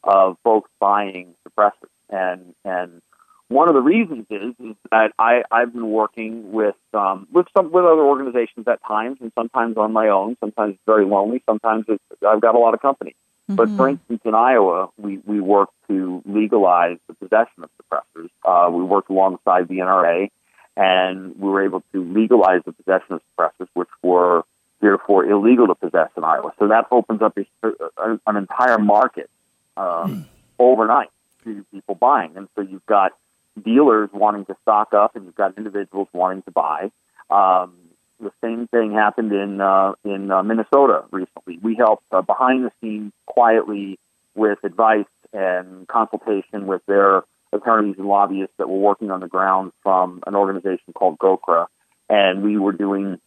of 0.03 0.37
folks 0.43 0.69
buying 0.79 1.35
suppressors, 1.47 1.89
and 2.09 2.53
and 2.63 3.01
one 3.47 3.67
of 3.67 3.75
the 3.75 3.81
reasons 3.81 4.25
is, 4.29 4.55
is 4.59 4.75
that 4.91 5.11
I, 5.19 5.43
I've 5.51 5.71
been 5.71 5.89
working 5.91 6.51
with 6.51 6.75
um, 6.93 7.27
with 7.31 7.47
some 7.55 7.71
with 7.71 7.85
other 7.85 8.01
organizations 8.01 8.67
at 8.67 8.83
times, 8.83 9.17
and 9.21 9.31
sometimes 9.35 9.77
on 9.77 9.93
my 9.93 10.09
own. 10.09 10.37
Sometimes 10.39 10.77
very 10.85 11.05
lonely. 11.05 11.43
Sometimes 11.45 11.85
it's, 11.87 12.03
I've 12.25 12.41
got 12.41 12.55
a 12.55 12.59
lot 12.59 12.73
of 12.73 12.81
company. 12.81 13.15
But 13.47 13.69
for 13.69 13.87
instance, 13.87 14.21
in 14.25 14.33
Iowa, 14.33 14.89
we, 14.97 15.19
we 15.19 15.39
worked 15.39 15.73
to 15.87 16.23
legalize 16.25 16.97
the 17.07 17.13
possession 17.13 17.63
of 17.63 17.69
suppressors. 17.77 18.29
Uh, 18.43 18.71
we 18.71 18.83
worked 18.83 19.09
alongside 19.11 19.67
the 19.67 19.79
NRA, 19.79 20.31
and 20.75 21.39
we 21.39 21.49
were 21.49 21.63
able 21.63 21.83
to 21.91 22.03
legalize 22.03 22.63
the 22.65 22.71
possession 22.71 23.15
of 23.15 23.21
suppressors, 23.37 23.67
which 23.75 23.89
were 24.01 24.43
therefore 24.81 25.25
illegal 25.25 25.67
to 25.67 25.75
possess 25.75 26.09
in 26.17 26.23
Iowa. 26.23 26.53
So 26.59 26.67
that 26.67 26.87
opens 26.91 27.21
up 27.21 27.37
an 27.37 28.35
entire 28.35 28.77
market 28.77 29.29
um, 29.77 30.25
overnight 30.59 31.09
to 31.43 31.65
people 31.71 31.95
buying. 31.95 32.35
And 32.35 32.47
so 32.55 32.61
you've 32.61 32.85
got 32.85 33.13
dealers 33.61 34.09
wanting 34.13 34.45
to 34.45 34.55
stock 34.61 34.93
up, 34.93 35.15
and 35.15 35.25
you've 35.25 35.35
got 35.35 35.57
individuals 35.57 36.07
wanting 36.13 36.41
to 36.43 36.51
buy. 36.51 36.91
Um, 37.29 37.73
the 38.19 38.31
same 38.41 38.67
thing 38.67 38.93
happened 38.93 39.31
in 39.31 39.59
uh, 39.59 39.93
in 40.03 40.31
uh, 40.31 40.43
Minnesota 40.43 41.03
recently. 41.11 41.57
We 41.61 41.75
helped 41.75 42.05
uh, 42.11 42.21
behind 42.21 42.65
the 42.65 42.71
scenes 42.81 43.11
quietly 43.25 43.99
with 44.35 44.63
advice 44.63 45.05
and 45.33 45.87
consultation 45.87 46.67
with 46.67 46.85
their 46.85 47.23
attorneys 47.51 47.97
and 47.97 48.07
lobbyists 48.07 48.55
that 48.57 48.69
were 48.69 48.77
working 48.77 49.11
on 49.11 49.19
the 49.19 49.27
ground 49.27 49.71
from 49.83 50.23
an 50.27 50.35
organization 50.35 50.93
called 50.93 51.17
GOCRA, 51.17 51.67
and 52.09 52.43
we 52.43 52.57
were 52.57 52.71
doing 52.71 53.19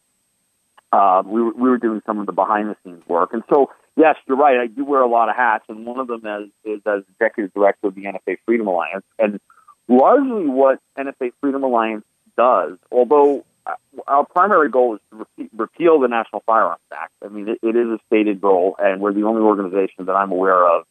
uh, 0.91 1.23
we 1.25 1.41
were, 1.41 1.51
we 1.51 1.69
were 1.69 1.77
doing 1.77 2.01
some 2.05 2.19
of 2.19 2.25
the 2.25 2.31
behind 2.31 2.69
the 2.69 2.75
scenes 2.83 3.05
work. 3.07 3.33
And 3.33 3.43
so, 3.49 3.71
yes, 3.95 4.15
you're 4.27 4.37
right. 4.37 4.59
I 4.59 4.67
do 4.67 4.83
wear 4.83 5.01
a 5.01 5.07
lot 5.07 5.29
of 5.29 5.35
hats, 5.35 5.65
and 5.69 5.85
one 5.85 5.99
of 5.99 6.07
them 6.07 6.25
is, 6.25 6.49
is 6.63 6.81
as 6.85 7.03
executive 7.11 7.53
director 7.53 7.87
of 7.87 7.95
the 7.95 8.05
NFA 8.05 8.37
Freedom 8.45 8.67
Alliance. 8.67 9.05
And 9.17 9.39
largely, 9.87 10.47
what 10.47 10.79
NFA 10.97 11.31
Freedom 11.41 11.63
Alliance 11.63 12.05
does, 12.35 12.77
although 12.91 13.45
uh, 13.65 13.75
our 14.07 14.25
primary 14.25 14.69
goal 14.69 14.95
is 14.95 15.01
to 15.37 15.49
repeal 15.55 15.99
the 15.99 16.07
National 16.07 16.41
Firearms 16.45 16.81
Act. 16.91 17.11
I 17.23 17.27
mean, 17.27 17.49
it, 17.49 17.59
it 17.61 17.75
is 17.75 17.87
a 17.87 17.99
stated 18.07 18.41
goal, 18.41 18.75
and 18.79 19.01
we're 19.01 19.13
the 19.13 19.23
only 19.23 19.41
organization 19.41 20.05
that 20.05 20.13
I'm 20.15 20.31
aware 20.31 20.65
of 20.65 20.85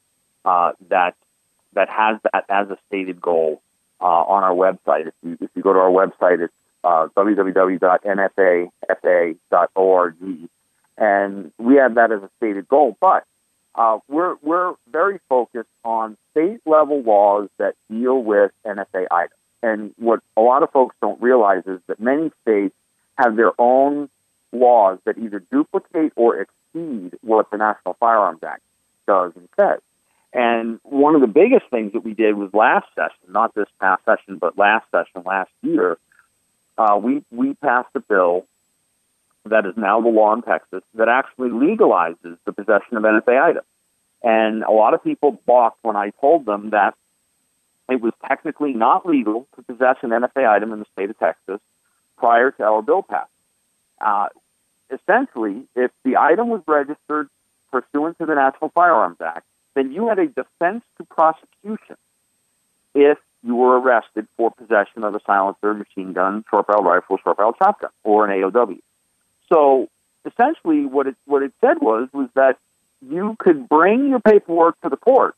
uh, 0.44 0.72
that 0.88 1.14
that 1.74 1.88
has 1.88 2.18
that 2.32 2.44
as 2.48 2.70
a 2.70 2.78
stated 2.88 3.20
goal 3.20 3.60
uh, 4.00 4.04
on 4.04 4.42
our 4.42 4.54
website. 4.54 5.08
If 5.08 5.14
you 5.22 5.38
if 5.40 5.50
you 5.54 5.62
go 5.62 5.72
to 5.72 5.78
our 5.78 5.90
website, 5.90 6.40
it's 6.40 6.54
uh, 6.84 7.08
www.nfafa.org, 7.16 10.14
and 10.96 11.52
we 11.58 11.74
have 11.76 11.94
that 11.94 12.12
as 12.12 12.22
a 12.22 12.30
stated 12.38 12.68
goal. 12.68 12.96
But 13.00 13.24
uh, 13.74 13.98
we're 14.08 14.36
we're 14.42 14.74
very 14.90 15.18
focused 15.28 15.68
on 15.84 16.16
state 16.32 16.60
level 16.66 17.02
laws 17.02 17.48
that 17.58 17.74
deal 17.90 18.22
with 18.22 18.52
NFA 18.64 19.06
items. 19.10 19.34
And 19.62 19.92
what 19.98 20.20
a 20.36 20.40
lot 20.40 20.62
of 20.62 20.70
folks 20.70 20.96
don't 21.00 21.20
realize 21.20 21.64
is 21.66 21.80
that 21.86 22.00
many 22.00 22.30
states 22.42 22.74
have 23.16 23.36
their 23.36 23.52
own 23.58 24.08
laws 24.52 24.98
that 25.04 25.18
either 25.18 25.42
duplicate 25.50 26.12
or 26.16 26.40
exceed 26.40 27.14
what 27.22 27.50
the 27.50 27.56
National 27.56 27.94
Firearms 27.94 28.42
Act 28.42 28.62
does 29.06 29.32
and 29.36 29.48
says. 29.58 29.80
And 30.32 30.78
one 30.82 31.14
of 31.14 31.20
the 31.20 31.26
biggest 31.26 31.66
things 31.70 31.92
that 31.92 32.04
we 32.04 32.14
did 32.14 32.36
was 32.36 32.52
last 32.52 32.86
session, 32.94 33.32
not 33.32 33.54
this 33.54 33.68
past 33.80 34.04
session, 34.04 34.38
but 34.38 34.58
last 34.58 34.86
session 34.90 35.22
last 35.24 35.50
year, 35.62 35.96
uh, 36.78 36.98
we 37.02 37.22
we 37.30 37.54
passed 37.54 37.88
a 37.94 38.00
bill 38.00 38.46
that 39.44 39.66
is 39.66 39.76
now 39.76 40.00
the 40.00 40.08
law 40.08 40.32
in 40.34 40.42
Texas 40.42 40.82
that 40.94 41.08
actually 41.08 41.50
legalizes 41.50 42.38
the 42.44 42.52
possession 42.52 42.96
of 42.96 43.02
NFA 43.02 43.42
items. 43.42 43.66
And 44.22 44.62
a 44.62 44.70
lot 44.70 44.94
of 44.94 45.02
people 45.02 45.40
balked 45.46 45.78
when 45.82 45.96
I 45.96 46.10
told 46.20 46.44
them 46.44 46.70
that 46.70 46.94
it 47.88 48.00
was 48.00 48.12
technically 48.26 48.72
not 48.72 49.06
legal 49.06 49.46
to 49.56 49.62
possess 49.62 49.96
an 50.02 50.10
NFA 50.10 50.48
item 50.48 50.72
in 50.72 50.80
the 50.80 50.86
state 50.92 51.10
of 51.10 51.18
Texas 51.18 51.60
prior 52.16 52.50
to 52.52 52.62
our 52.62 52.82
bill 52.82 53.02
passing. 53.02 53.28
Uh, 54.00 54.28
essentially, 54.90 55.62
if 55.74 55.90
the 56.04 56.16
item 56.16 56.48
was 56.48 56.62
registered 56.66 57.28
pursuant 57.70 58.18
to 58.18 58.26
the 58.26 58.34
National 58.34 58.70
Firearms 58.70 59.20
Act, 59.20 59.46
then 59.74 59.92
you 59.92 60.08
had 60.08 60.18
a 60.18 60.26
defense 60.26 60.84
to 60.98 61.04
prosecution 61.04 61.96
if 62.94 63.18
you 63.48 63.56
were 63.56 63.80
arrested 63.80 64.28
for 64.36 64.50
possession 64.50 65.04
of 65.04 65.14
a 65.14 65.20
silencer, 65.26 65.72
machine 65.72 66.12
gun, 66.12 66.44
short 66.50 66.66
barrel 66.66 66.84
rifle, 66.84 67.16
short 67.16 67.38
barrel 67.38 67.54
shotgun, 67.58 67.90
or 68.04 68.28
an 68.28 68.42
AOW. 68.42 68.78
So 69.48 69.88
essentially, 70.26 70.84
what 70.84 71.06
it 71.06 71.16
what 71.24 71.42
it 71.42 71.52
said 71.62 71.80
was 71.80 72.10
was 72.12 72.28
that 72.34 72.58
you 73.00 73.36
could 73.38 73.66
bring 73.66 74.10
your 74.10 74.20
paperwork 74.20 74.78
to 74.82 74.90
the 74.90 74.98
court 74.98 75.34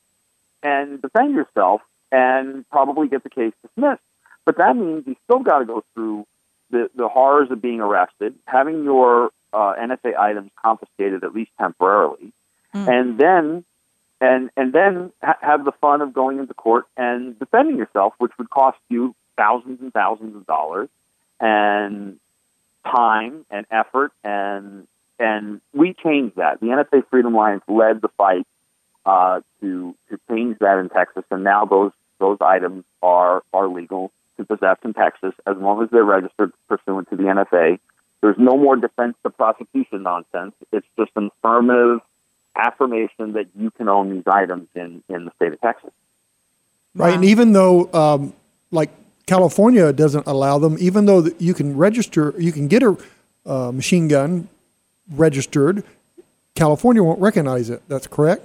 and 0.60 1.00
defend 1.00 1.36
yourself 1.36 1.82
and 2.10 2.68
probably 2.68 3.06
get 3.06 3.22
the 3.22 3.30
case 3.30 3.52
dismissed. 3.62 4.02
But 4.44 4.56
that 4.58 4.74
means 4.74 5.06
you 5.06 5.14
still 5.24 5.38
got 5.38 5.60
to 5.60 5.64
go 5.64 5.84
through 5.94 6.26
the, 6.70 6.90
the 6.96 7.06
horrors 7.06 7.52
of 7.52 7.62
being 7.62 7.80
arrested, 7.80 8.34
having 8.44 8.82
your 8.82 9.30
uh, 9.52 9.74
NFA 9.78 10.18
items 10.18 10.50
confiscated 10.60 11.22
at 11.22 11.32
least 11.32 11.52
temporarily, 11.60 12.32
and 12.72 13.18
then 13.18 13.64
and 14.20 14.50
and 14.56 14.72
then 14.72 15.12
ha- 15.22 15.38
have 15.40 15.64
the 15.64 15.72
fun 15.72 16.02
of 16.02 16.12
going 16.12 16.38
into 16.38 16.54
court 16.54 16.86
and 16.96 17.38
defending 17.38 17.76
yourself, 17.76 18.14
which 18.18 18.32
would 18.38 18.50
cost 18.50 18.78
you 18.88 19.14
thousands 19.36 19.80
and 19.80 19.92
thousands 19.92 20.36
of 20.36 20.46
dollars 20.46 20.88
and 21.40 22.18
time 22.84 23.44
and 23.50 23.66
effort 23.70 24.12
and 24.22 24.86
and 25.18 25.60
we 25.74 25.92
changed 25.92 26.36
that. 26.36 26.60
The 26.60 26.66
NFA 26.66 27.06
Freedom 27.08 27.34
Alliance 27.34 27.62
led 27.68 28.00
the 28.00 28.08
fight 28.08 28.46
uh, 29.04 29.40
to 29.60 29.94
to 30.08 30.20
change 30.28 30.58
that 30.58 30.78
in 30.78 30.88
Texas, 30.88 31.24
and 31.30 31.44
now 31.44 31.64
those 31.64 31.92
those 32.18 32.38
items 32.40 32.84
are 33.02 33.42
are 33.52 33.68
legal 33.68 34.10
to 34.36 34.44
possess 34.44 34.78
in 34.84 34.94
Texas 34.94 35.34
as 35.46 35.56
long 35.56 35.82
as 35.82 35.90
they're 35.90 36.04
registered 36.04 36.52
pursuant 36.68 37.08
to 37.10 37.16
the 37.16 37.24
NFA. 37.24 37.78
There's 38.22 38.38
no 38.38 38.56
more 38.56 38.76
defense 38.76 39.16
to 39.22 39.30
prosecution 39.30 40.02
nonsense. 40.02 40.54
It's 40.72 40.86
just 40.98 41.10
an 41.16 41.30
affirmative 41.38 42.00
affirmation 42.56 43.32
that 43.32 43.46
you 43.56 43.70
can 43.70 43.88
own 43.88 44.12
these 44.12 44.26
items 44.26 44.68
in 44.74 45.02
in 45.08 45.24
the 45.24 45.32
state 45.36 45.52
of 45.52 45.60
Texas. 45.60 45.90
Right. 46.94 47.14
And 47.14 47.24
even 47.24 47.52
though, 47.52 47.90
um, 47.92 48.32
like 48.70 48.90
California 49.26 49.92
doesn't 49.92 50.26
allow 50.26 50.58
them, 50.58 50.76
even 50.80 51.06
though 51.06 51.28
you 51.38 51.54
can 51.54 51.76
register, 51.76 52.34
you 52.36 52.50
can 52.50 52.66
get 52.66 52.82
a 52.82 52.96
uh, 53.46 53.70
machine 53.70 54.08
gun 54.08 54.48
registered, 55.12 55.84
California 56.54 57.02
won't 57.02 57.20
recognize 57.20 57.70
it. 57.70 57.82
That's 57.88 58.06
correct. 58.06 58.44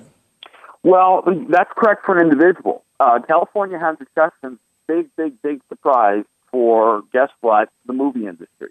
Well, 0.83 1.23
that's 1.49 1.71
correct 1.75 2.05
for 2.05 2.15
an 2.15 2.23
individual. 2.23 2.83
uh, 2.99 3.19
California 3.27 3.79
has 3.79 3.97
exceptions. 3.99 4.59
Big, 4.87 5.09
big, 5.15 5.41
big 5.41 5.61
surprise 5.69 6.25
for 6.51 7.03
guess 7.11 7.29
what? 7.41 7.69
The 7.85 7.93
movie 7.93 8.27
industry. 8.27 8.69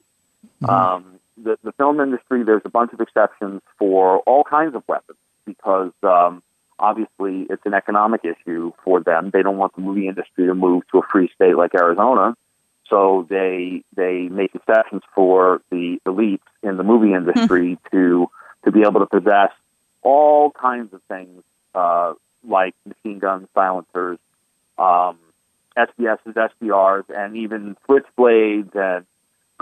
Um, 0.67 1.14
the, 1.37 1.59
the 1.63 1.73
film 1.73 2.01
industry, 2.01 2.45
there's 2.45 2.63
a 2.65 2.71
bunch 2.71 2.93
of 2.93 3.01
exceptions 3.01 3.61
for 3.79 4.19
all 4.21 4.45
kinds 4.45 4.75
of 4.75 4.83
weapons 4.87 5.19
because 5.45 5.93
um, 6.03 6.43
obviously 6.79 7.47
it's 7.51 7.65
an 7.67 7.75
economic 7.75 8.23
issue 8.25 8.73
for 8.85 9.01
them. 9.01 9.31
They 9.31 9.43
don't 9.43 9.59
want 9.59 9.75
the 9.75 9.83
movie 9.83 10.09
industry 10.09 10.47
to 10.47 10.55
move 10.55 10.85
to 10.93 10.99
a 10.99 11.03
free 11.03 11.31
state 11.35 11.57
like 11.57 11.75
Arizona, 11.75 12.37
so 12.89 13.27
they 13.29 13.83
they 13.97 14.29
make 14.29 14.55
exceptions 14.55 15.03
for 15.15 15.61
the 15.71 15.99
elites 16.07 16.41
in 16.63 16.77
the 16.77 16.85
movie 16.85 17.15
industry 17.15 17.79
to 17.91 18.31
to 18.65 18.73
be 18.73 18.83
able 18.83 19.01
to 19.01 19.07
possess 19.07 19.51
all 20.03 20.51
kinds 20.51 20.93
of 20.93 21.03
things 21.03 21.43
uh, 21.75 22.15
like 22.47 22.75
machine 22.85 23.19
guns, 23.19 23.49
silencers, 23.55 24.19
um, 24.79 25.19
SBSs, 25.77 26.51
SBRs, 26.63 27.05
and 27.09 27.37
even 27.37 27.77
switchblades 27.89 28.75
and 28.77 29.07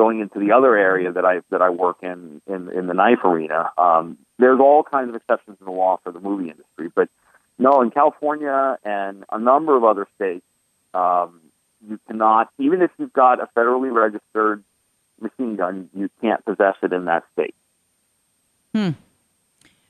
going 0.02 0.18
into 0.18 0.40
the 0.40 0.50
other 0.50 0.76
area 0.76 1.12
that 1.12 1.24
I 1.24 1.42
that 1.50 1.62
I 1.62 1.70
work 1.70 1.98
in 2.02 2.42
in, 2.48 2.68
in 2.70 2.88
the 2.88 2.94
knife 2.94 3.24
arena, 3.24 3.70
um, 3.78 4.18
there's 4.36 4.58
all 4.58 4.82
kinds 4.82 5.10
of 5.10 5.14
exceptions 5.14 5.58
in 5.60 5.64
the 5.64 5.70
law 5.70 5.98
for 6.02 6.10
the 6.10 6.18
movie 6.18 6.50
industry. 6.50 6.90
But 6.92 7.08
no, 7.56 7.82
in 7.82 7.92
California 7.92 8.78
and 8.84 9.24
a 9.30 9.38
number 9.38 9.76
of 9.76 9.84
other 9.84 10.08
states, 10.16 10.44
um, 10.92 11.40
you 11.88 12.00
cannot, 12.08 12.50
even 12.58 12.82
if 12.82 12.90
you've 12.98 13.12
got 13.12 13.38
a 13.40 13.48
federally 13.56 13.92
registered 13.92 14.64
machine 15.20 15.54
gun, 15.54 15.88
you 15.94 16.10
can't 16.20 16.44
possess 16.44 16.74
it 16.82 16.92
in 16.92 17.04
that 17.04 17.22
state. 17.32 17.54
Hmm. 18.74 18.90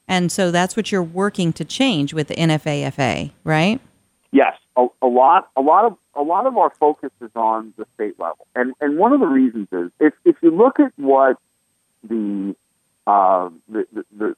And 0.07 0.31
so 0.31 0.51
that's 0.51 0.77
what 0.77 0.93
you're 0.93 1.03
working 1.03 1.55
to 1.55 1.65
change 1.65 2.13
with 2.13 2.29
the 2.29 2.35
NFAFA, 2.35 3.31
right? 3.45 3.81
A 4.75 5.07
lot, 5.07 5.51
a 5.55 5.61
lot 5.61 5.85
of, 5.85 5.99
a 6.15 6.23
lot 6.23 6.47
of 6.47 6.57
our 6.57 6.71
focus 6.81 7.11
is 7.21 7.31
on 7.37 7.75
the 7.77 7.87
state 7.95 8.19
level, 8.19 8.47
and 8.55 8.73
and 8.81 8.97
one 8.97 9.13
of 9.13 9.21
the 9.21 9.27
reasons 9.27 9.69
is 9.71 9.91
if 10.01 10.15
if 10.25 10.37
you 10.43 10.51
look 10.51 10.81
at 10.81 10.93
what 10.97 11.37
the 12.03 12.57
uh, 13.07 13.51
the, 13.69 13.87
the, 13.93 14.05
the 14.17 14.37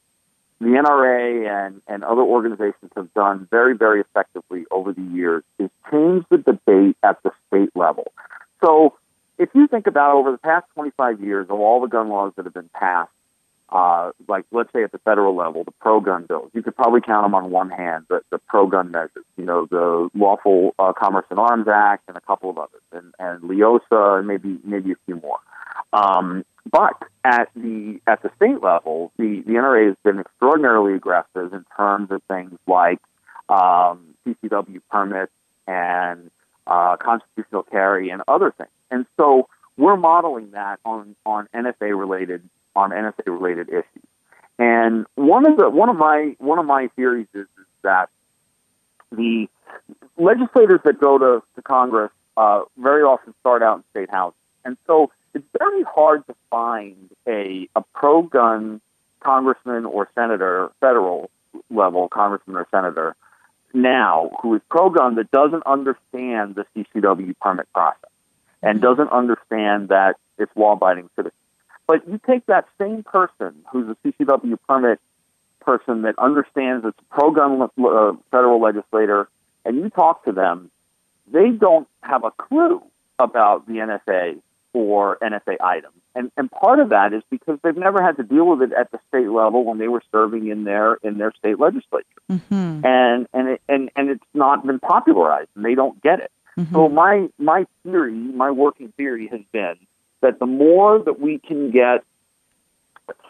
the 0.60 0.70
NRA 0.70 1.66
and, 1.66 1.82
and 1.86 2.04
other 2.04 2.22
organizations 2.22 2.90
have 2.96 3.12
done 3.14 3.46
very, 3.50 3.76
very 3.76 4.00
effectively 4.00 4.64
over 4.70 4.92
the 4.92 5.02
years 5.02 5.42
is 5.58 5.70
change 5.90 6.24
the 6.30 6.38
debate 6.38 6.96
at 7.02 7.22
the 7.22 7.32
state 7.46 7.70
level. 7.74 8.12
So 8.64 8.94
if 9.38 9.50
you 9.54 9.66
think 9.66 9.86
about 9.86 10.16
over 10.16 10.30
the 10.32 10.38
past 10.38 10.66
25 10.74 11.20
years 11.20 11.46
of 11.50 11.58
all 11.58 11.80
the 11.80 11.88
gun 11.88 12.08
laws 12.08 12.32
that 12.36 12.44
have 12.44 12.54
been 12.54 12.70
passed, 12.72 13.10
uh, 13.74 14.12
like 14.28 14.44
let's 14.52 14.72
say 14.72 14.84
at 14.84 14.92
the 14.92 14.98
federal 14.98 15.34
level, 15.34 15.64
the 15.64 15.72
pro-gun 15.72 16.26
bills, 16.26 16.48
you 16.54 16.62
could 16.62 16.76
probably 16.76 17.00
count 17.00 17.24
them 17.24 17.34
on 17.34 17.50
one 17.50 17.70
hand, 17.70 18.04
the, 18.08 18.22
the 18.30 18.38
pro-gun 18.38 18.92
measures, 18.92 19.24
you 19.36 19.44
know, 19.44 19.66
the 19.66 20.08
Lawful 20.14 20.76
uh, 20.78 20.92
Commerce 20.92 21.26
in 21.28 21.40
Arms 21.40 21.66
Act 21.66 22.04
and 22.06 22.16
a 22.16 22.20
couple 22.20 22.48
of 22.48 22.56
others, 22.56 22.82
and, 22.92 23.12
and 23.18 23.42
LEOSA 23.42 24.20
and 24.20 24.28
maybe 24.28 24.60
maybe 24.62 24.92
a 24.92 24.96
few 25.06 25.16
more. 25.16 25.38
Um, 25.92 26.44
but 26.70 27.02
at 27.24 27.48
the 27.56 28.00
at 28.06 28.22
the 28.22 28.30
state 28.36 28.62
level, 28.62 29.10
the, 29.18 29.42
the 29.44 29.54
NRA 29.54 29.88
has 29.88 29.96
been 30.04 30.20
extraordinarily 30.20 30.94
aggressive 30.94 31.52
in 31.52 31.64
terms 31.76 32.12
of 32.12 32.22
things 32.28 32.56
like 32.68 33.00
um, 33.48 34.14
CCW 34.24 34.80
permits 34.88 35.32
and 35.66 36.30
uh, 36.68 36.96
constitutional 36.96 37.64
carry 37.64 38.10
and 38.10 38.22
other 38.28 38.52
things. 38.56 38.70
And 38.92 39.04
so 39.16 39.48
we're 39.76 39.96
modeling 39.96 40.52
that 40.52 40.78
on 40.84 41.16
on 41.26 41.48
NFA 41.52 41.98
related 41.98 42.48
on 42.76 42.90
NFA 42.90 43.26
related 43.26 43.68
issues. 43.68 44.08
And 44.58 45.06
one 45.14 45.46
of 45.46 45.56
the 45.56 45.68
one 45.68 45.88
of 45.88 45.96
my 45.96 46.36
one 46.38 46.58
of 46.58 46.66
my 46.66 46.88
theories 46.94 47.26
is, 47.34 47.46
is 47.58 47.66
that 47.82 48.08
the 49.10 49.48
legislators 50.16 50.80
that 50.84 51.00
go 51.00 51.18
to, 51.18 51.42
to 51.56 51.62
Congress 51.62 52.12
uh, 52.36 52.62
very 52.76 53.02
often 53.02 53.34
start 53.40 53.62
out 53.62 53.78
in 53.78 53.84
state 53.90 54.10
houses. 54.10 54.38
And 54.64 54.76
so 54.86 55.10
it's 55.34 55.46
very 55.58 55.82
hard 55.82 56.26
to 56.26 56.34
find 56.50 57.10
a, 57.26 57.68
a 57.74 57.82
pro 57.94 58.22
gun 58.22 58.80
congressman 59.20 59.84
or 59.84 60.08
senator, 60.14 60.70
federal 60.80 61.30
level 61.70 62.08
congressman 62.08 62.56
or 62.56 62.66
senator 62.70 63.16
now 63.72 64.30
who 64.40 64.54
is 64.54 64.62
pro 64.68 64.90
gun 64.90 65.16
that 65.16 65.30
doesn't 65.30 65.64
understand 65.66 66.54
the 66.54 66.64
CCW 66.74 67.34
permit 67.40 67.70
process 67.72 68.10
and 68.62 68.80
doesn't 68.80 69.10
understand 69.10 69.88
that 69.88 70.16
it's 70.38 70.54
law 70.56 70.72
abiding 70.72 71.10
citizens. 71.16 71.34
But 71.86 72.08
you 72.08 72.20
take 72.26 72.46
that 72.46 72.66
same 72.78 73.02
person 73.02 73.54
who's 73.70 73.88
a 73.88 73.96
CCW 74.08 74.58
permit 74.66 75.00
person 75.60 76.02
that 76.02 76.18
understands 76.18 76.84
it's 76.84 76.98
a 76.98 77.14
pro 77.14 77.30
gun 77.30 77.62
uh, 77.62 78.12
federal 78.30 78.60
legislator 78.60 79.28
and 79.64 79.76
you 79.76 79.90
talk 79.90 80.24
to 80.24 80.32
them, 80.32 80.70
they 81.26 81.50
don't 81.50 81.88
have 82.02 82.24
a 82.24 82.30
clue 82.30 82.82
about 83.18 83.66
the 83.66 83.74
NFA 83.74 84.40
or 84.72 85.16
NFA 85.22 85.60
items. 85.60 85.94
And 86.14 86.30
and 86.36 86.50
part 86.50 86.78
of 86.78 86.90
that 86.90 87.12
is 87.12 87.22
because 87.30 87.58
they've 87.62 87.76
never 87.76 88.02
had 88.02 88.16
to 88.18 88.22
deal 88.22 88.46
with 88.46 88.62
it 88.62 88.72
at 88.72 88.90
the 88.92 89.00
state 89.08 89.28
level 89.28 89.64
when 89.64 89.78
they 89.78 89.88
were 89.88 90.02
serving 90.12 90.48
in 90.48 90.64
their 90.64 90.94
in 91.02 91.18
their 91.18 91.32
state 91.32 91.58
legislature. 91.58 92.04
Mm-hmm. 92.30 92.86
And 92.86 93.26
and 93.32 93.48
it, 93.48 93.62
and 93.68 93.90
and 93.96 94.10
it's 94.10 94.24
not 94.32 94.64
been 94.66 94.78
popularized 94.78 95.50
and 95.56 95.64
they 95.64 95.74
don't 95.74 96.00
get 96.02 96.20
it. 96.20 96.30
Mm-hmm. 96.56 96.74
So 96.74 96.88
my 96.88 97.28
my 97.38 97.66
theory, 97.82 98.12
my 98.12 98.50
working 98.50 98.92
theory 98.96 99.26
has 99.28 99.40
been 99.50 99.76
that 100.24 100.38
the 100.38 100.46
more 100.46 100.98
that 100.98 101.20
we 101.20 101.38
can 101.38 101.70
get 101.70 102.02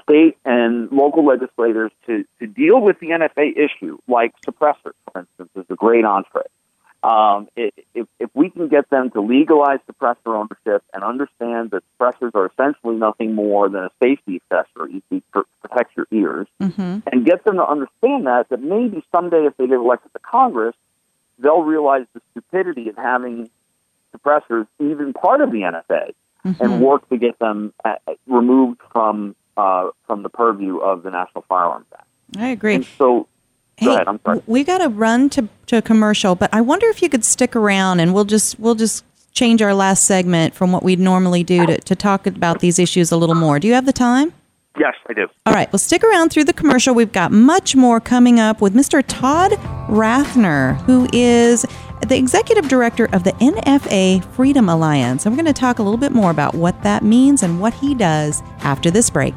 state 0.04 0.36
and 0.44 0.92
local 0.92 1.26
legislators 1.26 1.90
to, 2.06 2.24
to 2.38 2.46
deal 2.46 2.80
with 2.80 3.00
the 3.00 3.08
NFA 3.08 3.56
issue, 3.56 3.98
like 4.06 4.32
suppressors, 4.42 4.94
for 5.10 5.20
instance, 5.20 5.50
is 5.56 5.64
a 5.68 5.74
great 5.74 6.04
entree. 6.04 6.42
Um, 7.02 7.48
if, 7.56 8.06
if 8.20 8.30
we 8.32 8.48
can 8.48 8.68
get 8.68 8.88
them 8.90 9.10
to 9.10 9.20
legalize 9.20 9.80
suppressor 9.90 10.36
ownership 10.36 10.84
and 10.94 11.02
understand 11.02 11.72
that 11.72 11.82
suppressors 11.98 12.32
are 12.34 12.46
essentially 12.46 12.94
nothing 12.94 13.34
more 13.34 13.68
than 13.68 13.84
a 13.84 13.90
safety 14.00 14.40
accessory 14.40 15.02
to 15.10 15.44
protect 15.62 15.96
your 15.96 16.06
ears, 16.12 16.46
Mm-hmm. 16.62 17.08
and 17.10 17.26
get 17.26 17.42
them 17.44 17.56
to 17.56 17.66
understand 17.66 18.26
that, 18.26 18.48
that 18.50 18.62
maybe 18.62 19.04
someday 19.10 19.46
if 19.46 19.56
they 19.56 19.66
get 19.66 19.74
elected 19.74 20.12
to 20.12 20.20
Congress, 20.20 20.76
they'll 21.40 21.62
realize 21.62 22.06
the 22.14 22.22
stupidity 22.30 22.88
of 22.88 22.96
having 22.96 23.50
suppressors 24.16 24.68
even 24.78 25.12
part 25.12 25.40
of 25.40 25.50
the 25.50 25.62
NFA 25.62 26.14
Mm-hmm. 26.44 26.62
and 26.62 26.80
work 26.82 27.08
to 27.08 27.16
get 27.16 27.38
them 27.38 27.72
uh, 27.86 27.94
removed 28.26 28.80
from 28.92 29.34
uh, 29.56 29.88
from 30.06 30.22
the 30.22 30.28
purview 30.28 30.76
of 30.78 31.02
the 31.02 31.10
National 31.10 31.42
Firearms 31.48 31.86
Act. 31.94 32.06
I 32.36 32.48
agree. 32.48 32.74
And 32.74 32.84
so, 32.98 33.26
Hey, 33.76 33.86
go 33.86 33.94
ahead. 33.94 34.08
I'm 34.08 34.20
sorry. 34.22 34.42
we 34.46 34.62
got 34.62 34.78
to 34.78 34.88
run 34.90 35.30
to 35.30 35.48
to 35.68 35.78
a 35.78 35.82
commercial, 35.82 36.34
but 36.34 36.50
I 36.52 36.60
wonder 36.60 36.86
if 36.88 37.00
you 37.00 37.08
could 37.08 37.24
stick 37.24 37.56
around 37.56 38.00
and 38.00 38.12
we'll 38.12 38.26
just 38.26 38.60
we'll 38.60 38.74
just 38.74 39.04
change 39.32 39.62
our 39.62 39.72
last 39.74 40.04
segment 40.04 40.54
from 40.54 40.70
what 40.70 40.82
we'd 40.82 41.00
normally 41.00 41.42
do 41.42 41.64
to, 41.66 41.78
to 41.78 41.96
talk 41.96 42.26
about 42.26 42.60
these 42.60 42.78
issues 42.78 43.10
a 43.10 43.16
little 43.16 43.34
more. 43.34 43.58
Do 43.58 43.66
you 43.66 43.74
have 43.74 43.86
the 43.86 43.92
time? 43.92 44.32
Yes, 44.78 44.94
I 45.08 45.12
do. 45.12 45.26
All 45.46 45.52
right, 45.54 45.72
well, 45.72 45.78
stick 45.78 46.04
around 46.04 46.30
through 46.30 46.44
the 46.44 46.52
commercial. 46.52 46.94
We've 46.94 47.10
got 47.12 47.30
much 47.32 47.74
more 47.74 48.00
coming 48.00 48.38
up 48.38 48.60
with 48.60 48.74
Mr. 48.74 49.02
Todd 49.06 49.52
Rathner, 49.88 50.76
who 50.82 51.08
is 51.12 51.64
the 52.08 52.16
executive 52.16 52.68
director 52.68 53.08
of 53.12 53.24
the 53.24 53.32
NFA 53.32 54.24
Freedom 54.32 54.68
Alliance. 54.68 55.24
And 55.24 55.32
we're 55.34 55.42
going 55.42 55.52
to 55.54 55.60
talk 55.60 55.78
a 55.78 55.82
little 55.82 55.98
bit 55.98 56.12
more 56.12 56.30
about 56.30 56.54
what 56.54 56.82
that 56.82 57.02
means 57.02 57.42
and 57.42 57.60
what 57.60 57.74
he 57.74 57.94
does 57.94 58.42
after 58.60 58.90
this 58.90 59.10
break. 59.10 59.36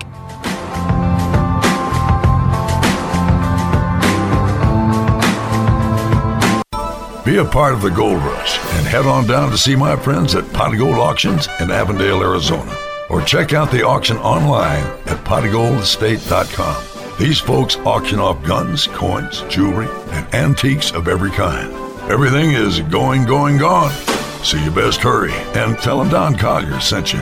Be 7.28 7.40
a 7.40 7.46
part 7.46 7.74
of 7.74 7.82
the 7.82 7.90
gold 7.90 8.24
rush 8.24 8.58
and 8.76 8.88
head 8.88 9.06
on 9.06 9.28
down 9.28 9.52
to 9.52 9.58
see 9.58 9.76
my 9.76 9.98
friends 9.98 10.34
at 10.34 10.50
Pot 10.54 10.78
Gold 10.78 10.96
Auctions 10.96 11.50
in 11.60 11.70
Avondale, 11.72 12.22
Arizona. 12.22 12.74
Or 13.10 13.22
check 13.22 13.52
out 13.52 13.70
the 13.70 13.86
auction 13.86 14.16
online 14.20 14.84
at 15.08 15.24
potgoldestate.com. 15.26 17.18
These 17.20 17.40
folks 17.40 17.76
auction 17.78 18.20
off 18.20 18.42
guns, 18.46 18.88
coins, 18.88 19.42
jewelry, 19.50 19.90
and 20.12 20.34
antiques 20.34 20.92
of 20.92 21.10
every 21.10 21.32
kind. 21.32 21.87
Everything 22.10 22.52
is 22.52 22.80
going, 22.80 23.26
going, 23.26 23.58
gone. 23.58 23.92
So 24.42 24.56
you 24.56 24.72
best 24.72 25.02
hurry 25.02 25.34
and 25.60 25.78
tell 25.78 26.00
them 26.00 26.08
Don 26.08 26.38
Collier 26.38 26.80
sent 26.80 27.12
you. 27.12 27.22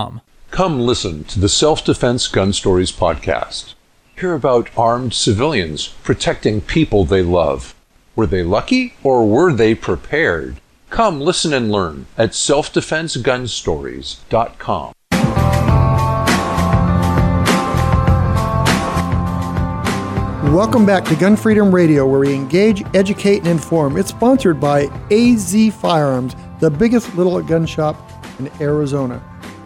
Come 0.51 0.79
listen 0.79 1.23
to 1.25 1.39
the 1.39 1.47
Self 1.47 1.85
Defense 1.85 2.27
Gun 2.27 2.53
Stories 2.53 2.91
podcast. 2.91 3.75
Hear 4.17 4.33
about 4.33 4.71
armed 4.75 5.13
civilians 5.13 5.89
protecting 6.03 6.61
people 6.61 7.05
they 7.05 7.21
love. 7.21 7.75
Were 8.15 8.25
they 8.25 8.41
lucky 8.43 8.95
or 9.03 9.27
were 9.27 9.53
they 9.53 9.75
prepared? 9.75 10.59
Come 10.89 11.21
listen 11.21 11.53
and 11.53 11.71
learn 11.71 12.07
at 12.17 12.31
selfdefensegunstories.com. 12.31 14.93
Welcome 20.51 20.85
back 20.85 21.05
to 21.05 21.15
Gun 21.15 21.37
Freedom 21.37 21.73
Radio, 21.73 22.05
where 22.07 22.19
we 22.19 22.33
engage, 22.33 22.83
educate, 22.95 23.37
and 23.37 23.47
inform. 23.47 23.97
It's 23.97 24.09
sponsored 24.09 24.59
by 24.59 24.87
AZ 25.11 25.55
Firearms, 25.75 26.35
the 26.59 26.71
biggest 26.71 27.15
little 27.15 27.41
gun 27.41 27.65
shop 27.65 27.95
in 28.39 28.51
Arizona. 28.59 29.23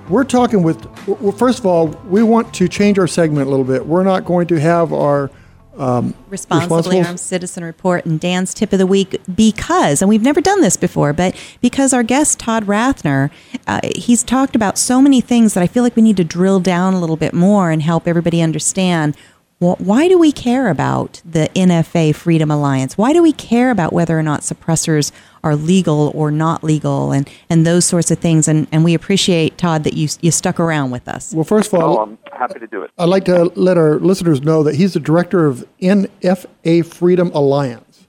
We're 0.10 0.24
talking 0.24 0.62
with, 0.64 0.86
well, 1.08 1.32
first 1.32 1.60
of 1.60 1.66
all, 1.66 1.88
we 2.08 2.22
want 2.22 2.53
to 2.56 2.68
change 2.68 2.99
our 2.99 3.08
segment 3.08 3.47
a 3.47 3.49
little 3.49 3.66
bit. 3.66 3.86
We're 3.86 4.03
not 4.03 4.24
going 4.26 4.47
to 4.47 4.60
have 4.60 4.93
our 4.93 5.32
um, 5.78 6.14
Responsibly 6.30 6.78
responsible- 6.78 7.06
Armed 7.06 7.20
Citizen 7.20 7.64
Report 7.64 8.06
and 8.06 8.20
Dan's 8.20 8.53
tip 8.53 8.72
of 8.72 8.80
the 8.80 8.88
week 8.88 9.20
because, 9.36 10.01
and 10.01 10.08
we've 10.08 10.22
never 10.22 10.39
done 10.41 10.62
this 10.62 10.78
before, 10.78 11.12
but 11.12 11.36
because 11.60 11.91
our 11.91 12.03
guest 12.03 12.39
Todd 12.39 12.66
Rathner, 12.66 13.30
uh, 13.68 13.82
he's 13.95 14.24
talked 14.24 14.56
about 14.56 14.78
so 14.78 15.01
many 15.01 15.20
things 15.22 15.53
that 15.53 15.62
I 15.62 15.68
feel 15.68 15.84
like 15.84 15.95
we 15.95 16.01
need 16.01 16.18
to 16.18 16.24
drill 16.24 16.60
down 16.60 16.93
a 16.93 16.99
little 16.99 17.18
bit 17.18 17.34
more 17.34 17.72
and 17.72 17.82
help 17.82 18.08
everybody 18.08 18.41
understand. 18.41 19.18
Wh- 19.60 19.80
Why 19.80 20.08
do 20.08 20.18
we 20.18 20.32
care 20.32 20.70
about 20.70 21.22
the 21.26 21.49
NFA 21.56 22.14
Freedom 22.16 22.49
Alliance? 22.51 22.97
Why 22.97 23.14
do 23.14 23.22
we 23.22 23.32
care 23.34 23.72
about 23.72 23.93
whether 23.93 24.18
or 24.18 24.24
not 24.24 24.41
suppressors 24.41 25.12
are 25.43 25.56
legal 25.56 26.12
or 26.16 26.32
not 26.32 26.64
legal 26.64 27.12
and, 27.12 27.30
and 27.49 27.66
those 27.66 27.86
sorts 27.86 28.12
of 28.12 28.20
things? 28.20 28.47
And, 28.47 28.68
and 28.72 28.84
we 28.84 28.93
appreciate, 28.93 29.58
Todd, 29.58 29.84
that 29.84 29.93
you, 29.93 30.08
you 30.22 30.32
stuck 30.32 30.60
around 30.60 30.91
with 30.91 31.08
us. 31.08 31.34
Well, 31.34 31.43
first 31.43 31.72
of 31.74 31.80
all, 31.82 31.97
Oh, 31.99 32.01
I'm 32.03 32.18
happy 32.34 32.60
to 32.60 32.68
do 32.68 32.82
it. 32.84 32.91
I'd 32.97 33.10
like 33.10 33.26
to 33.26 33.45
let 33.56 33.78
our 33.78 33.99
listeners 33.99 34.41
know 34.41 34.64
that 34.64 34.76
he's 34.76 34.93
the 34.93 34.99
director 34.99 35.45
of 35.47 35.66
NFA 35.82 36.86
Freedom 36.86 37.32
Alliance. 37.34 38.08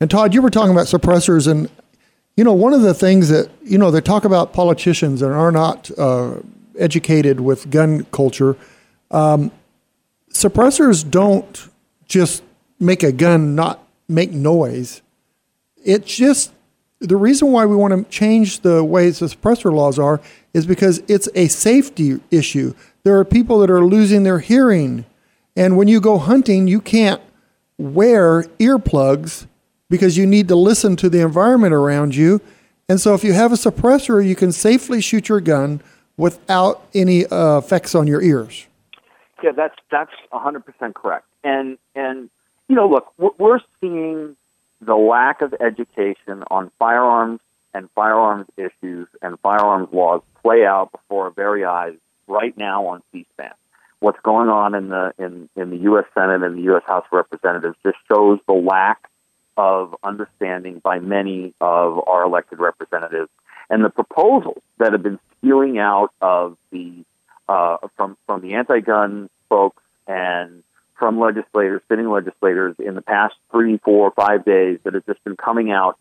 And 0.00 0.10
Todd, 0.10 0.32
you 0.32 0.40
were 0.40 0.50
talking 0.50 0.70
about 0.72 0.86
suppressors, 0.86 1.46
and 1.46 1.68
you 2.34 2.42
know 2.42 2.54
one 2.54 2.72
of 2.72 2.80
the 2.80 2.94
things 2.94 3.28
that 3.28 3.50
you 3.62 3.76
know 3.76 3.90
they 3.90 4.00
talk 4.00 4.24
about 4.24 4.54
politicians 4.54 5.20
and 5.20 5.30
are 5.34 5.52
not 5.52 5.90
uh, 5.98 6.36
educated 6.78 7.40
with 7.40 7.70
gun 7.70 8.04
culture. 8.06 8.56
Um, 9.10 9.50
suppressors 10.32 11.08
don't 11.08 11.68
just 12.06 12.42
make 12.78 13.02
a 13.02 13.12
gun 13.12 13.54
not 13.54 13.86
make 14.08 14.32
noise. 14.32 15.02
It's 15.84 16.14
just 16.14 16.52
the 17.00 17.16
reason 17.16 17.52
why 17.52 17.64
we 17.64 17.76
want 17.76 17.94
to 17.94 18.10
change 18.10 18.60
the 18.60 18.84
ways 18.84 19.20
the 19.20 19.26
suppressor 19.26 19.72
laws 19.72 19.98
are 19.98 20.20
is 20.52 20.66
because 20.66 21.02
it's 21.08 21.28
a 21.34 21.48
safety 21.48 22.20
issue. 22.30 22.74
There 23.04 23.18
are 23.18 23.24
people 23.24 23.60
that 23.60 23.70
are 23.70 23.84
losing 23.84 24.24
their 24.24 24.40
hearing, 24.40 25.06
and 25.56 25.76
when 25.76 25.88
you 25.88 26.00
go 26.00 26.18
hunting, 26.18 26.66
you 26.66 26.80
can't 26.80 27.22
wear 27.78 28.42
earplugs 28.58 29.46
because 29.88 30.18
you 30.18 30.26
need 30.26 30.48
to 30.48 30.56
listen 30.56 30.96
to 30.96 31.08
the 31.08 31.20
environment 31.20 31.72
around 31.72 32.14
you. 32.14 32.40
And 32.88 33.00
so, 33.00 33.14
if 33.14 33.24
you 33.24 33.32
have 33.32 33.52
a 33.52 33.56
suppressor, 33.56 34.26
you 34.26 34.36
can 34.36 34.52
safely 34.52 35.00
shoot 35.00 35.28
your 35.28 35.40
gun 35.40 35.80
without 36.16 36.86
any 36.92 37.24
uh, 37.26 37.58
effects 37.58 37.94
on 37.94 38.06
your 38.06 38.20
ears. 38.20 38.66
Yeah, 39.42 39.52
that's 39.52 39.76
that's 39.90 40.12
hundred 40.32 40.66
percent 40.66 40.94
correct. 40.94 41.26
And 41.42 41.78
and 41.94 42.30
you 42.68 42.76
know, 42.76 42.88
look, 42.88 43.12
we're 43.38 43.60
seeing 43.80 44.36
the 44.80 44.94
lack 44.94 45.42
of 45.42 45.54
education 45.60 46.44
on 46.50 46.70
firearms 46.78 47.40
and 47.74 47.90
firearms 47.90 48.46
issues 48.56 49.08
and 49.22 49.38
firearms 49.40 49.88
laws 49.92 50.22
play 50.42 50.64
out 50.64 50.92
before 50.92 51.24
our 51.24 51.30
very 51.30 51.64
eyes 51.64 51.94
right 52.26 52.56
now 52.56 52.86
on 52.86 53.02
C-SPAN. 53.12 53.52
What's 54.00 54.20
going 54.20 54.48
on 54.48 54.74
in 54.74 54.88
the 54.88 55.12
in, 55.18 55.48
in 55.56 55.70
the 55.70 55.76
U.S. 55.78 56.06
Senate 56.14 56.42
and 56.42 56.56
the 56.56 56.62
U.S. 56.62 56.82
House 56.86 57.04
of 57.10 57.16
Representatives 57.16 57.76
just 57.82 57.98
shows 58.08 58.38
the 58.46 58.54
lack 58.54 59.08
of 59.56 59.94
understanding 60.02 60.78
by 60.78 61.00
many 61.00 61.52
of 61.60 62.08
our 62.08 62.22
elected 62.22 62.60
representatives 62.60 63.28
and 63.68 63.84
the 63.84 63.90
proposals 63.90 64.62
that 64.78 64.92
have 64.92 65.02
been 65.02 65.18
spewing 65.36 65.78
out 65.78 66.12
of 66.22 66.56
the 66.70 67.04
uh, 67.50 67.78
from 67.96 68.16
from 68.26 68.40
the 68.40 68.54
anti-gun 68.54 69.28
folks 69.48 69.82
and 70.06 70.62
from 70.94 71.18
legislators, 71.18 71.82
sitting 71.88 72.08
legislators 72.08 72.76
in 72.78 72.94
the 72.94 73.02
past 73.02 73.34
three, 73.50 73.78
four, 73.78 74.12
five 74.12 74.44
days 74.44 74.78
that 74.84 74.94
have 74.94 75.04
just 75.06 75.22
been 75.24 75.36
coming 75.36 75.72
out 75.72 75.98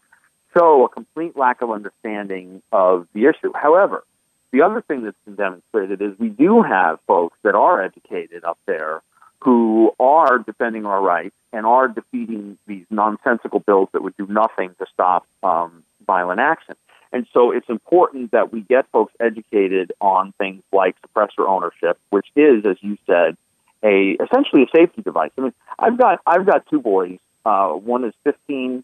show 0.56 0.86
a 0.86 0.90
complete 0.90 1.36
lack 1.36 1.62
of 1.62 1.72
understanding 1.72 2.62
of 2.72 3.08
the 3.14 3.26
issue. 3.26 3.52
However, 3.54 4.04
the 4.52 4.62
other 4.62 4.82
thing 4.82 5.04
that's 5.04 5.18
been 5.26 5.36
demonstrated 5.36 6.02
is 6.02 6.18
we 6.20 6.30
do 6.30 6.62
have 6.62 7.00
folks 7.08 7.38
that 7.44 7.56
are 7.56 7.82
educated 7.82 8.44
up 8.44 8.60
there 8.66 9.02
who 9.42 9.94
are 10.00 10.40
defending 10.40 10.86
our 10.86 11.02
rights 11.02 11.36
and 11.54 11.66
are 11.66 11.88
defeating 11.88 12.58
these 12.68 12.86
nonsensical 12.90 13.60
bills 13.60 13.90
that 13.94 14.04
would 14.04 14.18
do 14.18 14.28
nothing 14.28 14.76
to 14.80 14.86
stop 14.94 15.26
um, 15.44 15.84
violent 16.06 16.40
action. 16.40 16.76
And 17.12 17.26
so 17.34 17.52
it's 17.52 17.70
important 17.70 18.32
that 18.32 18.52
we 18.52 18.62
get 18.62 18.88
folks 18.92 19.14
educated 19.20 19.92
on 20.00 20.32
things 20.34 20.64
like 20.72 20.96
suppressor 21.02 21.48
ownership, 21.48 21.98
which 22.10 22.28
is, 22.36 22.66
as 22.66 22.78
you 22.82 22.98
said, 23.08 23.36
a 23.84 24.18
essentially 24.22 24.64
a 24.64 24.68
safety 24.76 25.02
device. 25.02 25.32
I 25.38 25.42
mean, 25.42 25.54
I've 25.78 25.98
got 25.98 26.20
I've 26.26 26.46
got 26.46 26.68
two 26.68 26.82
boys. 26.82 27.20
Uh, 27.46 27.70
one 27.70 28.04
is 28.04 28.14
15 28.26 28.84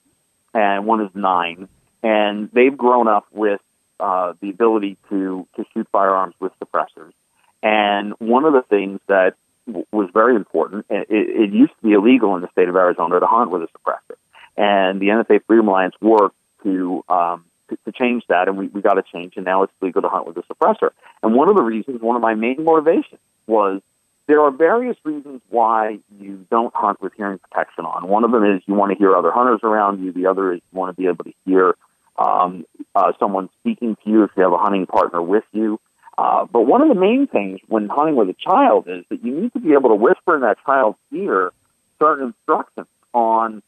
and 0.54 0.86
one 0.86 1.02
is 1.02 1.12
nine, 1.14 1.68
and 2.02 2.50
they've 2.52 2.76
grown 2.76 3.08
up 3.08 3.28
with 3.32 3.62
uh, 4.00 4.34
the 4.40 4.50
ability 4.50 4.98
to 5.10 5.48
to 5.56 5.66
shoot 5.74 5.88
firearms 5.92 6.34
with 6.40 6.52
suppressors. 6.60 7.14
And 7.62 8.14
one 8.20 8.46
of 8.46 8.54
the 8.54 8.62
things 8.62 9.00
that 9.08 9.36
w- 9.68 9.86
was 9.92 10.10
very 10.14 10.36
important, 10.36 10.86
it, 10.90 11.08
it 11.10 11.52
used 11.52 11.74
to 11.82 11.88
be 11.88 11.94
illegal 11.94 12.36
in 12.36 12.42
the 12.42 12.50
state 12.52 12.70
of 12.70 12.76
Arizona 12.76 13.20
to 13.20 13.26
hunt 13.26 13.52
with 13.52 13.64
a 13.64 13.68
suppressor, 13.68 14.16
and 14.58 15.00
the 15.00 15.08
NFA 15.10 15.44
Freedom 15.46 15.68
Alliance 15.68 15.96
worked 16.02 16.38
to 16.64 17.04
um, 17.10 17.46
to, 17.70 17.78
to 17.86 17.92
change 17.92 18.24
that, 18.28 18.48
and 18.48 18.58
we, 18.58 18.68
we 18.68 18.82
got 18.82 18.98
a 18.98 19.04
change, 19.04 19.34
and 19.36 19.46
now 19.46 19.64
it's 19.64 19.74
legal 19.82 20.02
to 20.02 20.10
hunt 20.10 20.28
with 20.28 20.38
a 20.38 20.44
suppressor. 20.44 20.90
And 21.24 21.34
one 21.34 21.50
of 21.50 21.56
the 21.56 21.64
reasons, 21.64 22.02
one 22.02 22.16
of 22.16 22.22
my 22.22 22.36
main 22.36 22.64
motivations 22.64 23.20
was 23.48 23.82
there 24.28 24.42
are 24.42 24.52
various 24.52 24.98
reasons 25.04 25.42
why 25.50 26.00
you 26.20 26.46
don't 26.50 26.74
hunt 26.74 27.02
with 27.02 27.14
hearing 27.14 27.40
protection 27.40 27.86
on. 27.86 28.08
One 28.08 28.24
of 28.24 28.32
them 28.32 28.44
is 28.44 28.62
you 28.66 28.74
want 28.74 28.92
to 28.92 28.98
hear 28.98 29.16
other 29.16 29.32
hunters 29.32 29.60
around 29.64 30.04
you. 30.04 30.12
The 30.12 30.28
other 30.28 30.54
is 30.54 30.62
you 30.72 30.80
want 30.80 30.96
to 30.96 31.00
be 31.00 31.08
able 31.08 31.24
to 31.26 31.34
hear 31.46 31.76
um, 32.18 32.66
uh, 32.96 33.14
someone 33.20 33.50
speaking 33.60 33.96
to 34.04 34.10
you 34.10 34.24
if 34.24 34.32
you 34.36 34.44
have 34.44 34.54
a 34.54 34.58
hunting 34.58 34.86
partner 34.88 35.22
with 35.22 35.44
you. 35.52 35.80
Uh, 36.18 36.46
but 36.46 36.62
one 36.62 36.82
of 36.82 36.88
the 36.88 36.96
main 36.96 37.28
things 37.28 37.60
when 37.68 37.90
hunting 37.90 38.16
with 38.16 38.30
a 38.30 38.34
child 38.34 38.88
is 38.88 39.04
that 39.10 39.24
you 39.24 39.42
need 39.42 39.54
to 39.54 39.60
be 39.60 39.74
able 39.74 39.90
to 39.90 39.96
whisper 39.96 40.36
in 40.36 40.42
that 40.42 40.58
child's 40.66 40.98
ear 41.12 41.52
certain 42.00 42.28
instructions 42.28 42.88
on 43.14 43.62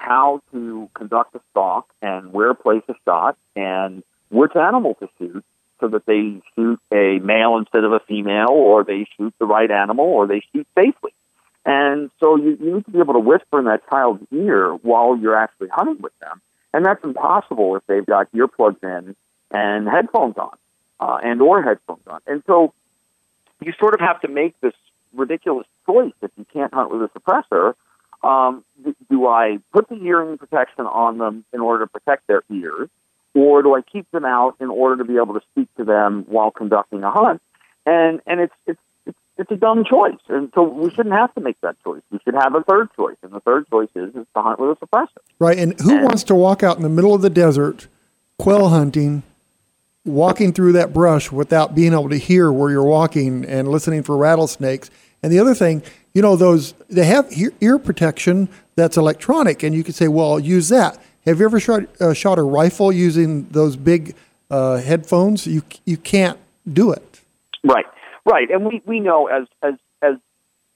how 0.00 0.40
to 0.50 0.88
conduct 0.94 1.34
a 1.34 1.40
stalk 1.50 1.86
and 2.00 2.32
where 2.32 2.48
to 2.48 2.54
place 2.54 2.82
a 2.88 2.94
shot 3.04 3.36
and 3.54 4.02
which 4.30 4.56
animal 4.56 4.94
to 4.94 5.08
shoot 5.18 5.44
so 5.78 5.88
that 5.88 6.06
they 6.06 6.40
shoot 6.54 6.80
a 6.90 7.18
male 7.18 7.56
instead 7.58 7.84
of 7.84 7.92
a 7.92 8.00
female 8.00 8.50
or 8.50 8.82
they 8.82 9.06
shoot 9.16 9.34
the 9.38 9.44
right 9.46 9.70
animal 9.70 10.06
or 10.06 10.26
they 10.26 10.42
shoot 10.52 10.66
safely. 10.74 11.12
And 11.66 12.10
so 12.18 12.36
you, 12.36 12.56
you 12.60 12.74
need 12.76 12.84
to 12.86 12.90
be 12.90 12.98
able 12.98 13.14
to 13.14 13.20
whisper 13.20 13.58
in 13.58 13.66
that 13.66 13.86
child's 13.88 14.24
ear 14.32 14.72
while 14.72 15.16
you're 15.16 15.36
actually 15.36 15.68
hunting 15.68 16.00
with 16.00 16.18
them. 16.20 16.40
And 16.72 16.84
that's 16.84 17.04
impossible 17.04 17.76
if 17.76 17.86
they've 17.86 18.06
got 18.06 18.32
earplugs 18.32 18.82
in 18.82 19.14
and 19.50 19.88
headphones 19.88 20.38
on, 20.38 20.56
uh, 20.98 21.18
and 21.22 21.42
or 21.42 21.62
headphones 21.62 22.06
on. 22.06 22.20
And 22.26 22.42
so 22.46 22.72
you 23.60 23.72
sort 23.78 23.92
of 23.92 24.00
have 24.00 24.20
to 24.22 24.28
make 24.28 24.58
this 24.60 24.74
ridiculous 25.12 25.66
choice 25.84 26.14
if 26.22 26.30
you 26.38 26.46
can't 26.52 26.72
hunt 26.72 26.90
with 26.90 27.02
a 27.02 27.08
suppressor. 27.18 27.74
Um, 28.22 28.64
do, 28.84 28.94
do 29.08 29.26
I 29.26 29.58
put 29.72 29.88
the 29.88 29.96
hearing 29.96 30.36
protection 30.38 30.86
on 30.86 31.18
them 31.18 31.44
in 31.52 31.60
order 31.60 31.86
to 31.86 31.90
protect 31.90 32.26
their 32.26 32.42
ears, 32.50 32.88
or 33.34 33.62
do 33.62 33.74
I 33.74 33.82
keep 33.82 34.10
them 34.10 34.24
out 34.24 34.56
in 34.60 34.68
order 34.68 35.02
to 35.02 35.04
be 35.04 35.16
able 35.16 35.34
to 35.34 35.42
speak 35.52 35.74
to 35.76 35.84
them 35.84 36.24
while 36.28 36.50
conducting 36.50 37.02
a 37.02 37.10
hunt? 37.10 37.40
And 37.86 38.20
and 38.26 38.40
it's 38.40 38.54
it's 38.66 38.80
it's, 39.06 39.18
it's 39.38 39.50
a 39.50 39.56
dumb 39.56 39.84
choice, 39.84 40.20
and 40.28 40.50
so 40.54 40.62
we 40.62 40.90
shouldn't 40.90 41.14
have 41.14 41.34
to 41.34 41.40
make 41.40 41.60
that 41.62 41.76
choice. 41.82 42.02
We 42.10 42.18
should 42.24 42.34
have 42.34 42.54
a 42.54 42.62
third 42.62 42.88
choice, 42.94 43.16
and 43.22 43.32
the 43.32 43.40
third 43.40 43.68
choice 43.70 43.88
is 43.94 44.14
is 44.14 44.26
to 44.34 44.42
hunt 44.42 44.60
with 44.60 44.76
a 44.80 44.86
suppressor. 44.86 45.08
Right. 45.38 45.58
And 45.58 45.80
who 45.80 46.02
wants 46.02 46.24
to 46.24 46.34
walk 46.34 46.62
out 46.62 46.76
in 46.76 46.82
the 46.82 46.88
middle 46.90 47.14
of 47.14 47.22
the 47.22 47.30
desert, 47.30 47.86
quail 48.38 48.68
hunting, 48.68 49.22
walking 50.04 50.52
through 50.52 50.72
that 50.72 50.92
brush 50.92 51.30
without 51.32 51.74
being 51.74 51.92
able 51.92 52.08
to 52.08 52.18
hear 52.18 52.52
where 52.52 52.70
you're 52.70 52.84
walking 52.84 53.44
and 53.44 53.68
listening 53.68 54.02
for 54.02 54.16
rattlesnakes. 54.16 54.90
And 55.22 55.32
the 55.32 55.38
other 55.38 55.54
thing, 55.54 55.82
you 56.14 56.22
know, 56.22 56.36
those 56.36 56.72
they 56.88 57.04
have 57.04 57.30
ear, 57.60 57.78
protection 57.78 58.48
that's 58.74 58.96
electronic, 58.96 59.62
and 59.62 59.74
you 59.74 59.84
could 59.84 59.94
say, 59.94 60.08
well, 60.08 60.40
use 60.40 60.68
that. 60.70 60.98
Have 61.26 61.40
you 61.40 61.44
ever 61.44 61.60
shot 61.60 61.82
uh, 62.00 62.14
shot 62.14 62.38
a 62.38 62.42
rifle 62.42 62.90
using 62.90 63.46
those 63.50 63.76
big 63.76 64.14
uh, 64.50 64.78
headphones? 64.78 65.46
You 65.46 65.62
you 65.84 65.96
can't 65.96 66.38
do 66.70 66.92
it. 66.92 67.20
Right, 67.62 67.86
right, 68.24 68.50
and 68.50 68.64
we, 68.64 68.82
we 68.86 69.00
know 69.00 69.26
as 69.26 69.46
as 69.62 69.74
as 70.02 70.14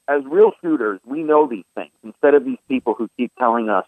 as 0.07 0.23
real 0.27 0.53
shooters, 0.61 1.01
we 1.05 1.23
know 1.23 1.49
these 1.49 1.65
things 1.75 1.93
instead 2.03 2.35
of 2.35 2.45
these 2.45 2.59
people 2.69 2.95
who 2.95 3.09
keep 3.17 3.33
telling 3.39 3.71
us 3.71 3.87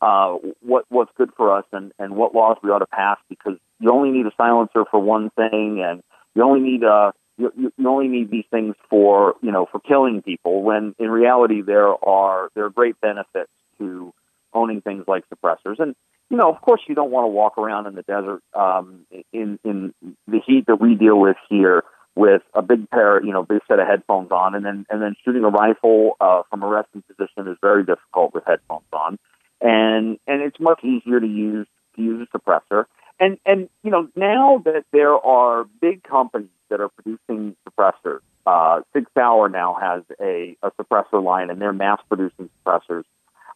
uh, 0.00 0.36
what 0.62 0.84
what's 0.88 1.10
good 1.16 1.30
for 1.36 1.56
us 1.56 1.64
and 1.72 1.92
and 1.98 2.14
what 2.14 2.34
laws 2.34 2.56
we 2.62 2.70
ought 2.70 2.78
to 2.78 2.86
pass 2.86 3.18
because 3.28 3.58
you 3.80 3.90
only 3.90 4.10
need 4.10 4.26
a 4.26 4.32
silencer 4.36 4.84
for 4.90 5.00
one 5.00 5.30
thing 5.30 5.82
and 5.84 6.02
you 6.34 6.42
only 6.42 6.60
need 6.60 6.84
uh 6.84 7.12
you, 7.38 7.52
you 7.56 7.88
only 7.88 8.08
need 8.08 8.30
these 8.30 8.44
things 8.50 8.74
for 8.88 9.34
you 9.42 9.52
know 9.52 9.66
for 9.70 9.80
killing 9.80 10.22
people 10.22 10.62
when 10.62 10.94
in 10.98 11.10
reality 11.10 11.62
there 11.62 11.88
are 12.04 12.50
there 12.54 12.64
are 12.64 12.70
great 12.70 13.00
benefits 13.00 13.50
to 13.78 14.12
owning 14.52 14.80
things 14.80 15.04
like 15.06 15.24
suppressors. 15.28 15.78
And 15.78 15.94
you 16.30 16.36
know 16.36 16.50
of 16.50 16.60
course 16.60 16.80
you 16.86 16.94
don't 16.94 17.10
want 17.10 17.24
to 17.24 17.28
walk 17.28 17.58
around 17.58 17.86
in 17.86 17.94
the 17.94 18.02
desert 18.02 18.42
um, 18.54 19.06
in 19.32 19.58
in 19.64 19.94
the 20.26 20.40
heat 20.46 20.66
that 20.66 20.80
we 20.80 20.94
deal 20.94 21.18
with 21.18 21.36
here 21.48 21.84
with 22.14 22.42
a 22.54 22.62
big 22.62 22.88
pair 22.88 23.22
you 23.22 23.32
know 23.32 23.42
big 23.42 23.60
set 23.68 23.78
of 23.78 23.86
headphones 23.86 24.30
on 24.30 24.54
and 24.54 24.64
then 24.64 24.86
and 24.88 25.02
then 25.02 25.14
shooting 25.24 25.44
a 25.44 25.50
rifle 25.50 26.16
uh, 26.20 26.42
from 26.48 26.62
a 26.62 26.66
resting 26.66 27.02
position 27.02 27.50
is 27.50 27.58
very 27.60 27.84
difficult 27.84 28.32
with 28.34 28.44
headphones 28.46 28.86
on. 28.92 29.18
And 29.60 30.18
and 30.26 30.42
it's 30.42 30.58
much 30.58 30.82
easier 30.84 31.20
to 31.20 31.26
use 31.26 31.66
to 31.96 32.02
use 32.02 32.26
a 32.26 32.38
suppressor. 32.38 32.86
And 33.20 33.38
and 33.44 33.68
you 33.82 33.90
know 33.90 34.08
now 34.16 34.62
that 34.64 34.84
there 34.92 35.14
are 35.14 35.64
big 35.80 36.02
companies 36.02 36.48
that 36.70 36.80
are 36.80 36.88
producing 36.88 37.56
suppressors, 37.68 38.20
uh, 38.46 38.80
Sig 38.92 39.06
Sauer 39.14 39.48
now 39.48 39.76
has 39.80 40.02
a, 40.20 40.56
a 40.62 40.70
suppressor 40.72 41.22
line, 41.22 41.50
and 41.50 41.60
they're 41.60 41.72
mass 41.72 42.00
producing 42.08 42.48
suppressors. 42.64 43.02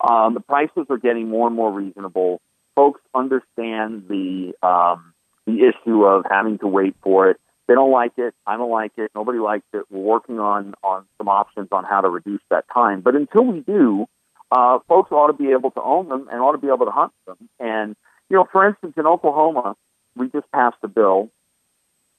Um, 0.01 0.35
the 0.35 0.41
prices 0.41 0.87
are 0.91 0.99
getting 0.99 1.29
more 1.29 1.47
and 1.47 1.55
more 1.55 1.71
reasonable. 1.71 2.41
Folks 2.75 3.01
understand 3.15 4.07
the 4.09 4.55
um, 4.63 5.13
the 5.47 5.69
issue 5.69 6.05
of 6.05 6.25
having 6.29 6.59
to 6.59 6.67
wait 6.67 6.97
for 7.03 7.31
it. 7.31 7.41
They 7.69 7.75
don't 7.75 7.93
like 7.93 8.13
it. 8.17 8.35
I 8.47 8.57
don't 8.57 8.71
like 8.71 8.93
it. 8.97 9.13
Nobody 9.15 9.39
likes 9.39 9.67
it. 9.73 9.85
We're 9.91 10.01
working 10.01 10.41
on 10.41 10.75
on 10.83 11.05
some 11.19 11.29
options 11.29 11.69
on 11.71 11.85
how 11.85 12.01
to 12.01 12.09
reduce 12.09 12.43
that 12.51 12.65
time. 12.73 13.01
But 13.01 13.15
until 13.15 13.45
we 13.45 13.61
do, 13.61 14.07
uh, 14.51 14.79
folks 14.89 15.13
ought 15.13 15.29
to 15.29 15.33
be 15.33 15.51
able 15.53 15.71
to 15.73 15.83
own 15.83 16.09
them 16.09 16.29
and 16.33 16.41
ought 16.41 16.53
to 16.53 16.59
be 16.59 16.69
able 16.69 16.87
to 16.87 16.93
hunt 16.93 17.13
them. 17.27 17.37
And 17.61 17.95
you 18.29 18.37
know, 18.37 18.47
for 18.51 18.67
instance, 18.67 18.95
in 18.97 19.07
Oklahoma, 19.07 19.77
we 20.17 20.29
just 20.31 20.51
passed 20.53 20.79
a 20.83 20.89
bill 20.89 21.31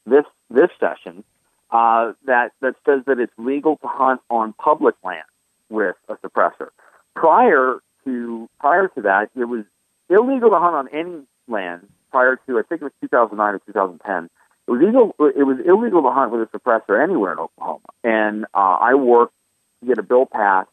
this 0.06 0.26
this 0.50 0.70
session 0.80 1.24
uh, 1.72 2.14
that 2.26 2.52
that 2.62 2.76
says 2.86 3.04
that 3.06 3.20
it's 3.20 3.34
legal 3.38 3.78
to 3.78 3.88
hunt 3.88 4.22
on 4.30 4.54
public 4.54 4.96
land 5.04 5.24
with 5.70 5.96
a 6.10 6.16
suppressor. 6.16 6.70
Prior 7.16 7.80
to 8.06 8.50
prior 8.60 8.88
to 8.90 9.02
that, 9.02 9.30
it 9.36 9.46
was 9.46 9.66
illegal 10.10 10.50
to 10.50 10.60
hunt 10.60 10.76
on 10.76 10.88
any 10.90 11.22
land. 11.48 11.88
Prior 12.12 12.38
to 12.48 12.60
I 12.60 12.64
think 12.64 12.82
it 12.82 12.86
was 12.86 12.94
2009 13.02 13.56
or 13.56 13.60
2010, 13.60 14.30
it 14.68 14.72
was 14.72 14.82
illegal. 14.82 15.16
It 15.20 15.44
was 15.44 15.58
illegal 15.66 16.02
to 16.04 16.12
hunt 16.12 16.32
with 16.32 16.42
a 16.42 16.58
suppressor 16.58 17.02
anywhere 17.02 17.34
in 17.34 17.40
Oklahoma. 17.40 17.88
And 18.04 18.46
uh, 18.54 18.78
I 18.82 18.96
worked 18.96 19.34
to 19.82 19.88
get 19.88 19.98
a 19.98 20.04
bill 20.04 20.26
passed. 20.26 20.70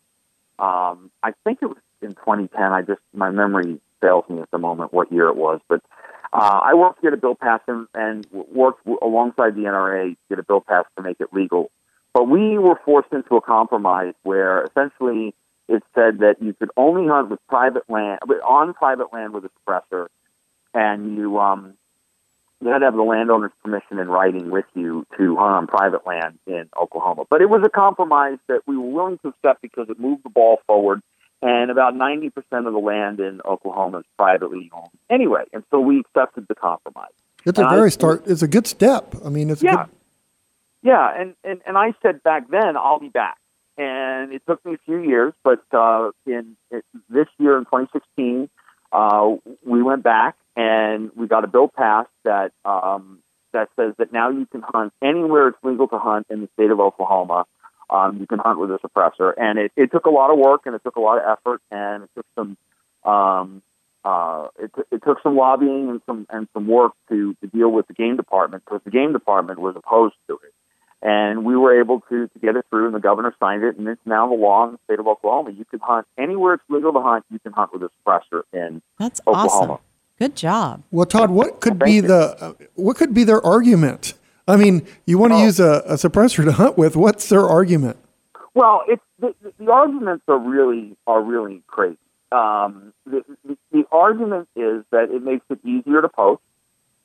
Um, 0.59 1.11
I 1.23 1.33
think 1.45 1.61
it 1.63 1.67
was 1.67 1.79
in 2.03 2.11
2010. 2.11 2.61
I 2.61 2.83
just 2.83 3.01
my 3.15 3.31
memory 3.31 3.81
fails 4.01 4.25
me 4.29 4.41
at 4.41 4.51
the 4.51 4.59
moment 4.59 4.93
what 4.93 5.13
year 5.13 5.29
it 5.29 5.37
was, 5.37 5.61
but 5.69 5.83
uh, 6.33 6.61
I 6.63 6.75
worked 6.75 6.97
to 6.97 7.03
get 7.03 7.13
a 7.13 7.17
bill 7.17 7.35
passed 7.35 7.65
and, 7.69 7.87
and 7.95 8.27
worked 8.31 8.87
alongside 8.87 9.55
the 9.55 9.63
NRA 9.63 10.11
to 10.11 10.17
get 10.29 10.39
a 10.39 10.43
bill 10.43 10.61
passed 10.61 10.89
to 10.97 11.03
make 11.03 11.21
it 11.21 11.33
legal. 11.33 11.71
But 12.13 12.29
we 12.29 12.59
were 12.59 12.79
forced 12.85 13.13
into 13.13 13.37
a 13.37 13.41
compromise 13.41 14.15
where 14.23 14.65
essentially 14.65 15.35
it 15.69 15.83
said 15.95 16.19
that 16.19 16.37
you 16.41 16.55
could 16.55 16.71
only 16.77 17.07
hunt 17.07 17.31
with 17.31 17.41
private 17.49 17.89
land 17.89 18.21
on 18.47 18.75
private 18.75 19.13
land 19.13 19.33
with 19.33 19.45
a 19.45 19.51
suppressor, 19.61 20.09
and 20.75 21.17
you 21.17 21.39
um, 21.39 21.75
you 22.61 22.69
had 22.69 22.79
to 22.79 22.87
have 22.87 22.97
the 22.97 23.03
landowner's 23.03 23.53
permission 23.63 23.99
in 23.99 24.09
writing 24.09 24.51
with 24.51 24.65
you 24.75 25.07
to 25.17 25.37
hunt 25.37 25.55
on 25.55 25.67
private 25.67 26.07
land 26.07 26.39
in 26.47 26.69
Oklahoma. 26.81 27.25
But 27.29 27.43
it 27.43 27.49
was 27.49 27.63
a 27.65 27.69
compromise 27.69 28.39
that 28.49 28.63
we 28.67 28.77
were 28.77 28.89
willing 28.89 29.19
to 29.19 29.29
accept 29.29 29.63
because 29.63 29.89
it 29.89 30.01
moved 30.01 30.25
the 30.25 30.31
ball 30.31 30.61
forward 30.67 31.03
and 31.43 31.71
about 31.71 31.95
90% 31.95 32.33
of 32.67 32.73
the 32.73 32.79
land 32.79 33.21
in 33.21 33.41
Oklahoma 33.45 33.99
is 33.99 34.05
privately 34.17 34.71
owned 34.73 34.89
anyway. 35.09 35.45
And 35.53 35.63
so 35.71 35.81
we 35.81 36.01
accepted 36.01 36.47
the 36.49 36.55
compromise. 36.55 37.11
It's 37.47 37.59
a 37.59 37.63
And 37.63 37.71
very 37.71 37.87
I- 37.87 37.91
start. 37.91 38.25
It's 38.27 38.43
a 38.43 38.49
good 38.49 38.67
step. 38.67 39.15
I 39.25 39.29
mean, 39.29 39.51
it's 39.51 39.63
a 39.63 39.67
yeah, 39.67 39.77
good, 39.85 39.95
yeah, 40.83 41.21
and, 41.21 41.35
and 41.45 41.61
and 41.67 41.79
I 41.79 41.93
said 42.03 42.23
back 42.23 42.49
then 42.51 42.77
I'll 42.77 42.99
be 43.01 43.09
back, 43.09 43.39
and 43.77 44.33
it 44.33 44.43
took 44.47 44.65
me 44.67 44.75
a 44.75 44.79
few 44.85 44.99
years, 45.03 45.33
but 45.45 45.63
uh, 45.73 46.11
in 46.27 46.57
it, 46.71 46.85
this 47.09 47.27
year 47.39 47.57
in 47.57 47.65
2016, 47.65 48.49
uh, 48.93 49.37
we 49.65 49.83
went 49.83 50.03
back 50.03 50.35
and 50.57 51.11
we 51.15 51.27
got 51.29 51.45
a 51.45 51.47
bill 51.47 51.69
passed 51.69 52.11
that 52.25 52.53
um, 52.65 53.21
that 53.53 53.69
says 53.77 53.95
that 53.99 54.13
now 54.13 54.31
you 54.31 54.47
can 54.47 54.63
hunt 54.67 54.93
anywhere 55.03 55.49
it's 55.49 55.59
legal 55.63 55.89
to 55.89 55.99
hunt 55.99 56.27
in 56.31 56.41
the 56.43 56.49
state 56.55 56.71
of 56.71 56.81
Oklahoma. 56.81 57.45
Um, 57.91 58.19
you 58.19 58.27
can 58.27 58.39
hunt 58.39 58.59
with 58.59 58.71
a 58.71 58.79
suppressor, 58.79 59.33
and 59.39 59.59
it, 59.59 59.73
it 59.77 59.91
took 59.91 60.05
a 60.07 60.11
lot 60.11 60.31
of 60.31 60.39
work 60.39 60.63
and 60.67 60.75
it 60.75 60.83
took 60.85 60.97
a 60.97 61.01
lot 61.01 61.19
of 61.19 61.25
effort 61.39 61.63
and 61.71 62.05
it 62.05 62.11
took 62.15 62.27
some 62.35 62.57
um, 63.11 63.63
uh, 64.05 64.49
it, 64.59 64.71
t- 64.75 64.83
it 64.91 65.03
took 65.05 65.23
some 65.23 65.37
lobbying 65.37 65.89
and 65.91 66.01
some 66.07 66.27
and 66.31 66.49
some 66.55 66.67
work 66.67 66.93
to 67.09 67.35
to 67.41 67.47
deal 67.49 67.71
with 67.71 67.87
the 67.87 67.95
game 67.95 68.17
department 68.17 68.65
because 68.65 68.81
the 68.85 68.91
game 68.91 69.13
department 69.13 69.59
was 69.59 69.75
opposed 69.77 70.15
to 70.29 70.35
it, 70.45 70.53
and 71.03 71.45
we 71.45 71.57
were 71.57 71.79
able 71.81 72.01
to 72.09 72.29
to 72.29 72.39
get 72.39 72.57
it 72.57 72.65
through, 72.71 72.87
and 72.87 72.95
the 72.95 73.01
governor 73.01 73.35
signed 73.41 73.65
it, 73.65 73.77
and 73.77 73.89
it's 73.89 74.01
now 74.05 74.29
the 74.29 74.35
law 74.35 74.67
in 74.67 74.73
the 74.73 74.79
state 74.85 74.99
of 75.01 75.07
Oklahoma. 75.07 75.51
You 75.51 75.65
can 75.65 75.81
hunt 75.81 76.07
anywhere 76.17 76.55
it's 76.55 76.63
legal 76.69 76.93
to 76.93 77.01
hunt. 77.01 77.25
You 77.31 77.39
can 77.39 77.53
hunt 77.53 77.73
with 77.73 77.83
a 77.83 77.91
suppressor 78.05 78.43
in 78.53 78.83
That's 78.99 79.21
Oklahoma. 79.27 79.73
awesome. 79.75 79.85
Good 80.19 80.35
job. 80.37 80.83
well, 80.91 81.07
Todd, 81.07 81.31
what 81.31 81.61
could 81.61 81.79
be 81.79 82.01
the 82.01 82.37
uh, 82.41 82.53
what 82.75 82.97
could 82.97 83.15
be 83.15 83.25
their 83.25 83.45
argument? 83.45 84.15
I 84.49 84.57
mean, 84.57 84.87
you 85.05 85.19
want 85.19 85.35
to 85.35 85.41
use 85.41 85.61
a, 85.61 85.83
a 85.87 85.95
suppressor 85.95 86.45
to 86.45 86.53
hunt 86.53 86.79
with. 86.79 86.97
What's 86.97 87.29
their 87.29 87.47
argument? 87.47 87.99
Well, 88.55 88.83
it's 88.89 89.03
the, 89.21 89.35
the 89.61 89.71
arguments 89.71 90.25
are 90.27 90.39
really 90.39 90.97
are 91.07 91.23
really 91.23 91.63
crazy. 91.67 91.99
Um, 92.33 92.93
the, 93.07 93.25
the, 93.45 93.57
the 93.73 93.85
argument 93.93 94.49
is 94.57 94.85
that 94.91 95.11
it 95.11 95.23
makes 95.23 95.45
it 95.51 95.59
easier 95.65 96.03
to 96.03 96.09
post 96.09 96.43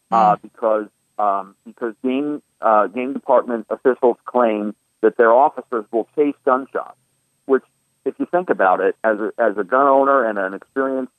uh, 0.09 0.37
because 0.37 0.87
um, 1.19 1.55
because 1.65 1.93
game 2.03 2.41
uh, 2.61 2.87
game 2.87 3.13
department 3.13 3.67
officials 3.69 4.17
claim 4.25 4.73
that 5.01 5.17
their 5.17 5.31
officers 5.31 5.85
will 5.91 6.07
chase 6.15 6.35
gunshots. 6.45 6.97
Which, 7.45 7.63
if 8.05 8.15
you 8.19 8.25
think 8.25 8.49
about 8.49 8.79
it, 8.79 8.95
as 9.03 9.19
a, 9.19 9.31
as 9.37 9.57
a 9.57 9.65
gun 9.65 9.85
owner 9.85 10.25
and 10.25 10.39
an 10.39 10.53
experienced 10.53 11.11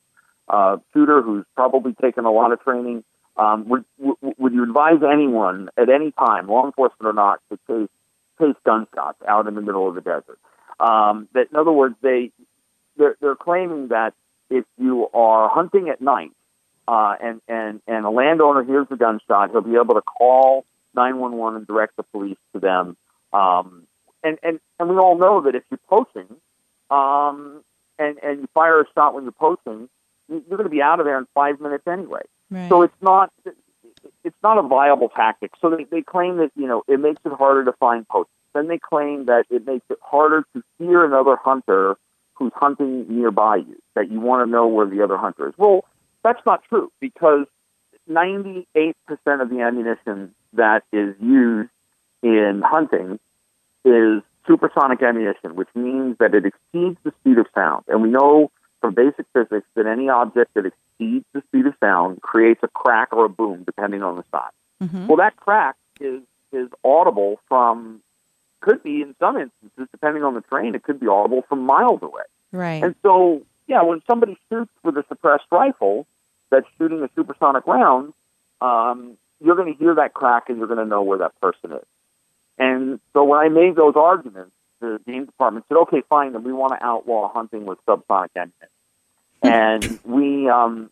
uh, 0.49 0.79
shooter 0.93 1.21
who's 1.21 1.45
probably 1.55 1.93
taken 2.01 2.25
a 2.25 2.31
lot 2.31 2.51
of 2.53 2.61
training, 2.63 3.05
um, 3.37 3.69
would, 3.69 3.85
would 3.99 4.53
you 4.53 4.63
advise 4.63 5.03
anyone 5.03 5.69
at 5.77 5.89
any 5.89 6.13
time, 6.13 6.47
law 6.49 6.65
enforcement 6.67 7.07
or 7.09 7.13
not, 7.13 7.41
to 7.51 7.59
chase 7.67 7.89
chase 8.41 8.57
gunshots 8.65 9.19
out 9.27 9.47
in 9.47 9.55
the 9.55 9.61
middle 9.61 9.89
of 9.89 9.95
the 9.95 10.01
desert? 10.01 10.39
Um, 10.81 11.29
that 11.35 11.49
in 11.51 11.57
other 11.57 11.73
words, 11.73 11.97
they 12.03 12.31
they're, 12.97 13.17
they're 13.21 13.37
claiming 13.37 13.89
that 13.89 14.15
if 14.51 14.65
you 14.79 15.09
are 15.15 15.49
hunting 15.49 15.89
at 15.89 16.01
night 16.01 16.33
uh, 16.87 17.17
and 17.21 17.41
and 17.49 17.81
and 17.87 18.05
a 18.05 18.11
landowner 18.11 18.63
hears 18.63 18.87
a 18.91 18.97
gunshot, 18.97 19.51
he'll 19.51 19.61
be 19.63 19.77
able 19.77 19.95
to 19.95 20.03
call 20.03 20.65
911 20.95 21.59
and 21.59 21.67
direct 21.67 21.97
the 21.97 22.03
police 22.05 22.39
to 22.53 22.61
them. 22.61 22.97
Um, 23.33 23.87
and 24.23 24.39
and 24.43 24.61
and 24.79 24.89
we 24.89 24.97
all 24.97 25.19
know 25.19 25.41
that 25.43 25.55
if 25.55 25.65
you're 25.71 25.79
poaching, 25.89 26.29
um, 26.91 27.63
and 27.99 28.19
and 28.23 28.41
you 28.43 28.49
fire 28.55 28.81
a 28.81 28.85
shot 28.95 29.15
when 29.15 29.25
you're 29.25 29.33
poaching, 29.33 29.89
you- 30.29 30.45
you're 30.49 30.57
going 30.57 30.65
to 30.65 30.71
be 30.71 30.83
out 30.83 31.01
of 31.01 31.07
there 31.07 31.19
in 31.19 31.27
five 31.35 31.61
minutes 31.61 31.87
anyway. 31.87 32.23
Right. 32.55 32.69
So 32.69 32.83
it's 32.83 33.03
not 33.03 33.33
it's 34.23 34.37
not 34.43 34.59
a 34.59 34.63
viable 34.63 35.09
tactic. 35.09 35.53
So 35.61 35.71
they, 35.71 35.85
they 35.85 36.03
claim 36.03 36.37
that 36.37 36.51
you 36.57 36.67
know 36.67 36.85
it 36.87 37.01
makes 37.01 37.21
it 37.25 37.33
harder 37.33 37.65
to 37.65 37.73
find 37.73 38.07
poachers. 38.09 38.31
Then 38.55 38.69
they 38.69 38.79
claim 38.79 39.27
that 39.27 39.47
it 39.51 39.67
makes 39.67 39.85
it 39.91 39.99
harder 40.01 40.45
to 40.55 40.63
hear 40.79 41.05
another 41.05 41.37
hunter 41.37 41.97
who's 42.35 42.53
hunting 42.55 43.07
nearby 43.09 43.57
you. 43.57 43.77
That 43.95 44.11
you 44.11 44.21
want 44.21 44.47
to 44.47 44.51
know 44.51 44.69
where 44.69 44.87
the 44.87 45.03
other 45.03 45.17
hunter 45.17 45.49
is. 45.49 45.55
Well, 45.59 45.85
that's 46.23 46.41
not 46.47 46.63
true 46.69 46.93
because 47.01 47.47
98% 48.09 48.65
of 49.41 49.51
the 49.51 49.61
ammunition 49.61 50.35
that 50.53 50.85
is 50.93 51.17
used 51.21 51.71
in 52.23 52.63
hunting 52.65 53.19
is 53.85 54.23
supersonic 54.47 55.03
ammunition, 55.03 55.57
which 55.57 55.69
means 55.75 56.17
that 56.19 56.35
it 56.35 56.45
exceeds 56.47 56.99
the 57.03 57.13
speed 57.21 57.39
of 57.39 57.47
sound. 57.55 57.85
And 57.89 58.03
we 58.03 58.11
know 58.11 58.51
from 58.81 58.95
basic 58.95 59.27
physics 59.33 59.67
that 59.75 59.87
any 59.87 60.09
object 60.09 60.55
that 60.55 60.67
exceeds 60.67 60.84
the 60.99 61.43
speed 61.49 61.67
of 61.67 61.75
sound 61.81 62.23
creates 62.23 62.61
a 62.63 62.69
crack 62.69 63.13
or 63.13 63.25
a 63.25 63.29
boom, 63.29 63.65
depending 63.65 64.03
on 64.03 64.17
the 64.17 64.25
size. 64.31 64.53
Mm-hmm. 64.83 65.07
Well, 65.07 65.17
that 65.17 65.37
crack 65.37 65.77
is 66.01 66.23
is 66.53 66.69
audible 66.85 67.41
from 67.49 68.01
could 68.65 68.83
be 68.83 69.03
in 69.03 69.15
some 69.19 69.37
instances, 69.37 69.89
depending 69.93 70.23
on 70.25 70.35
the 70.35 70.41
terrain, 70.41 70.75
it 70.75 70.83
could 70.83 70.99
be 70.99 71.07
audible 71.07 71.43
from 71.49 71.61
miles 71.61 72.03
away. 72.03 72.23
Right. 72.51 72.83
And 72.83 72.95
so, 73.03 73.43
yeah, 73.67 73.83
when 73.83 74.01
somebody 74.07 74.39
shoots 74.49 74.71
with 74.83 74.97
a 74.97 75.05
suppressed 75.09 75.45
rifle 75.51 76.07
that's 76.51 76.67
shooting 76.79 77.03
a 77.03 77.11
supersonic 77.15 77.67
round, 77.67 78.15
um, 78.63 79.19
you're 79.45 79.57
going 79.57 79.73
to 79.73 79.79
hear 79.79 79.95
that 79.97 80.15
crack 80.15 80.49
and 80.49 80.57
you're 80.57 80.67
going 80.67 80.79
to 80.79 80.87
know 80.87 81.03
where 81.03 81.19
that 81.19 81.39
person 81.41 81.73
is. 81.73 81.87
And 82.59 83.01
so 83.13 83.25
when 83.25 83.39
I 83.39 83.49
made 83.49 83.77
those 83.77 83.97
arguments, 83.97 84.53
the 84.81 85.01
game 85.07 85.27
department 85.27 85.67
said, 85.69 85.77
"Okay, 85.77 86.03
fine, 86.09 86.33
then 86.33 86.45
we 86.45 86.53
want 86.53 86.73
to 86.79 86.85
outlaw 86.85 87.33
hunting 87.33 87.67
with 87.67 87.79
subsonic 87.87 88.31
ammunition." 88.37 88.69
And 89.45 90.01
we 90.05 90.49
um, 90.49 90.91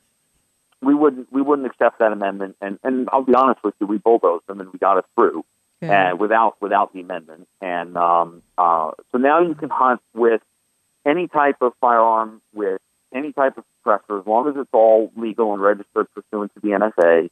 we 0.80 0.94
wouldn't 0.94 1.32
we 1.32 1.40
wouldn't 1.40 1.66
accept 1.66 1.98
that 2.00 2.12
amendment. 2.12 2.56
And 2.60 2.78
and 2.82 3.08
I'll 3.12 3.22
be 3.22 3.34
honest 3.34 3.62
with 3.64 3.74
you, 3.80 3.86
we 3.86 3.98
bulldozed 3.98 4.46
them 4.46 4.60
and 4.60 4.72
we 4.72 4.78
got 4.78 4.98
it 4.98 5.04
through, 5.14 5.44
and 6.10 6.18
without 6.20 6.60
without 6.60 6.92
the 6.92 7.00
amendment. 7.00 7.48
And 7.60 7.96
um, 7.96 8.42
uh, 8.58 8.92
so 9.10 9.18
now 9.18 9.40
you 9.40 9.54
can 9.54 9.70
hunt 9.70 10.00
with 10.14 10.42
any 11.06 11.28
type 11.28 11.56
of 11.60 11.72
firearm 11.80 12.40
with 12.54 12.80
any 13.14 13.32
type 13.32 13.58
of 13.58 13.64
suppressor 13.84 14.20
as 14.20 14.26
long 14.26 14.48
as 14.48 14.54
it's 14.56 14.70
all 14.72 15.12
legal 15.16 15.52
and 15.52 15.62
registered 15.62 16.06
pursuant 16.14 16.52
to 16.54 16.60
the 16.60 16.68
NFA. 16.68 17.30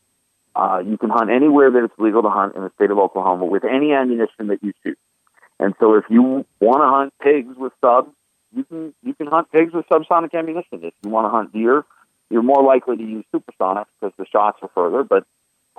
Uh, 0.55 0.83
you 0.85 0.99
can 0.99 1.11
hunt 1.11 1.31
anywhere 1.31 1.71
that 1.71 1.85
it's 1.85 1.99
legal 1.99 2.23
to 2.23 2.29
hunt 2.29 2.57
in 2.57 2.63
the 2.63 2.71
state 2.75 2.91
of 2.91 2.99
Oklahoma 2.99 3.45
with 3.47 3.65
any 3.65 3.93
ammunition 3.93 4.49
that 4.49 4.63
you 4.63 4.73
choose. 4.83 4.97
And 5.61 5.75
so 5.79 5.95
if 5.95 6.05
you 6.11 6.45
want 6.59 6.83
to 6.83 6.89
hunt 6.89 7.15
pigs 7.23 7.57
with 7.57 7.73
subs, 7.81 8.11
you 8.55 8.65
can 8.65 8.95
you 9.03 9.15
can 9.15 9.27
hunt 9.27 9.51
pigs 9.53 9.73
with 9.73 9.87
subsonic 9.89 10.35
ammunition. 10.35 10.81
If 10.83 10.95
you 11.03 11.11
want 11.11 11.27
to 11.27 11.31
hunt 11.31 11.53
deer, 11.53 11.85
you're 12.31 12.43
more 12.43 12.63
likely 12.63 12.97
to 12.97 13.03
use 13.03 13.25
supersonic 13.33 13.87
because 14.01 14.15
the 14.17 14.27
shots 14.27 14.59
are 14.63 14.71
further. 14.75 15.03
But 15.03 15.25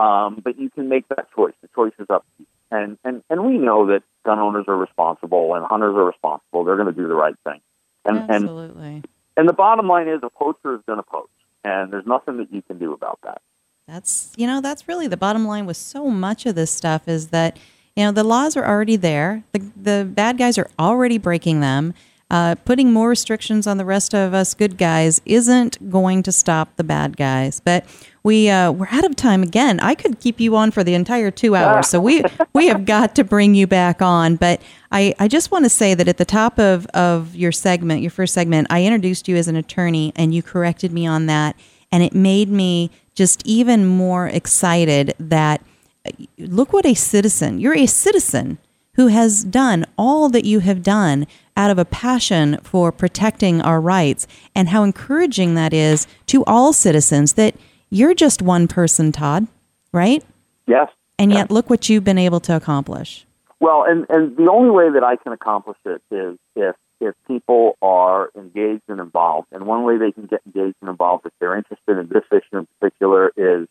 um, 0.01 0.41
but 0.43 0.57
you 0.57 0.69
can 0.69 0.89
make 0.89 1.07
that 1.09 1.27
choice. 1.35 1.53
The 1.61 1.69
choice 1.75 1.93
is 1.99 2.09
up 2.09 2.25
to 2.37 2.43
you. 2.43 2.45
And 2.71 2.97
and 3.03 3.23
and 3.29 3.45
we 3.45 3.57
know 3.57 3.87
that 3.87 4.03
gun 4.23 4.39
owners 4.39 4.65
are 4.67 4.77
responsible 4.77 5.55
and 5.55 5.65
hunters 5.65 5.95
are 5.95 6.05
responsible. 6.05 6.63
They're 6.63 6.77
going 6.77 6.93
to 6.93 6.99
do 6.99 7.07
the 7.07 7.15
right 7.15 7.35
thing. 7.43 7.59
And 8.05 8.17
Absolutely. 8.17 8.87
and 8.87 9.07
and 9.37 9.49
the 9.49 9.53
bottom 9.53 9.87
line 9.87 10.07
is 10.07 10.21
a 10.23 10.29
poacher 10.29 10.75
is 10.75 10.81
going 10.85 10.97
to 10.99 11.03
poach, 11.03 11.29
and 11.63 11.91
there's 11.91 12.05
nothing 12.05 12.37
that 12.37 12.51
you 12.51 12.61
can 12.61 12.77
do 12.77 12.93
about 12.93 13.19
that. 13.23 13.41
That's 13.87 14.31
you 14.37 14.47
know 14.47 14.61
that's 14.61 14.87
really 14.87 15.07
the 15.07 15.17
bottom 15.17 15.45
line 15.45 15.65
with 15.65 15.77
so 15.77 16.09
much 16.09 16.45
of 16.45 16.55
this 16.55 16.71
stuff 16.71 17.07
is 17.07 17.27
that 17.27 17.57
you 17.95 18.05
know 18.05 18.11
the 18.11 18.23
laws 18.23 18.55
are 18.55 18.65
already 18.65 18.95
there. 18.95 19.43
The 19.51 19.59
the 19.75 20.09
bad 20.09 20.37
guys 20.37 20.57
are 20.57 20.69
already 20.79 21.17
breaking 21.17 21.59
them. 21.59 21.93
Uh, 22.31 22.55
putting 22.63 22.93
more 22.93 23.09
restrictions 23.09 23.67
on 23.67 23.75
the 23.75 23.83
rest 23.83 24.15
of 24.15 24.33
us 24.33 24.53
good 24.53 24.77
guys 24.77 25.19
isn't 25.25 25.91
going 25.91 26.23
to 26.23 26.31
stop 26.31 26.73
the 26.77 26.83
bad 26.83 27.17
guys. 27.17 27.59
But 27.59 27.85
we 28.23 28.49
uh, 28.49 28.71
we're 28.71 28.87
out 28.89 29.03
of 29.03 29.17
time 29.17 29.43
again. 29.43 29.81
I 29.81 29.95
could 29.95 30.21
keep 30.21 30.39
you 30.39 30.55
on 30.55 30.71
for 30.71 30.81
the 30.81 30.93
entire 30.93 31.29
two 31.29 31.55
hours, 31.55 31.89
so 31.89 31.99
we 31.99 32.23
we 32.53 32.67
have 32.67 32.85
got 32.85 33.15
to 33.15 33.25
bring 33.25 33.53
you 33.53 33.67
back 33.67 34.01
on. 34.01 34.37
But 34.37 34.61
I, 34.93 35.13
I 35.19 35.27
just 35.27 35.51
want 35.51 35.65
to 35.65 35.69
say 35.69 35.93
that 35.93 36.07
at 36.07 36.15
the 36.15 36.23
top 36.23 36.57
of 36.57 36.85
of 36.93 37.35
your 37.35 37.51
segment, 37.51 38.01
your 38.01 38.11
first 38.11 38.33
segment, 38.33 38.67
I 38.69 38.85
introduced 38.85 39.27
you 39.27 39.35
as 39.35 39.49
an 39.49 39.57
attorney, 39.57 40.13
and 40.15 40.33
you 40.33 40.41
corrected 40.41 40.93
me 40.93 41.05
on 41.05 41.25
that, 41.25 41.57
and 41.91 42.01
it 42.01 42.15
made 42.15 42.47
me 42.47 42.91
just 43.13 43.45
even 43.45 43.85
more 43.85 44.27
excited 44.27 45.13
that 45.19 45.61
uh, 46.05 46.11
look 46.37 46.71
what 46.71 46.85
a 46.85 46.93
citizen 46.93 47.59
you're 47.59 47.75
a 47.75 47.85
citizen 47.85 48.57
who 48.95 49.07
has 49.07 49.43
done 49.43 49.85
all 49.97 50.29
that 50.29 50.45
you 50.45 50.59
have 50.59 50.83
done 50.83 51.25
out 51.55 51.71
of 51.71 51.77
a 51.77 51.85
passion 51.85 52.57
for 52.63 52.91
protecting 52.91 53.61
our 53.61 53.79
rights 53.79 54.27
and 54.55 54.69
how 54.69 54.83
encouraging 54.83 55.55
that 55.55 55.73
is 55.73 56.07
to 56.27 56.43
all 56.45 56.73
citizens 56.73 57.33
that 57.33 57.55
you're 57.89 58.13
just 58.13 58.41
one 58.41 58.67
person 58.67 59.11
todd 59.11 59.47
right 59.91 60.23
Yes. 60.67 60.89
and 61.19 61.31
yet 61.31 61.51
look 61.51 61.69
what 61.69 61.89
you've 61.89 62.03
been 62.03 62.17
able 62.17 62.39
to 62.41 62.55
accomplish 62.55 63.25
Well, 63.59 63.83
and 63.87 64.05
and 64.09 64.35
the 64.37 64.49
only 64.49 64.71
way 64.71 64.89
that 64.91 65.03
I 65.03 65.15
can 65.17 65.33
accomplish 65.33 65.77
it 65.85 66.01
is 66.09 66.37
if 66.55 66.75
if 66.99 67.15
people 67.27 67.77
are 67.81 68.29
engaged 68.35 68.83
and 68.87 68.99
involved. 68.99 69.47
And 69.51 69.65
one 69.65 69.83
way 69.85 69.97
they 69.97 70.11
can 70.11 70.27
get 70.27 70.41
engaged 70.45 70.75
and 70.81 70.89
involved 70.89 71.25
if 71.25 71.33
they're 71.39 71.57
interested 71.57 71.97
in 71.97 72.07
this 72.09 72.23
issue 72.31 72.59
in 72.59 72.67
particular 72.79 73.31
is 73.35 73.67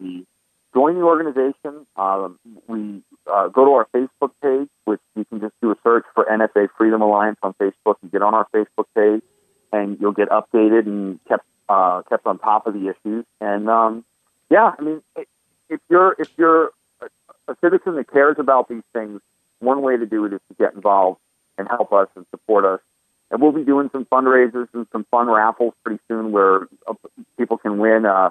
Join 0.75 0.95
the 0.95 1.03
organization. 1.03 1.87
Um, 1.97 2.39
we 2.67 3.03
uh, 3.27 3.49
go 3.49 3.65
to 3.65 3.73
our 3.73 3.89
Facebook 3.95 4.31
page, 4.43 4.69
which 4.85 5.01
you 5.17 5.25
can 5.25 5.41
just 5.41 5.55
do 5.63 5.71
a 5.71 5.77
search 5.83 6.05
for 6.15 6.25
NFA 6.25 6.69
Freedom 6.77 7.01
Alliance 7.01 7.39
on 7.43 7.55
Facebook. 7.55 7.97
You 8.03 8.11
get 8.11 8.21
on 8.23 8.35
our 8.35 8.47
Facebook 8.55 8.85
page, 8.95 9.23
and 9.73 9.99
you'll 10.01 10.13
get 10.13 10.29
updated 10.29 10.87
and 10.87 11.19
kept 11.27 11.47
uh, 11.69 12.03
kept 12.03 12.27
on 12.27 12.39
top 12.39 12.67
of 12.67 12.75
the 12.75 12.89
issues. 12.89 13.25
And 13.41 13.71
um, 13.71 14.05
yeah, 14.51 14.75
I 14.79 14.83
mean, 14.83 15.03
if 15.71 15.81
you're 15.89 16.15
if 16.19 16.29
you're 16.37 16.73
a, 17.01 17.09
a 17.49 17.57
citizen 17.63 17.95
that 17.97 18.13
cares 18.13 18.39
about 18.39 18.69
these 18.69 18.85
things, 18.93 19.23
one 19.61 19.81
way 19.81 19.97
to 19.97 20.05
do 20.05 20.27
it 20.27 20.35
is 20.35 20.41
to 20.49 20.55
get 20.55 20.75
involved 20.75 21.19
and 21.57 21.67
help 21.67 21.91
us 21.93 22.09
and 22.15 22.27
support 22.31 22.67
us. 22.67 22.81
And 23.33 23.41
we'll 23.41 23.53
be 23.53 23.65
doing 23.65 23.89
some 23.93 24.05
fundraisers 24.05 24.69
and 24.75 24.87
some 24.93 25.07
fun 25.11 25.29
raffles 25.29 25.73
pretty 25.83 26.01
soon 26.07 26.33
where 26.33 26.69
uh, 26.87 26.95
people 27.39 27.57
can 27.57 27.79
win 27.79 28.05
uh, 28.05 28.31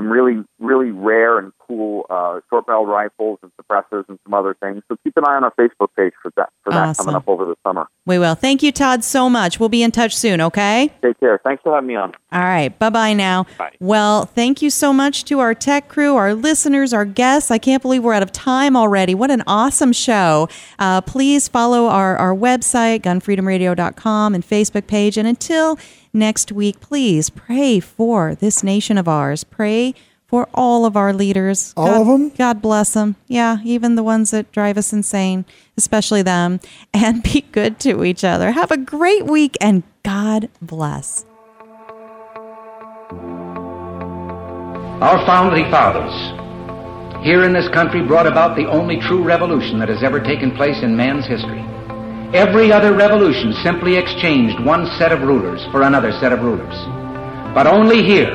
some 0.00 0.10
really, 0.10 0.42
really 0.58 0.90
rare 0.90 1.38
and 1.38 1.52
cool 1.58 2.06
uh, 2.10 2.40
short 2.48 2.66
barrel 2.66 2.86
rifles 2.86 3.38
and 3.42 3.52
suppressors 3.60 4.04
and 4.08 4.18
some 4.24 4.34
other 4.34 4.54
things. 4.54 4.82
So 4.88 4.96
keep 5.04 5.16
an 5.16 5.24
eye 5.24 5.36
on 5.36 5.44
our 5.44 5.52
Facebook 5.52 5.88
page 5.96 6.12
for 6.22 6.32
that 6.36 6.50
for 6.64 6.72
that 6.72 6.96
coming 6.96 7.14
up 7.14 7.28
over 7.28 7.44
the 7.44 7.56
summer. 7.66 7.86
we 8.06 8.18
will 8.18 8.34
thank 8.34 8.62
you 8.62 8.72
todd 8.72 9.02
so 9.02 9.30
much 9.30 9.58
we'll 9.58 9.68
be 9.68 9.82
in 9.82 9.90
touch 9.90 10.16
soon 10.16 10.40
okay 10.40 10.90
Take 11.02 11.18
care. 11.20 11.40
Thanks 11.42 11.62
for 11.62 11.74
having 11.74 11.88
me 11.88 11.96
on. 11.96 12.14
All 12.32 12.40
right. 12.40 12.76
Bye 12.78 12.90
bye 12.90 13.12
now. 13.12 13.46
Bye. 13.58 13.72
Well, 13.80 14.24
thank 14.26 14.62
you 14.62 14.70
so 14.70 14.92
much 14.92 15.24
to 15.26 15.40
our 15.40 15.54
tech 15.54 15.88
crew, 15.88 16.16
our 16.16 16.34
listeners, 16.34 16.92
our 16.92 17.04
guests. 17.04 17.50
I 17.50 17.58
can't 17.58 17.82
believe 17.82 18.04
we're 18.04 18.14
out 18.14 18.22
of 18.22 18.32
time 18.32 18.76
already. 18.76 19.14
What 19.14 19.30
an 19.30 19.42
awesome 19.46 19.92
show. 19.92 20.48
Uh, 20.78 21.00
please 21.00 21.48
follow 21.48 21.86
our, 21.86 22.16
our 22.16 22.34
website, 22.34 23.00
gunfreedomradio.com, 23.00 24.34
and 24.34 24.46
Facebook 24.46 24.86
page. 24.86 25.16
And 25.16 25.26
until 25.26 25.78
next 26.12 26.52
week, 26.52 26.80
please 26.80 27.30
pray 27.30 27.80
for 27.80 28.34
this 28.34 28.62
nation 28.62 28.98
of 28.98 29.08
ours. 29.08 29.44
Pray 29.44 29.94
for 30.26 30.48
all 30.54 30.86
of 30.86 30.96
our 30.96 31.12
leaders. 31.12 31.74
All 31.76 31.86
God, 31.86 32.00
of 32.02 32.08
'em? 32.08 32.28
God 32.30 32.62
bless 32.62 32.92
them. 32.92 33.16
Yeah, 33.26 33.58
even 33.64 33.96
the 33.96 34.02
ones 34.04 34.30
that 34.30 34.52
drive 34.52 34.78
us 34.78 34.92
insane, 34.92 35.44
especially 35.76 36.22
them. 36.22 36.60
And 36.94 37.22
be 37.22 37.40
good 37.52 37.80
to 37.80 38.04
each 38.04 38.22
other. 38.24 38.52
Have 38.52 38.70
a 38.70 38.76
great 38.76 39.26
week 39.26 39.56
and 39.60 39.82
God 40.04 40.48
bless. 40.62 41.24
Our 45.02 45.24
founding 45.26 45.70
fathers 45.70 46.12
here 47.24 47.44
in 47.44 47.52
this 47.52 47.68
country 47.70 48.02
brought 48.06 48.26
about 48.26 48.54
the 48.56 48.66
only 48.66 49.00
true 49.00 49.22
revolution 49.24 49.78
that 49.78 49.88
has 49.88 50.02
ever 50.02 50.20
taken 50.20 50.50
place 50.52 50.82
in 50.82 50.96
man's 50.96 51.26
history. 51.26 51.64
Every 52.32 52.70
other 52.72 52.94
revolution 52.94 53.52
simply 53.54 53.96
exchanged 53.96 54.60
one 54.60 54.86
set 54.98 55.10
of 55.10 55.22
rulers 55.22 55.66
for 55.72 55.82
another 55.82 56.12
set 56.12 56.32
of 56.32 56.42
rulers. 56.42 56.74
But 57.52 57.66
only 57.66 58.04
here 58.04 58.30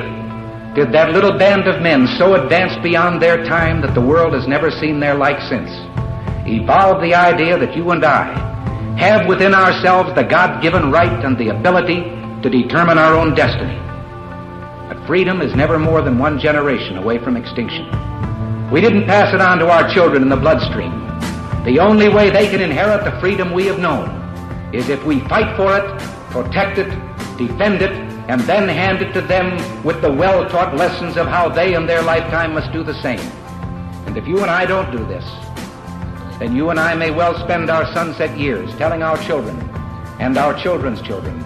did 0.75 0.91
that 0.91 1.13
little 1.13 1.37
band 1.37 1.69
of 1.69 1.81
men 1.81 2.05
so 2.17 2.35
advance 2.35 2.75
beyond 2.83 3.21
their 3.21 3.45
time 3.45 3.79
that 3.81 3.93
the 3.93 4.01
world 4.01 4.33
has 4.33 4.49
never 4.49 4.69
seen 4.69 4.99
their 4.99 5.15
like 5.15 5.39
since 5.47 5.71
evolve 6.45 7.01
the 7.01 7.15
idea 7.15 7.57
that 7.57 7.73
you 7.73 7.89
and 7.91 8.03
I 8.03 8.35
have 8.97 9.27
within 9.27 9.53
ourselves 9.53 10.13
the 10.13 10.23
God-given 10.23 10.91
right 10.91 11.23
and 11.23 11.37
the 11.37 11.49
ability 11.49 12.03
to 12.43 12.49
determine 12.49 12.97
our 12.97 13.15
own 13.15 13.33
destiny. 13.33 13.79
But 14.89 15.07
freedom 15.07 15.41
is 15.41 15.55
never 15.55 15.79
more 15.79 16.01
than 16.01 16.19
one 16.19 16.37
generation 16.37 16.97
away 16.97 17.17
from 17.17 17.37
extinction. 17.37 17.89
We 18.71 18.81
didn't 18.81 19.05
pass 19.05 19.33
it 19.33 19.39
on 19.39 19.59
to 19.59 19.69
our 19.69 19.87
children 19.93 20.21
in 20.21 20.27
the 20.27 20.35
bloodstream. 20.35 21.04
The 21.65 21.79
only 21.79 22.09
way 22.09 22.29
they 22.29 22.47
can 22.47 22.61
inherit 22.61 23.03
the 23.03 23.19
freedom 23.19 23.51
we 23.51 23.65
have 23.65 23.79
known 23.79 24.07
is 24.71 24.87
if 24.87 25.03
we 25.03 25.19
fight 25.21 25.57
for 25.57 25.75
it, 25.75 25.99
protect 26.29 26.77
it, 26.77 26.89
defend 27.39 27.81
it, 27.81 27.91
and 28.29 28.39
then 28.41 28.69
hand 28.69 29.01
it 29.01 29.13
to 29.13 29.21
them 29.21 29.55
with 29.83 29.99
the 29.99 30.11
well-taught 30.11 30.75
lessons 30.75 31.17
of 31.17 31.25
how 31.25 31.49
they 31.49 31.73
in 31.73 31.87
their 31.87 32.03
lifetime 32.03 32.53
must 32.53 32.71
do 32.71 32.83
the 32.83 32.93
same. 33.01 33.19
And 34.05 34.15
if 34.15 34.27
you 34.27 34.41
and 34.41 34.51
I 34.51 34.67
don't 34.67 34.91
do 34.91 35.03
this, 35.07 35.25
then 36.37 36.55
you 36.55 36.69
and 36.69 36.79
I 36.79 36.93
may 36.93 37.09
well 37.09 37.33
spend 37.43 37.71
our 37.71 37.91
sunset 37.93 38.37
years 38.37 38.69
telling 38.77 39.01
our 39.01 39.17
children 39.23 39.59
and 40.19 40.37
our 40.37 40.53
children's 40.53 41.01
children 41.01 41.39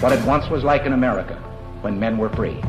what 0.00 0.12
it 0.12 0.24
once 0.24 0.48
was 0.48 0.62
like 0.62 0.82
in 0.82 0.92
America 0.92 1.34
when 1.80 1.98
men 1.98 2.16
were 2.16 2.28
free. 2.28 2.62